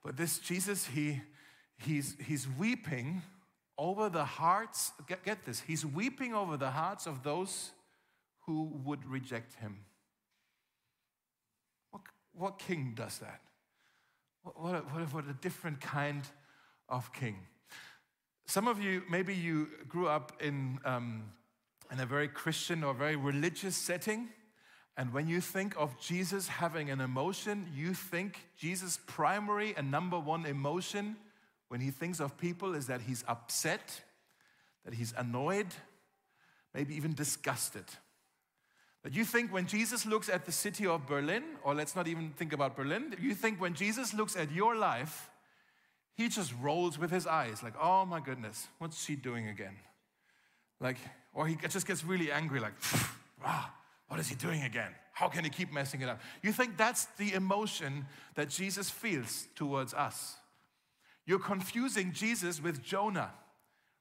But 0.03 0.17
this 0.17 0.39
Jesus, 0.39 0.87
he, 0.87 1.21
he's, 1.79 2.17
he's 2.27 2.49
weeping 2.49 3.23
over 3.77 4.09
the 4.09 4.25
hearts, 4.25 4.93
get, 5.07 5.25
get 5.25 5.45
this, 5.45 5.61
he's 5.61 5.85
weeping 5.85 6.35
over 6.35 6.57
the 6.57 6.71
hearts 6.71 7.07
of 7.07 7.23
those 7.23 7.71
who 8.47 8.71
would 8.85 9.05
reject 9.07 9.55
him. 9.55 9.79
what 11.91 12.03
what 12.33 12.59
king 12.59 12.93
does 12.95 13.19
that? 13.19 13.41
What, 14.43 14.61
what, 14.61 14.75
a, 14.75 14.79
what, 14.79 15.29
a, 15.29 15.35
different 15.35 15.81
kind 15.81 16.23
of 16.89 17.13
king. 17.13 17.37
Some 18.47 18.67
of 18.67 18.83
you, 18.83 19.03
maybe 19.09 19.35
you 19.35 19.69
grew 19.89 20.09
up 20.09 20.33
in, 20.41 20.79
um, 20.85 21.25
in 21.93 22.01
a 22.01 22.07
very 22.07 22.27
Christian 22.27 22.83
or 22.83 22.95
very 22.95 23.17
religious 23.17 23.77
setting. 23.77 24.29
And 25.01 25.15
when 25.15 25.29
you 25.29 25.41
think 25.41 25.75
of 25.79 25.99
Jesus 25.99 26.47
having 26.47 26.91
an 26.91 27.01
emotion, 27.01 27.67
you 27.75 27.95
think 27.95 28.39
Jesus' 28.59 28.99
primary 29.07 29.73
and 29.75 29.91
number 29.91 30.19
one 30.19 30.45
emotion 30.45 31.17
when 31.69 31.81
he 31.81 31.91
thinks 31.91 32.21
of 32.21 32.37
people 32.37 32.75
is 32.75 32.87
that 32.89 33.01
he's 33.01 33.25
upset, 33.27 34.03
that 34.85 34.93
he's 34.93 35.15
annoyed, 35.17 35.69
maybe 36.75 36.95
even 36.95 37.15
disgusted. 37.15 37.87
But 39.03 39.15
you 39.15 39.25
think 39.25 39.51
when 39.51 39.67
Jesus 39.67 40.05
looks 40.05 40.29
at 40.29 40.45
the 40.45 40.53
city 40.53 40.87
of 40.87 41.07
Berlin, 41.07 41.45
or 41.63 41.75
let's 41.75 41.97
not 41.97 42.07
even 42.07 42.33
think 42.37 42.53
about 42.53 42.77
Berlin, 42.77 43.17
you 43.19 43.35
think 43.35 43.59
when 43.59 43.73
Jesus 43.73 44.13
looks 44.13 44.37
at 44.37 44.53
your 44.53 44.77
life, 44.77 45.31
he 46.13 46.29
just 46.29 46.53
rolls 46.61 46.99
with 46.99 47.11
his 47.11 47.27
eyes, 47.27 47.63
like, 47.63 47.75
oh 47.81 48.05
my 48.05 48.21
goodness, 48.21 48.69
what's 48.77 49.03
she 49.03 49.17
doing 49.17 49.49
again? 49.49 49.77
Like, 50.79 50.99
or 51.33 51.47
he 51.47 51.57
just 51.57 51.87
gets 51.87 52.05
really 52.05 52.31
angry, 52.31 52.61
like, 52.61 52.75
ah, 53.43 53.75
what 54.11 54.19
is 54.19 54.29
he 54.29 54.35
doing 54.35 54.65
again? 54.65 54.91
How 55.13 55.29
can 55.29 55.45
he 55.45 55.51
keep 55.51 55.73
messing 55.73 56.01
it 56.01 56.09
up? 56.09 56.21
You 56.43 56.51
think 56.51 56.77
that's 56.77 57.05
the 57.17 57.33
emotion 57.33 58.07
that 58.35 58.49
Jesus 58.49 58.91
feels 58.91 59.47
towards 59.55 59.95
us. 59.95 60.35
You're 61.27 61.39
confusing 61.39 62.11
Jesus 62.13 62.61
with 62.61 62.83
Jonah. 62.83 63.31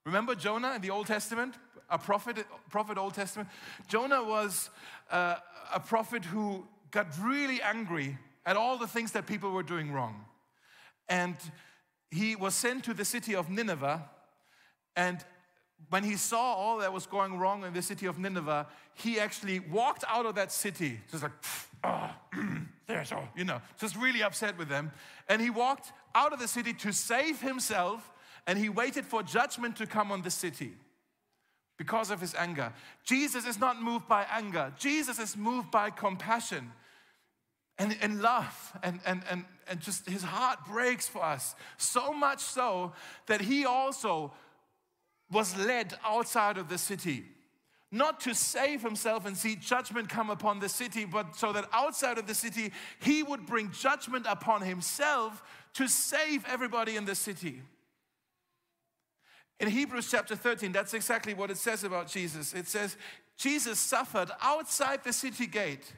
Remember 0.04 0.34
Jonah 0.34 0.72
in 0.74 0.82
the 0.82 0.90
Old 0.90 1.06
Testament? 1.06 1.54
A 1.88 1.96
prophet, 1.96 2.44
prophet 2.70 2.98
Old 2.98 3.14
Testament? 3.14 3.48
Jonah 3.86 4.24
was 4.24 4.70
uh, 5.12 5.36
a 5.72 5.78
prophet 5.78 6.24
who 6.24 6.66
got 6.90 7.06
really 7.22 7.62
angry 7.62 8.18
at 8.44 8.56
all 8.56 8.78
the 8.78 8.88
things 8.88 9.12
that 9.12 9.28
people 9.28 9.52
were 9.52 9.62
doing 9.62 9.92
wrong. 9.92 10.24
And 11.08 11.36
he 12.10 12.34
was 12.34 12.56
sent 12.56 12.82
to 12.84 12.94
the 12.94 13.04
city 13.04 13.36
of 13.36 13.48
Nineveh. 13.48 14.10
And 14.96 15.24
when 15.88 16.04
he 16.04 16.16
saw 16.16 16.54
all 16.54 16.78
that 16.78 16.92
was 16.92 17.06
going 17.06 17.38
wrong 17.38 17.64
in 17.64 17.72
the 17.72 17.82
city 17.82 18.06
of 18.06 18.18
Nineveh, 18.18 18.66
he 18.94 19.18
actually 19.18 19.60
walked 19.60 20.04
out 20.06 20.26
of 20.26 20.34
that 20.36 20.52
city, 20.52 21.00
just 21.10 21.22
like, 21.22 21.32
oh, 21.82 22.10
there's 22.86 23.12
all, 23.12 23.28
you 23.36 23.44
know, 23.44 23.60
just 23.78 23.96
really 23.96 24.22
upset 24.22 24.56
with 24.58 24.68
them. 24.68 24.92
And 25.28 25.40
he 25.40 25.50
walked 25.50 25.92
out 26.14 26.32
of 26.32 26.38
the 26.38 26.48
city 26.48 26.72
to 26.74 26.92
save 26.92 27.40
himself 27.40 28.12
and 28.46 28.58
he 28.58 28.68
waited 28.68 29.04
for 29.04 29.22
judgment 29.22 29.76
to 29.76 29.86
come 29.86 30.12
on 30.12 30.22
the 30.22 30.30
city 30.30 30.72
because 31.76 32.10
of 32.10 32.20
his 32.20 32.34
anger. 32.34 32.72
Jesus 33.04 33.46
is 33.46 33.58
not 33.58 33.80
moved 33.80 34.06
by 34.06 34.26
anger, 34.30 34.72
Jesus 34.78 35.18
is 35.18 35.36
moved 35.36 35.70
by 35.70 35.90
compassion 35.90 36.72
and, 37.78 37.96
and 38.02 38.20
love, 38.20 38.76
and, 38.82 39.00
and, 39.06 39.22
and, 39.30 39.44
and 39.66 39.80
just 39.80 40.06
his 40.06 40.22
heart 40.22 40.58
breaks 40.68 41.08
for 41.08 41.24
us. 41.24 41.54
So 41.78 42.12
much 42.12 42.40
so 42.40 42.92
that 43.26 43.40
he 43.40 43.64
also 43.64 44.34
was 45.30 45.56
led 45.56 45.94
outside 46.04 46.58
of 46.58 46.68
the 46.68 46.78
city. 46.78 47.24
Not 47.92 48.20
to 48.20 48.34
save 48.34 48.82
himself 48.82 49.26
and 49.26 49.36
see 49.36 49.56
judgment 49.56 50.08
come 50.08 50.30
upon 50.30 50.60
the 50.60 50.68
city, 50.68 51.04
but 51.04 51.34
so 51.34 51.52
that 51.52 51.68
outside 51.72 52.18
of 52.18 52.26
the 52.26 52.34
city, 52.34 52.72
he 53.00 53.22
would 53.22 53.46
bring 53.46 53.72
judgment 53.72 54.26
upon 54.28 54.62
himself 54.62 55.42
to 55.74 55.88
save 55.88 56.44
everybody 56.46 56.96
in 56.96 57.04
the 57.04 57.14
city. 57.14 57.62
In 59.58 59.68
Hebrews 59.68 60.08
chapter 60.10 60.36
13, 60.36 60.72
that's 60.72 60.94
exactly 60.94 61.34
what 61.34 61.50
it 61.50 61.58
says 61.58 61.84
about 61.84 62.08
Jesus. 62.08 62.54
It 62.54 62.68
says, 62.68 62.96
Jesus 63.36 63.78
suffered 63.78 64.30
outside 64.40 65.02
the 65.04 65.12
city 65.12 65.46
gate 65.46 65.92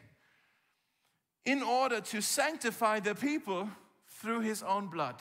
in 1.45 1.63
order 1.63 2.01
to 2.01 2.21
sanctify 2.21 3.01
the 3.01 3.15
people 3.15 3.69
through 4.09 4.41
his 4.41 4.63
own 4.63 4.87
blood. 4.87 5.17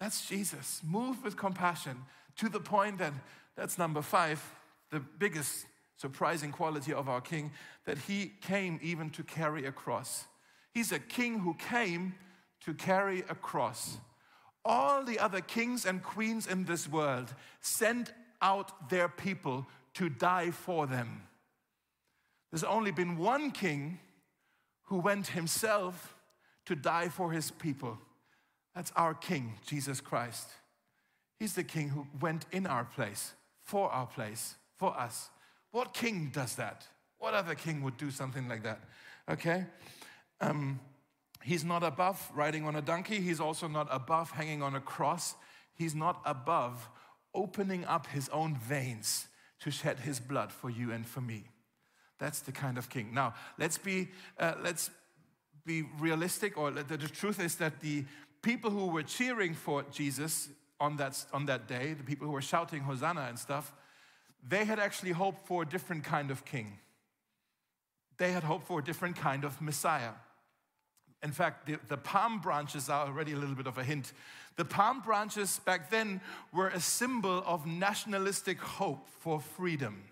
That's 0.00 0.28
Jesus, 0.28 0.82
moved 0.86 1.24
with 1.24 1.36
compassion 1.36 1.96
to 2.36 2.48
the 2.48 2.60
point 2.60 2.98
that 2.98 3.14
that's 3.56 3.78
number 3.78 4.02
five, 4.02 4.42
the 4.90 5.00
biggest 5.00 5.66
surprising 5.96 6.52
quality 6.52 6.92
of 6.92 7.08
our 7.08 7.20
king, 7.20 7.50
that 7.86 7.96
he 7.96 8.32
came 8.42 8.78
even 8.82 9.08
to 9.10 9.22
carry 9.22 9.64
a 9.64 9.72
cross. 9.72 10.26
He's 10.74 10.92
a 10.92 10.98
king 10.98 11.38
who 11.38 11.54
came 11.54 12.14
to 12.60 12.74
carry 12.74 13.20
a 13.30 13.34
cross. 13.34 13.96
All 14.64 15.04
the 15.04 15.18
other 15.18 15.40
kings 15.40 15.86
and 15.86 16.02
queens 16.02 16.46
in 16.46 16.64
this 16.64 16.88
world 16.88 17.34
sent 17.60 18.12
out 18.42 18.90
their 18.90 19.08
people 19.08 19.66
to 19.94 20.10
die 20.10 20.50
for 20.50 20.86
them. 20.86 21.22
There's 22.50 22.64
only 22.64 22.90
been 22.90 23.16
one 23.16 23.50
king 23.50 23.98
who 24.84 24.98
went 24.98 25.28
himself 25.28 26.14
to 26.66 26.74
die 26.74 27.08
for 27.08 27.32
his 27.32 27.50
people. 27.50 27.98
That's 28.76 28.92
our 28.94 29.14
king, 29.14 29.54
Jesus 29.66 30.02
Christ. 30.02 30.50
He's 31.40 31.54
the 31.54 31.64
king 31.64 31.88
who 31.88 32.06
went 32.20 32.44
in 32.52 32.66
our 32.66 32.84
place, 32.84 33.32
for 33.62 33.90
our 33.90 34.06
place, 34.06 34.54
for 34.76 34.94
us. 34.96 35.30
What 35.70 35.94
king 35.94 36.30
does 36.32 36.56
that? 36.56 36.86
What 37.18 37.32
other 37.32 37.54
king 37.54 37.82
would 37.82 37.96
do 37.96 38.10
something 38.10 38.46
like 38.48 38.62
that? 38.64 38.80
Okay? 39.30 39.64
Um, 40.42 40.78
he's 41.42 41.64
not 41.64 41.82
above 41.82 42.30
riding 42.34 42.66
on 42.66 42.76
a 42.76 42.82
donkey. 42.82 43.18
He's 43.18 43.40
also 43.40 43.66
not 43.66 43.88
above 43.90 44.30
hanging 44.32 44.62
on 44.62 44.74
a 44.74 44.80
cross. 44.80 45.34
He's 45.74 45.94
not 45.94 46.20
above 46.26 46.90
opening 47.34 47.86
up 47.86 48.06
his 48.08 48.28
own 48.28 48.56
veins 48.56 49.26
to 49.60 49.70
shed 49.70 50.00
his 50.00 50.20
blood 50.20 50.52
for 50.52 50.68
you 50.68 50.92
and 50.92 51.06
for 51.06 51.22
me. 51.22 51.44
That's 52.18 52.40
the 52.40 52.52
kind 52.52 52.76
of 52.76 52.90
king. 52.90 53.14
Now, 53.14 53.34
let's 53.58 53.78
be, 53.78 54.08
uh, 54.38 54.54
let's 54.62 54.90
be 55.64 55.82
realistic, 55.98 56.56
or 56.56 56.70
the, 56.70 56.96
the 56.96 57.08
truth 57.08 57.40
is 57.40 57.56
that 57.56 57.80
the 57.80 58.04
people 58.46 58.70
who 58.70 58.86
were 58.86 59.02
cheering 59.02 59.54
for 59.54 59.84
Jesus 59.90 60.48
on 60.78 60.96
that, 60.98 61.26
on 61.32 61.46
that 61.46 61.66
day, 61.66 61.94
the 61.94 62.04
people 62.04 62.28
who 62.28 62.32
were 62.32 62.40
shouting 62.40 62.80
Hosanna 62.80 63.26
and 63.28 63.36
stuff, 63.36 63.72
they 64.48 64.64
had 64.64 64.78
actually 64.78 65.10
hoped 65.10 65.48
for 65.48 65.62
a 65.62 65.66
different 65.66 66.04
kind 66.04 66.30
of 66.30 66.44
king. 66.44 66.78
They 68.18 68.30
had 68.30 68.44
hoped 68.44 68.68
for 68.68 68.78
a 68.78 68.84
different 68.84 69.16
kind 69.16 69.42
of 69.44 69.60
Messiah. 69.60 70.12
In 71.24 71.32
fact, 71.32 71.66
the, 71.66 71.78
the, 71.88 71.96
palm 71.96 72.38
branches 72.38 72.88
are 72.88 73.06
already 73.08 73.32
a 73.32 73.36
little 73.36 73.56
bit 73.56 73.66
of 73.66 73.78
a 73.78 73.82
hint. 73.84 74.12
The 74.54 74.64
palm 74.64 75.00
branches 75.00 75.58
back 75.64 75.90
then 75.90 76.20
were 76.52 76.68
a 76.68 76.80
symbol 76.80 77.42
of 77.46 77.66
nationalistic 77.66 78.60
hope 78.60 79.08
for 79.18 79.40
freedom. 79.40 80.04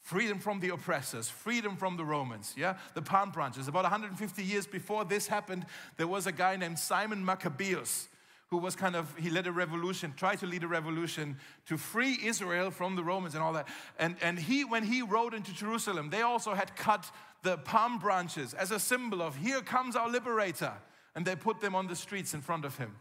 Freedom 0.00 0.38
from 0.38 0.60
the 0.60 0.70
oppressors, 0.70 1.28
freedom 1.28 1.76
from 1.76 1.96
the 1.96 2.04
Romans, 2.04 2.54
yeah? 2.56 2.78
The 2.94 3.02
palm 3.02 3.30
branches. 3.30 3.68
About 3.68 3.82
150 3.82 4.42
years 4.42 4.66
before 4.66 5.04
this 5.04 5.26
happened, 5.26 5.66
there 5.98 6.06
was 6.06 6.26
a 6.26 6.32
guy 6.32 6.56
named 6.56 6.78
Simon 6.78 7.24
Maccabeus 7.24 8.08
who 8.50 8.58
was 8.58 8.74
kind 8.74 8.96
of, 8.96 9.14
he 9.16 9.30
led 9.30 9.46
a 9.46 9.52
revolution, 9.52 10.12
tried 10.16 10.40
to 10.40 10.46
lead 10.46 10.64
a 10.64 10.68
revolution 10.68 11.36
to 11.66 11.76
free 11.76 12.18
Israel 12.24 12.70
from 12.72 12.96
the 12.96 13.04
Romans 13.04 13.34
and 13.34 13.44
all 13.44 13.52
that. 13.52 13.68
And, 13.96 14.16
and 14.22 14.38
he, 14.38 14.64
when 14.64 14.82
he 14.82 15.02
rode 15.02 15.34
into 15.34 15.54
Jerusalem, 15.54 16.10
they 16.10 16.22
also 16.22 16.54
had 16.54 16.74
cut 16.74 17.08
the 17.42 17.58
palm 17.58 17.98
branches 17.98 18.52
as 18.52 18.72
a 18.72 18.80
symbol 18.80 19.22
of, 19.22 19.36
here 19.36 19.60
comes 19.60 19.94
our 19.94 20.10
liberator. 20.10 20.72
And 21.14 21.24
they 21.24 21.36
put 21.36 21.60
them 21.60 21.74
on 21.74 21.86
the 21.86 21.96
streets 21.96 22.34
in 22.34 22.40
front 22.40 22.64
of 22.64 22.76
him. 22.76 22.96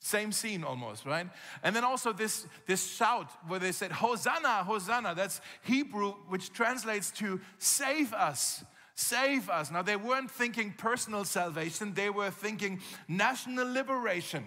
Same 0.00 0.30
scene 0.30 0.62
almost, 0.62 1.04
right? 1.04 1.28
And 1.62 1.74
then 1.74 1.84
also 1.84 2.12
this, 2.12 2.46
this 2.66 2.88
shout 2.88 3.30
where 3.48 3.58
they 3.58 3.72
said, 3.72 3.90
Hosanna, 3.90 4.64
Hosanna. 4.64 5.14
That's 5.14 5.40
Hebrew, 5.62 6.12
which 6.28 6.52
translates 6.52 7.10
to 7.12 7.40
save 7.58 8.12
us 8.14 8.64
save 8.98 9.48
us. 9.48 9.70
Now, 9.70 9.82
they 9.82 9.94
weren't 9.94 10.28
thinking 10.28 10.74
personal 10.76 11.24
salvation, 11.24 11.94
they 11.94 12.10
were 12.10 12.30
thinking 12.30 12.80
national 13.06 13.72
liberation. 13.72 14.44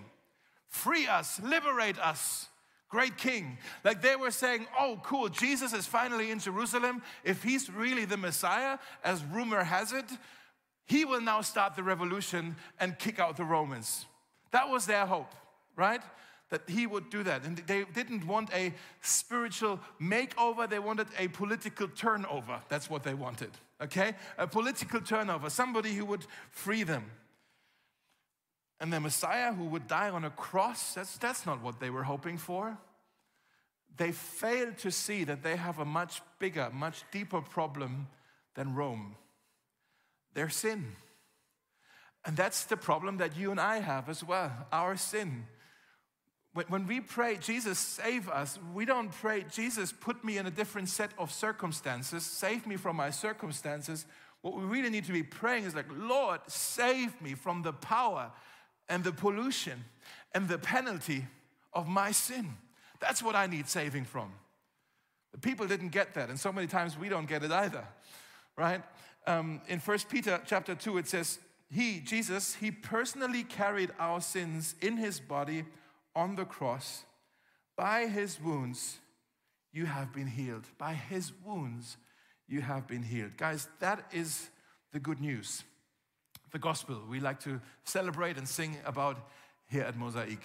Free 0.68 1.08
us, 1.08 1.39
liberate 1.41 1.97
us. 1.99 2.47
Great 2.89 3.18
king. 3.18 3.58
Like 3.86 4.02
they 4.02 4.18
were 4.18 4.32
saying, 4.32 4.68
oh, 4.78 4.99
cool, 5.04 5.30
Jesus 5.30 5.74
is 5.74 5.86
finally 5.86 6.30
in 6.30 6.39
Jerusalem. 6.39 7.02
If 7.24 7.41
he's 7.41 7.70
really 7.70 8.04
the 8.04 8.18
Messiah, 8.18 8.78
as 9.02 9.24
rumor 9.24 9.64
has 9.64 9.93
it, 9.93 10.06
he 10.86 11.06
will 11.06 11.22
now 11.22 11.39
start 11.39 11.78
the 11.78 11.84
revolution 11.84 12.58
and 12.82 12.99
kick 12.99 13.18
out 13.20 13.38
the 13.38 13.45
Romans. 13.45 14.06
That 14.52 14.70
was 14.70 14.86
their 14.86 15.06
hope, 15.06 15.34
right? 15.76 16.01
That 16.49 16.69
he 16.69 16.86
would 16.88 17.09
do 17.09 17.24
that. 17.24 17.43
And 17.43 17.57
they 17.57 17.86
didn't 17.93 18.26
want 18.28 18.53
a 18.53 18.74
spiritual 19.01 19.80
makeover, 20.01 20.69
they 20.69 20.80
wanted 20.80 21.07
a 21.17 21.28
political 21.30 21.88
turnover. 21.88 22.59
That's 22.69 22.89
what 22.89 23.03
they 23.03 23.13
wanted, 23.13 23.51
okay? 23.82 24.15
A 24.38 24.47
political 24.47 25.01
turnover, 25.01 25.49
somebody 25.49 25.93
who 25.93 26.05
would 26.05 26.26
free 26.49 26.84
them. 26.84 27.05
And 28.80 28.91
the 28.91 28.99
Messiah 28.99 29.53
who 29.53 29.65
would 29.65 29.88
die 29.88 30.09
on 30.09 30.26
a 30.26 30.32
cross, 30.32 30.95
that's, 30.95 31.17
that's 31.17 31.45
not 31.45 31.61
what 31.61 31.80
they 31.80 31.89
were 31.89 32.03
hoping 32.03 32.38
for. 32.38 32.78
They 33.97 34.11
failed 34.11 34.78
to 34.80 34.91
see 34.91 35.24
that 35.26 35.43
they 35.43 35.55
have 35.55 35.80
a 35.80 35.86
much 35.86 36.22
bigger, 36.39 36.69
much 36.74 37.03
deeper 37.11 37.41
problem 37.41 38.07
than 38.55 38.74
Rome 38.74 39.15
their 40.34 40.49
sin. 40.49 40.95
And 42.26 42.38
that's 42.38 42.65
the 42.65 42.78
problem 42.78 43.17
that 43.17 43.36
you 43.36 43.51
and 43.51 43.59
I 43.59 43.80
have 43.80 44.09
as 44.09 44.24
well 44.24 44.51
our 44.72 44.95
sin. 44.95 45.45
When 46.54 46.86
we 46.86 46.99
pray, 46.99 47.38
Jesus, 47.38 47.80
save 47.80 48.28
us, 48.28 48.60
we 48.74 48.84
don't 48.84 49.10
pray, 49.10 49.45
Jesus, 49.49 49.93
put 49.93 50.22
me 50.24 50.38
in 50.38 50.45
a 50.47 50.52
different 50.52 50.89
set 50.89 51.12
of 51.18 51.32
circumstances, 51.32 52.26
save 52.26 52.68
me 52.68 52.76
from 52.76 52.97
my 52.97 53.10
circumstances. 53.10 54.06
What 54.41 54.56
we 54.56 54.64
really 54.64 54.89
need 54.89 55.06
to 55.06 55.14
be 55.14 55.24
praying 55.24 55.64
is 55.64 55.76
like, 55.76 55.86
Lord, 55.89 56.41
save 56.47 57.20
me 57.22 57.36
from 57.36 57.62
the 57.62 57.72
power 57.72 58.32
and 58.89 59.02
the 59.04 59.14
pollution 59.14 59.86
and 60.34 60.49
the 60.49 60.58
penalty 60.58 61.26
of 61.74 61.88
my 61.88 62.12
sin. 62.12 62.58
That's 62.99 63.24
what 63.24 63.36
I 63.36 63.47
need 63.47 63.70
saving 63.70 64.04
from. 64.04 64.34
The 65.32 65.38
people 65.38 65.68
didn't 65.68 65.89
get 65.89 66.14
that, 66.16 66.30
and 66.30 66.38
so 66.38 66.52
many 66.52 66.68
times 66.68 66.97
we 66.97 67.08
don't 67.08 67.28
get 67.28 67.43
it 67.43 67.52
either, 67.52 67.86
right? 68.58 68.82
Um, 69.26 69.62
in 69.70 69.80
1 69.80 69.99
Peter 70.10 70.41
chapter 70.45 70.76
2, 70.76 70.97
it 70.97 71.08
says, 71.08 71.39
He, 71.70 72.02
Jesus, 72.02 72.56
He 72.56 72.72
personally 72.72 73.43
carried 73.43 73.91
our 73.99 74.20
sins 74.20 74.76
in 74.82 74.97
His 74.97 75.22
body 75.22 75.64
on 76.16 76.36
the 76.36 76.45
cross, 76.45 77.03
by 77.76 78.07
his 78.07 78.39
wounds, 78.39 78.99
you 79.72 79.86
have 79.86 80.14
been 80.14 80.28
healed. 80.28 80.68
By 80.78 80.93
his 80.93 81.32
wounds, 81.45 81.97
you 82.47 82.62
have 82.62 82.88
been 82.88 83.03
healed. 83.03 83.38
Guys, 83.38 83.68
that 83.80 84.05
is 84.12 84.49
the 84.91 84.99
good 84.99 85.22
news. 85.22 85.64
The 86.51 86.59
gospel 86.59 87.01
we 87.09 87.20
like 87.20 87.39
to 87.41 87.62
celebrate 87.86 88.38
and 88.38 88.47
sing 88.47 88.78
about 88.86 89.18
here 89.70 89.84
at 89.84 89.97
Mosaic. 89.97 90.39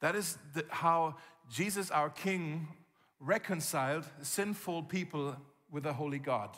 That 0.00 0.16
is 0.16 0.36
the, 0.54 0.64
how 0.68 1.16
Jesus, 1.48 1.90
our 1.90 2.10
King, 2.10 2.66
reconciled 3.20 4.04
sinful 4.22 4.84
people 4.84 5.36
with 5.70 5.86
a 5.86 5.92
holy 5.92 6.18
God. 6.18 6.50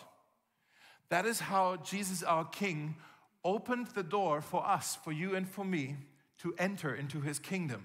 That 1.11 1.27
is 1.27 1.39
how 1.41 1.77
Jesus, 1.77 2.23
our 2.23 2.47
King, 2.47 2.97
opened 3.45 3.89
the 3.89 4.03
door 4.03 4.41
for 4.41 4.67
us, 4.67 4.97
for 5.05 5.13
you 5.13 5.37
and 5.37 5.47
for 5.47 5.65
me, 5.65 5.97
to 6.39 6.55
enter 6.59 6.95
into 6.95 7.21
his 7.21 7.39
kingdom 7.39 7.85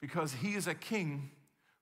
because 0.00 0.34
he 0.34 0.54
is 0.54 0.66
a 0.66 0.74
king 0.74 1.30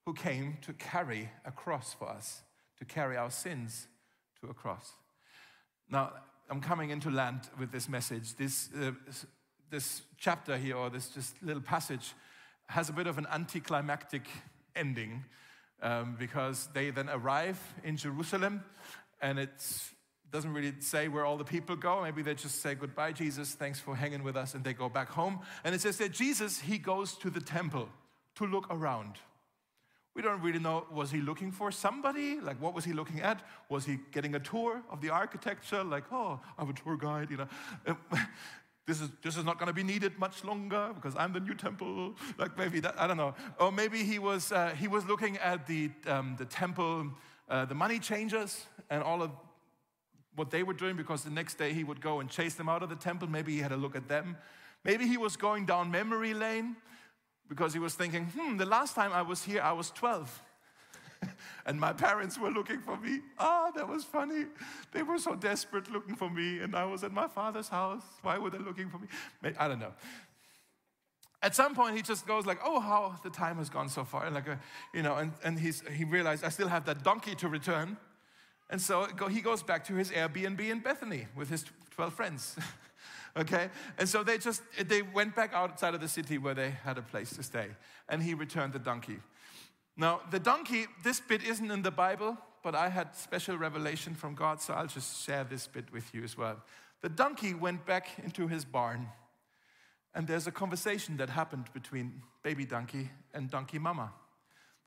who 0.05 0.14
came 0.14 0.59
to 0.62 0.73
carry 0.73 1.31
a 1.45 1.51
cross 1.51 1.95
for 1.95 2.09
us, 2.09 2.43
to 2.79 2.85
carry 2.85 3.17
our 3.17 3.31
sins 3.31 3.89
to 4.41 4.49
a 4.49 4.55
cross. 4.55 4.93
Now, 5.91 6.12
I'm 6.49 6.61
coming 6.61 6.91
into 6.91 7.11
land 7.11 7.41
with 7.59 7.73
this 7.73 7.89
message. 7.89 8.37
This, 8.37 8.69
uh, 8.81 8.93
this 9.71 10.03
chapter 10.17 10.57
here, 10.57 10.77
or 10.77 10.91
this 10.91 11.09
just 11.09 11.43
little 11.43 11.62
passage, 11.62 12.14
has 12.69 12.89
a 12.89 12.93
bit 12.93 13.07
of 13.07 13.19
an 13.19 13.27
anticlimactic 13.33 14.27
ending 14.75 15.25
um, 15.83 16.17
because 16.19 16.69
they 16.73 16.91
then 16.91 17.09
arrive 17.09 17.61
in 17.85 17.97
Jerusalem 17.97 18.64
and 19.21 19.39
it 19.39 19.51
doesn't 20.31 20.53
really 20.53 20.75
say 20.81 21.09
where 21.09 21.25
all 21.25 21.37
the 21.37 21.45
people 21.45 21.77
go. 21.77 22.03
Maybe 22.03 22.23
they 22.23 22.35
just 22.35 22.61
say 22.61 22.75
goodbye, 22.75 23.12
Jesus, 23.12 23.55
thanks 23.55 23.81
for 23.81 23.95
hanging 23.95 24.23
with 24.23 24.37
us, 24.37 24.55
and 24.55 24.64
they 24.64 24.73
go 24.73 24.89
back 24.89 25.09
home. 25.09 25.41
And 25.64 25.75
it 25.75 25.81
says 25.81 25.99
that 25.99 26.12
Jesus, 26.12 26.61
he 26.61 26.79
goes 26.79 27.14
to 27.19 27.31
the 27.31 27.41
temple 27.41 27.89
to 28.37 28.47
look 28.47 28.66
around. 28.70 29.14
We 30.14 30.22
don't 30.22 30.41
really 30.41 30.59
know, 30.59 30.87
was 30.91 31.11
he 31.11 31.20
looking 31.20 31.53
for 31.53 31.70
somebody? 31.70 32.41
Like, 32.41 32.61
what 32.61 32.72
was 32.72 32.87
he 32.87 32.95
looking 32.95 33.20
at? 33.20 33.43
Was 33.68 33.84
he 33.84 33.99
getting 34.12 34.34
a 34.34 34.41
tour 34.41 34.80
of 34.91 35.03
the 35.03 35.11
architecture? 35.11 35.84
Like, 35.84 36.05
oh, 36.11 36.41
I'm 36.59 36.70
a 36.70 36.72
tour 36.72 36.97
guide, 36.97 37.30
you 37.30 37.37
know. 37.37 37.49
this 38.87 39.03
is, 39.03 39.11
this 39.22 39.37
is 39.37 39.45
not 39.45 39.59
going 39.59 39.66
to 39.66 39.74
be 39.74 39.82
needed 39.82 40.18
much 40.18 40.43
longer 40.43 40.93
because 40.95 41.14
I'm 41.16 41.34
the 41.34 41.41
new 41.41 41.55
temple. 41.55 42.14
Like, 42.39 42.57
maybe 42.57 42.80
that, 42.80 42.99
I 42.99 43.07
don't 43.07 43.18
know. 43.18 43.34
Or 43.61 43.70
maybe 43.70 44.05
he 44.05 44.18
was, 44.18 44.53
uh, 44.53 44.70
he 44.70 44.89
was 44.89 45.05
looking 45.05 45.37
at 45.37 45.66
the, 45.66 45.91
um, 46.07 46.37
the 46.39 46.47
temple, 46.47 47.09
uh, 47.51 47.66
the 47.66 47.74
money 47.74 47.99
changers, 47.99 48.64
and 48.89 49.03
all 49.03 49.22
of 49.22 49.32
what 50.34 50.51
they 50.51 50.62
were 50.62 50.74
doing 50.74 50.97
because 50.97 51.24
the 51.24 51.30
next 51.30 51.59
day 51.59 51.74
he 51.74 51.84
would 51.84 52.01
go 52.01 52.20
and 52.20 52.30
chase 52.30 52.55
them 52.55 52.70
out 52.70 52.82
of 52.82 52.89
the 52.89 52.97
temple. 52.97 53.28
Maybe 53.28 53.53
he 53.53 53.61
had 53.61 53.72
a 53.72 53.76
look 53.76 53.95
at 53.95 54.09
them. 54.09 54.39
Maybe 54.82 55.07
he 55.07 55.18
was 55.18 55.37
going 55.37 55.66
down 55.66 55.91
memory 55.91 56.32
lane 56.32 56.76
because 57.49 57.72
he 57.72 57.78
was 57.78 57.94
thinking, 57.94 58.26
hmm, 58.26 58.57
the 58.57 58.66
last 58.66 58.94
time 58.94 59.12
I 59.12 59.22
was 59.22 59.42
here, 59.44 59.61
I 59.62 59.72
was 59.72 59.90
12. 59.90 60.42
and 61.66 61.80
my 61.80 61.92
parents 61.92 62.38
were 62.38 62.51
looking 62.51 62.80
for 62.80 62.97
me. 62.97 63.20
Ah, 63.38 63.70
that 63.74 63.88
was 63.88 64.05
funny. 64.05 64.47
They 64.92 65.03
were 65.03 65.18
so 65.18 65.34
desperate 65.34 65.90
looking 65.90 66.14
for 66.14 66.30
me, 66.30 66.61
and 66.61 66.74
I 66.74 66.84
was 66.84 67.05
at 67.05 67.12
my 67.12 67.28
father's 67.28 67.68
house. 67.68 68.03
Why 68.22 68.38
were 68.38 68.51
they 68.51 68.59
looking 68.59 68.88
for 68.88 68.99
me? 68.99 69.09
I 69.59 69.68
don't 69.68 69.78
know. 69.78 69.92
At 71.42 71.55
some 71.55 71.74
point, 71.74 71.97
he 71.97 72.03
just 72.03 72.26
goes 72.26 72.47
like, 72.47 72.59
"Oh, 72.64 72.80
how 72.80 73.16
the 73.22 73.30
time 73.30 73.59
has 73.59 73.70
gone 73.70 73.88
so 73.88 74.05
far!" 74.05 74.30
Like, 74.30 74.49
a, 74.49 74.59
you 74.92 75.03
know, 75.03 75.16
and, 75.16 75.32
and 75.44 75.59
he's, 75.59 75.82
he 75.92 76.05
realized 76.05 76.44
I 76.44 76.49
still 76.49 76.68
have 76.68 76.84
that 76.86 77.05
donkey 77.05 77.34
to 77.36 77.49
return, 77.49 77.97
and 78.70 78.80
so 78.80 79.07
he 79.30 79.40
goes 79.40 79.62
back 79.62 79.84
to 79.86 79.94
his 79.94 80.11
Airbnb 80.11 80.61
in 80.61 80.80
Bethany 80.80 81.28
with 81.36 81.49
his 81.49 81.64
twelve 81.90 82.14
friends. 82.14 82.57
okay? 83.37 83.68
And 83.99 84.09
so 84.09 84.22
they 84.22 84.39
just, 84.39 84.62
they 84.87 85.03
went 85.03 85.34
back 85.37 85.53
outside 85.53 85.95
of 85.95 86.01
the 86.01 86.09
city 86.09 86.39
where 86.39 86.55
they 86.55 86.70
had 86.70 86.99
a 86.99 87.03
place 87.03 87.30
to 87.37 87.43
stay. 87.43 87.68
And 88.09 88.22
he 88.22 88.34
returned 88.34 88.72
the 88.72 88.78
donkey. 88.78 89.18
Now, 89.97 90.20
the 90.30 90.39
donkey, 90.39 90.87
this 91.03 91.20
bit 91.20 91.43
isn't 91.43 91.70
in 91.70 91.82
the 91.82 91.91
Bible, 91.91 92.37
but 92.62 92.74
I 92.74 92.89
had 92.89 93.14
special 93.14 93.57
revelation 93.57 94.14
from 94.14 94.34
God, 94.34 94.61
so 94.61 94.74
I'll 94.74 94.87
just 94.87 95.24
share 95.24 95.45
this 95.45 95.66
bit 95.66 95.84
with 95.93 96.14
you 96.14 96.24
as 96.24 96.37
well. 96.37 96.62
The 97.03 97.09
donkey 97.09 97.55
went 97.55 97.87
back 97.87 98.09
into 98.22 98.49
his 98.49 98.64
barn, 98.64 99.09
and 100.14 100.26
there's 100.26 100.47
a 100.47 100.51
conversation 100.51 101.16
that 101.18 101.30
happened 101.30 101.66
between 101.72 102.22
baby 102.43 102.64
donkey 102.64 103.11
and 103.32 103.51
donkey 103.51 103.78
mama 103.78 104.12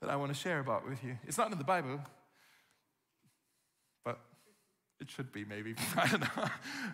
that 0.01 0.09
I 0.09 0.15
want 0.15 0.33
to 0.33 0.37
share 0.37 0.59
about 0.59 0.87
with 0.87 1.03
you. 1.03 1.17
It's 1.25 1.37
not 1.37 1.51
in 1.51 1.57
the 1.57 1.63
Bible, 1.63 2.01
it 4.99 5.09
should 5.09 5.31
be, 5.31 5.45
maybe. 5.45 5.75
I 5.95 6.07
don't 6.07 6.21
know. 6.21 6.45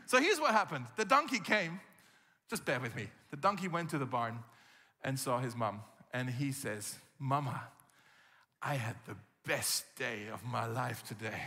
So 0.05 0.19
here's 0.19 0.39
what 0.39 0.51
happened 0.51 0.85
the 0.95 1.05
donkey 1.05 1.39
came. 1.39 1.79
Just 2.49 2.65
bear 2.65 2.79
with 2.79 2.95
me. 2.95 3.07
The 3.31 3.37
donkey 3.37 3.67
went 3.67 3.89
to 3.89 3.97
the 3.97 4.05
barn 4.05 4.39
and 5.03 5.19
saw 5.19 5.39
his 5.39 5.55
mom. 5.55 5.81
And 6.13 6.29
he 6.29 6.51
says, 6.51 6.95
Mama, 7.17 7.61
I 8.61 8.75
had 8.75 8.95
the 9.07 9.15
best 9.45 9.83
day 9.95 10.27
of 10.31 10.43
my 10.45 10.65
life 10.65 11.03
today. 11.07 11.41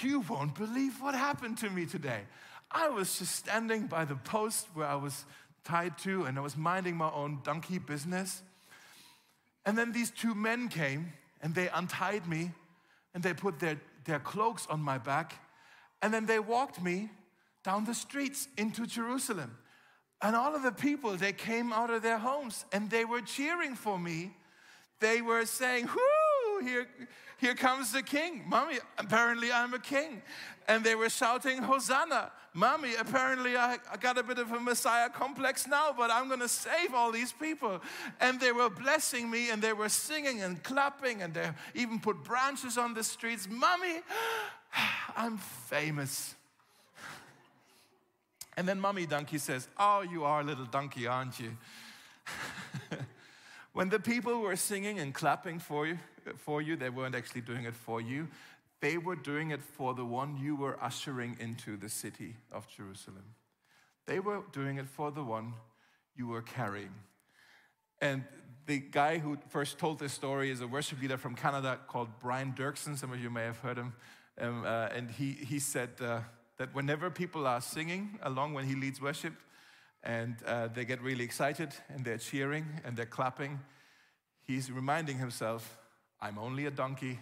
You 0.00 0.20
won't 0.20 0.54
believe 0.54 1.00
what 1.00 1.14
happened 1.14 1.58
to 1.58 1.70
me 1.70 1.84
today. 1.84 2.20
I 2.70 2.88
was 2.88 3.18
just 3.18 3.34
standing 3.34 3.86
by 3.88 4.04
the 4.04 4.14
post 4.14 4.68
where 4.74 4.86
I 4.86 4.94
was 4.94 5.24
tied 5.64 5.98
to, 5.98 6.24
and 6.24 6.38
I 6.38 6.40
was 6.40 6.56
minding 6.56 6.96
my 6.96 7.10
own 7.10 7.40
donkey 7.42 7.78
business. 7.78 8.42
And 9.66 9.76
then 9.76 9.92
these 9.92 10.10
two 10.10 10.34
men 10.34 10.68
came 10.68 11.12
and 11.42 11.54
they 11.54 11.68
untied 11.68 12.26
me 12.28 12.52
and 13.14 13.22
they 13.22 13.34
put 13.34 13.58
their, 13.58 13.80
their 14.04 14.20
cloaks 14.20 14.66
on 14.70 14.80
my 14.80 14.98
back 14.98 15.34
and 16.02 16.12
then 16.12 16.26
they 16.26 16.38
walked 16.38 16.80
me 16.82 17.10
down 17.64 17.84
the 17.84 17.94
streets 17.94 18.48
into 18.56 18.86
Jerusalem. 18.86 19.56
And 20.22 20.36
all 20.36 20.54
of 20.54 20.62
the 20.62 20.72
people, 20.72 21.16
they 21.16 21.32
came 21.32 21.72
out 21.72 21.90
of 21.90 22.02
their 22.02 22.18
homes 22.18 22.64
and 22.72 22.90
they 22.90 23.04
were 23.04 23.22
cheering 23.22 23.74
for 23.74 23.98
me. 23.98 24.32
They 25.00 25.22
were 25.22 25.46
saying, 25.46 25.86
Whoo, 25.86 26.66
here, 26.66 26.86
here 27.40 27.54
comes 27.54 27.92
the 27.92 28.02
king. 28.02 28.44
Mommy, 28.46 28.78
apparently 28.98 29.50
I'm 29.50 29.72
a 29.72 29.78
king. 29.78 30.20
And 30.68 30.84
they 30.84 30.94
were 30.94 31.08
shouting, 31.08 31.62
Hosanna. 31.62 32.30
Mommy, 32.52 32.94
apparently 32.98 33.56
I, 33.56 33.78
I 33.90 33.96
got 33.96 34.18
a 34.18 34.22
bit 34.22 34.38
of 34.38 34.52
a 34.52 34.60
Messiah 34.60 35.08
complex 35.08 35.66
now, 35.66 35.94
but 35.96 36.10
I'm 36.10 36.28
going 36.28 36.40
to 36.40 36.48
save 36.48 36.92
all 36.94 37.10
these 37.10 37.32
people. 37.32 37.80
And 38.20 38.38
they 38.38 38.52
were 38.52 38.68
blessing 38.68 39.30
me 39.30 39.50
and 39.50 39.62
they 39.62 39.72
were 39.72 39.88
singing 39.88 40.42
and 40.42 40.62
clapping 40.62 41.22
and 41.22 41.32
they 41.32 41.50
even 41.74 41.98
put 41.98 42.22
branches 42.22 42.76
on 42.76 42.92
the 42.92 43.02
streets. 43.02 43.48
Mommy, 43.50 44.00
I'm 45.16 45.38
famous. 45.38 46.34
And 48.56 48.68
then 48.68 48.78
Mommy 48.78 49.06
Donkey 49.06 49.38
says, 49.38 49.68
Oh, 49.78 50.02
you 50.02 50.24
are 50.24 50.42
a 50.42 50.44
little 50.44 50.66
donkey, 50.66 51.06
aren't 51.06 51.40
you? 51.40 51.56
when 53.72 53.88
the 53.88 53.98
people 53.98 54.40
were 54.40 54.56
singing 54.56 54.98
and 54.98 55.14
clapping 55.14 55.58
for 55.58 55.86
you, 55.86 55.98
for 56.38 56.62
you, 56.62 56.76
they 56.76 56.90
weren't 56.90 57.14
actually 57.14 57.40
doing 57.42 57.64
it 57.64 57.74
for 57.74 58.00
you. 58.00 58.28
They 58.80 58.96
were 58.96 59.16
doing 59.16 59.50
it 59.50 59.62
for 59.62 59.94
the 59.94 60.04
one 60.04 60.38
you 60.40 60.56
were 60.56 60.82
ushering 60.82 61.36
into 61.38 61.76
the 61.76 61.88
city 61.88 62.36
of 62.50 62.66
Jerusalem. 62.68 63.34
They 64.06 64.20
were 64.20 64.42
doing 64.52 64.78
it 64.78 64.88
for 64.88 65.10
the 65.10 65.22
one 65.22 65.54
you 66.16 66.26
were 66.26 66.42
carrying. 66.42 66.94
And 68.00 68.24
the 68.66 68.78
guy 68.78 69.18
who 69.18 69.36
first 69.48 69.78
told 69.78 69.98
this 69.98 70.12
story 70.12 70.50
is 70.50 70.60
a 70.60 70.66
worship 70.66 71.00
leader 71.02 71.18
from 71.18 71.34
Canada 71.34 71.78
called 71.86 72.08
Brian 72.20 72.52
Doerksen. 72.52 72.96
Some 72.96 73.12
of 73.12 73.20
you 73.20 73.30
may 73.30 73.44
have 73.44 73.58
heard 73.58 73.76
him. 73.76 73.92
Um, 74.40 74.64
uh, 74.64 74.88
and 74.94 75.10
he, 75.10 75.32
he 75.32 75.58
said 75.58 75.90
uh, 76.00 76.20
that 76.56 76.74
whenever 76.74 77.10
people 77.10 77.46
are 77.46 77.60
singing 77.60 78.18
along 78.22 78.54
when 78.54 78.66
he 78.66 78.74
leads 78.74 79.00
worship, 79.00 79.34
and 80.02 80.36
uh, 80.46 80.68
they 80.68 80.84
get 80.84 81.02
really 81.02 81.24
excited 81.24 81.74
and 81.88 82.04
they're 82.04 82.18
cheering 82.18 82.66
and 82.84 82.96
they're 82.96 83.06
clapping, 83.06 83.60
he's 84.46 84.70
reminding 84.70 85.18
himself, 85.18 85.78
I'm 86.22 86.38
only 86.38 86.66
a 86.66 86.70
donkey. 86.70 87.18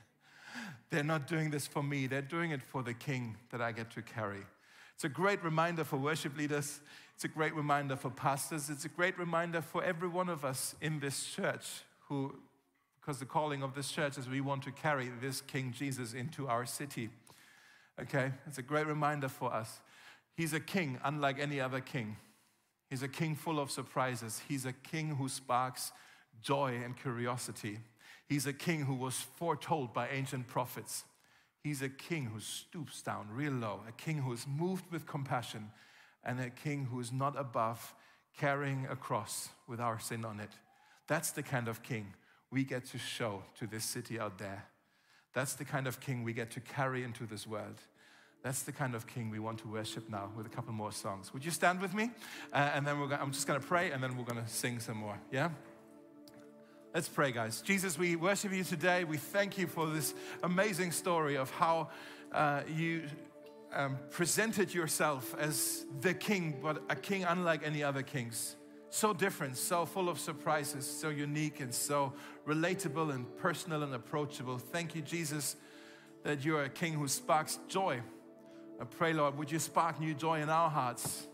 they're 0.90 1.04
not 1.04 1.26
doing 1.26 1.50
this 1.50 1.66
for 1.66 1.82
me, 1.82 2.06
they're 2.06 2.22
doing 2.22 2.50
it 2.50 2.62
for 2.62 2.82
the 2.82 2.94
king 2.94 3.36
that 3.50 3.60
I 3.60 3.72
get 3.72 3.90
to 3.92 4.02
carry. 4.02 4.44
It's 4.94 5.04
a 5.04 5.08
great 5.08 5.42
reminder 5.44 5.84
for 5.84 5.96
worship 5.96 6.36
leaders. 6.36 6.80
It's 7.14 7.24
a 7.24 7.28
great 7.28 7.54
reminder 7.54 7.96
for 7.96 8.10
pastors. 8.10 8.68
It's 8.70 8.84
a 8.84 8.88
great 8.88 9.18
reminder 9.18 9.60
for 9.60 9.82
every 9.82 10.08
one 10.08 10.28
of 10.28 10.44
us 10.44 10.74
in 10.80 11.00
this 11.00 11.24
church 11.24 11.82
who 12.08 12.34
because 13.08 13.20
the 13.20 13.24
calling 13.24 13.62
of 13.62 13.74
this 13.74 13.90
church 13.90 14.18
is 14.18 14.28
we 14.28 14.42
want 14.42 14.62
to 14.62 14.70
carry 14.70 15.10
this 15.22 15.40
King 15.40 15.72
Jesus 15.74 16.12
into 16.12 16.46
our 16.46 16.66
city. 16.66 17.08
Okay? 17.98 18.32
It's 18.46 18.58
a 18.58 18.62
great 18.62 18.86
reminder 18.86 19.30
for 19.30 19.50
us. 19.50 19.80
He's 20.36 20.52
a 20.52 20.60
king 20.60 20.98
unlike 21.02 21.38
any 21.38 21.58
other 21.58 21.80
king. 21.80 22.16
He's 22.90 23.02
a 23.02 23.08
king 23.08 23.34
full 23.34 23.60
of 23.60 23.70
surprises. 23.70 24.42
He's 24.46 24.66
a 24.66 24.74
king 24.74 25.16
who 25.16 25.30
sparks 25.30 25.90
joy 26.42 26.80
and 26.84 27.00
curiosity. 27.00 27.78
He's 28.28 28.46
a 28.46 28.52
king 28.52 28.84
who 28.84 28.94
was 28.94 29.26
foretold 29.36 29.94
by 29.94 30.08
ancient 30.08 30.48
prophets. 30.48 31.04
He's 31.62 31.82
a 31.82 31.88
king 31.88 32.26
who 32.26 32.40
stoops 32.40 33.02
down 33.02 33.28
real 33.32 33.52
low, 33.52 33.80
a 33.88 33.92
king 33.92 34.18
who 34.18 34.32
is 34.32 34.46
moved 34.46 34.84
with 34.90 35.06
compassion, 35.06 35.70
and 36.22 36.40
a 36.40 36.50
king 36.50 36.88
who 36.90 37.00
is 37.00 37.10
not 37.12 37.38
above 37.38 37.94
carrying 38.38 38.86
a 38.90 38.96
cross 38.96 39.48
with 39.66 39.80
our 39.80 39.98
sin 39.98 40.24
on 40.24 40.40
it. 40.40 40.50
That's 41.06 41.30
the 41.30 41.42
kind 41.42 41.68
of 41.68 41.82
king 41.82 42.14
we 42.50 42.64
get 42.64 42.84
to 42.86 42.98
show 42.98 43.42
to 43.58 43.66
this 43.66 43.84
city 43.84 44.20
out 44.20 44.38
there. 44.38 44.66
That's 45.32 45.54
the 45.54 45.64
kind 45.64 45.86
of 45.86 46.00
king 46.00 46.22
we 46.22 46.32
get 46.32 46.50
to 46.52 46.60
carry 46.60 47.04
into 47.04 47.26
this 47.26 47.46
world. 47.46 47.80
That's 48.42 48.62
the 48.62 48.72
kind 48.72 48.94
of 48.94 49.06
king 49.06 49.30
we 49.30 49.40
want 49.40 49.58
to 49.60 49.68
worship 49.68 50.08
now 50.08 50.30
with 50.36 50.46
a 50.46 50.48
couple 50.48 50.72
more 50.72 50.92
songs. 50.92 51.32
Would 51.34 51.44
you 51.44 51.50
stand 51.50 51.80
with 51.80 51.92
me? 51.92 52.10
Uh, 52.52 52.70
and 52.74 52.86
then 52.86 53.00
we're 53.00 53.08
gonna, 53.08 53.22
I'm 53.22 53.32
just 53.32 53.46
going 53.46 53.60
to 53.60 53.66
pray 53.66 53.90
and 53.90 54.02
then 54.02 54.16
we're 54.16 54.24
going 54.24 54.42
to 54.42 54.48
sing 54.48 54.78
some 54.78 54.98
more. 54.98 55.18
Yeah? 55.32 55.50
Let's 56.94 57.08
pray, 57.08 57.32
guys. 57.32 57.60
Jesus, 57.60 57.98
we 57.98 58.16
worship 58.16 58.50
you 58.50 58.64
today. 58.64 59.04
We 59.04 59.18
thank 59.18 59.58
you 59.58 59.66
for 59.66 59.86
this 59.86 60.14
amazing 60.42 60.92
story 60.92 61.36
of 61.36 61.50
how 61.50 61.90
uh, 62.32 62.62
you 62.74 63.02
um, 63.74 63.98
presented 64.10 64.72
yourself 64.72 65.34
as 65.38 65.84
the 66.00 66.14
king, 66.14 66.58
but 66.62 66.82
a 66.88 66.96
king 66.96 67.24
unlike 67.24 67.60
any 67.62 67.82
other 67.82 68.02
kings. 68.02 68.56
So 68.88 69.12
different, 69.12 69.58
so 69.58 69.84
full 69.84 70.08
of 70.08 70.18
surprises, 70.18 70.90
so 70.90 71.10
unique, 71.10 71.60
and 71.60 71.74
so 71.74 72.14
relatable 72.46 73.14
and 73.14 73.26
personal 73.36 73.82
and 73.82 73.94
approachable. 73.94 74.56
Thank 74.56 74.94
you, 74.94 75.02
Jesus, 75.02 75.56
that 76.22 76.42
you're 76.42 76.64
a 76.64 76.70
king 76.70 76.94
who 76.94 77.06
sparks 77.06 77.58
joy. 77.68 78.00
I 78.80 78.84
pray, 78.84 79.12
Lord, 79.12 79.36
would 79.36 79.52
you 79.52 79.58
spark 79.58 80.00
new 80.00 80.14
joy 80.14 80.40
in 80.40 80.48
our 80.48 80.70
hearts? 80.70 81.26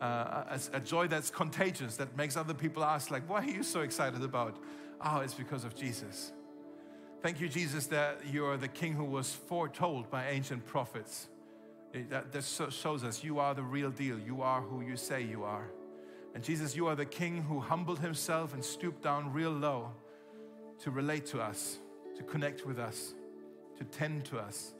Uh, 0.00 0.58
a, 0.72 0.76
a 0.78 0.80
joy 0.80 1.06
that's 1.06 1.30
contagious, 1.30 1.96
that 1.96 2.16
makes 2.16 2.36
other 2.36 2.54
people 2.54 2.82
ask, 2.82 3.10
like, 3.10 3.28
what 3.28 3.44
are 3.44 3.50
you 3.50 3.62
so 3.62 3.82
excited 3.82 4.24
about? 4.24 4.58
Oh, 5.02 5.20
it's 5.20 5.34
because 5.34 5.64
of 5.64 5.74
Jesus. 5.74 6.32
Thank 7.22 7.40
you, 7.40 7.48
Jesus, 7.48 7.86
that 7.88 8.20
you 8.30 8.46
are 8.46 8.56
the 8.56 8.68
king 8.68 8.94
who 8.94 9.04
was 9.04 9.32
foretold 9.32 10.10
by 10.10 10.28
ancient 10.28 10.66
prophets. 10.66 11.28
It, 11.92 12.10
that, 12.10 12.32
that 12.32 12.44
shows 12.44 13.04
us 13.04 13.24
you 13.24 13.38
are 13.40 13.54
the 13.54 13.62
real 13.62 13.90
deal. 13.90 14.18
You 14.18 14.42
are 14.42 14.60
who 14.60 14.80
you 14.80 14.96
say 14.96 15.22
you 15.22 15.44
are. 15.44 15.70
And 16.34 16.44
Jesus, 16.44 16.76
you 16.76 16.86
are 16.86 16.94
the 16.94 17.04
king 17.04 17.42
who 17.42 17.60
humbled 17.60 17.98
himself 17.98 18.54
and 18.54 18.64
stooped 18.64 19.02
down 19.02 19.32
real 19.32 19.50
low 19.50 19.90
to 20.80 20.90
relate 20.90 21.26
to 21.26 21.40
us, 21.40 21.78
to 22.16 22.22
connect 22.22 22.66
with 22.66 22.78
us, 22.78 23.14
to 23.78 23.84
tend 23.84 24.24
to 24.26 24.38
us. 24.38 24.72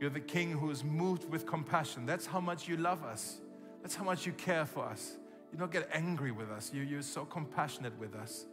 You're 0.00 0.10
the 0.10 0.20
king 0.20 0.52
who 0.52 0.70
is 0.70 0.84
moved 0.84 1.30
with 1.30 1.46
compassion. 1.46 2.04
That's 2.04 2.26
how 2.26 2.40
much 2.40 2.68
you 2.68 2.76
love 2.76 3.04
us. 3.04 3.38
That's 3.82 3.94
how 3.94 4.04
much 4.04 4.26
you 4.26 4.32
care 4.32 4.66
for 4.66 4.84
us. 4.84 5.16
You 5.52 5.58
don't 5.58 5.70
get 5.70 5.88
angry 5.92 6.32
with 6.32 6.50
us. 6.50 6.72
You, 6.74 6.82
you're 6.82 7.02
so 7.02 7.24
compassionate 7.24 7.96
with 7.98 8.14
us. 8.14 8.46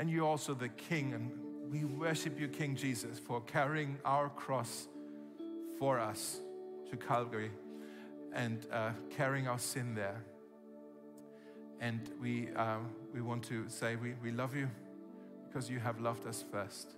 And 0.00 0.08
you're 0.08 0.26
also 0.26 0.54
the 0.54 0.70
King, 0.70 1.12
and 1.12 1.30
we 1.70 1.84
worship 1.84 2.40
you, 2.40 2.48
King 2.48 2.74
Jesus, 2.74 3.18
for 3.18 3.42
carrying 3.42 3.98
our 4.02 4.30
cross 4.30 4.88
for 5.78 6.00
us 6.00 6.40
to 6.90 6.96
Calvary 6.96 7.50
and 8.32 8.66
uh, 8.72 8.92
carrying 9.14 9.46
our 9.46 9.58
sin 9.58 9.94
there. 9.94 10.24
And 11.80 12.00
we, 12.18 12.48
uh, 12.56 12.78
we 13.12 13.20
want 13.20 13.44
to 13.44 13.68
say 13.68 13.96
we, 13.96 14.14
we 14.22 14.30
love 14.30 14.56
you 14.56 14.70
because 15.46 15.68
you 15.68 15.80
have 15.80 16.00
loved 16.00 16.26
us 16.26 16.42
first. 16.50 16.94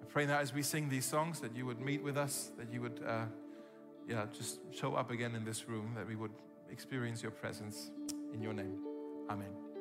I 0.00 0.04
pray 0.04 0.24
that 0.26 0.40
as 0.40 0.54
we 0.54 0.62
sing 0.62 0.88
these 0.88 1.04
songs, 1.04 1.40
that 1.40 1.56
you 1.56 1.66
would 1.66 1.80
meet 1.80 2.00
with 2.00 2.16
us, 2.16 2.52
that 2.58 2.72
you 2.72 2.80
would 2.80 3.00
uh, 3.04 3.24
yeah, 4.08 4.26
just 4.32 4.60
show 4.70 4.94
up 4.94 5.10
again 5.10 5.34
in 5.34 5.44
this 5.44 5.68
room, 5.68 5.94
that 5.96 6.06
we 6.06 6.14
would 6.14 6.32
experience 6.70 7.22
your 7.22 7.32
presence 7.32 7.90
in 8.32 8.40
your 8.40 8.52
name. 8.52 8.78
Amen. 9.28 9.71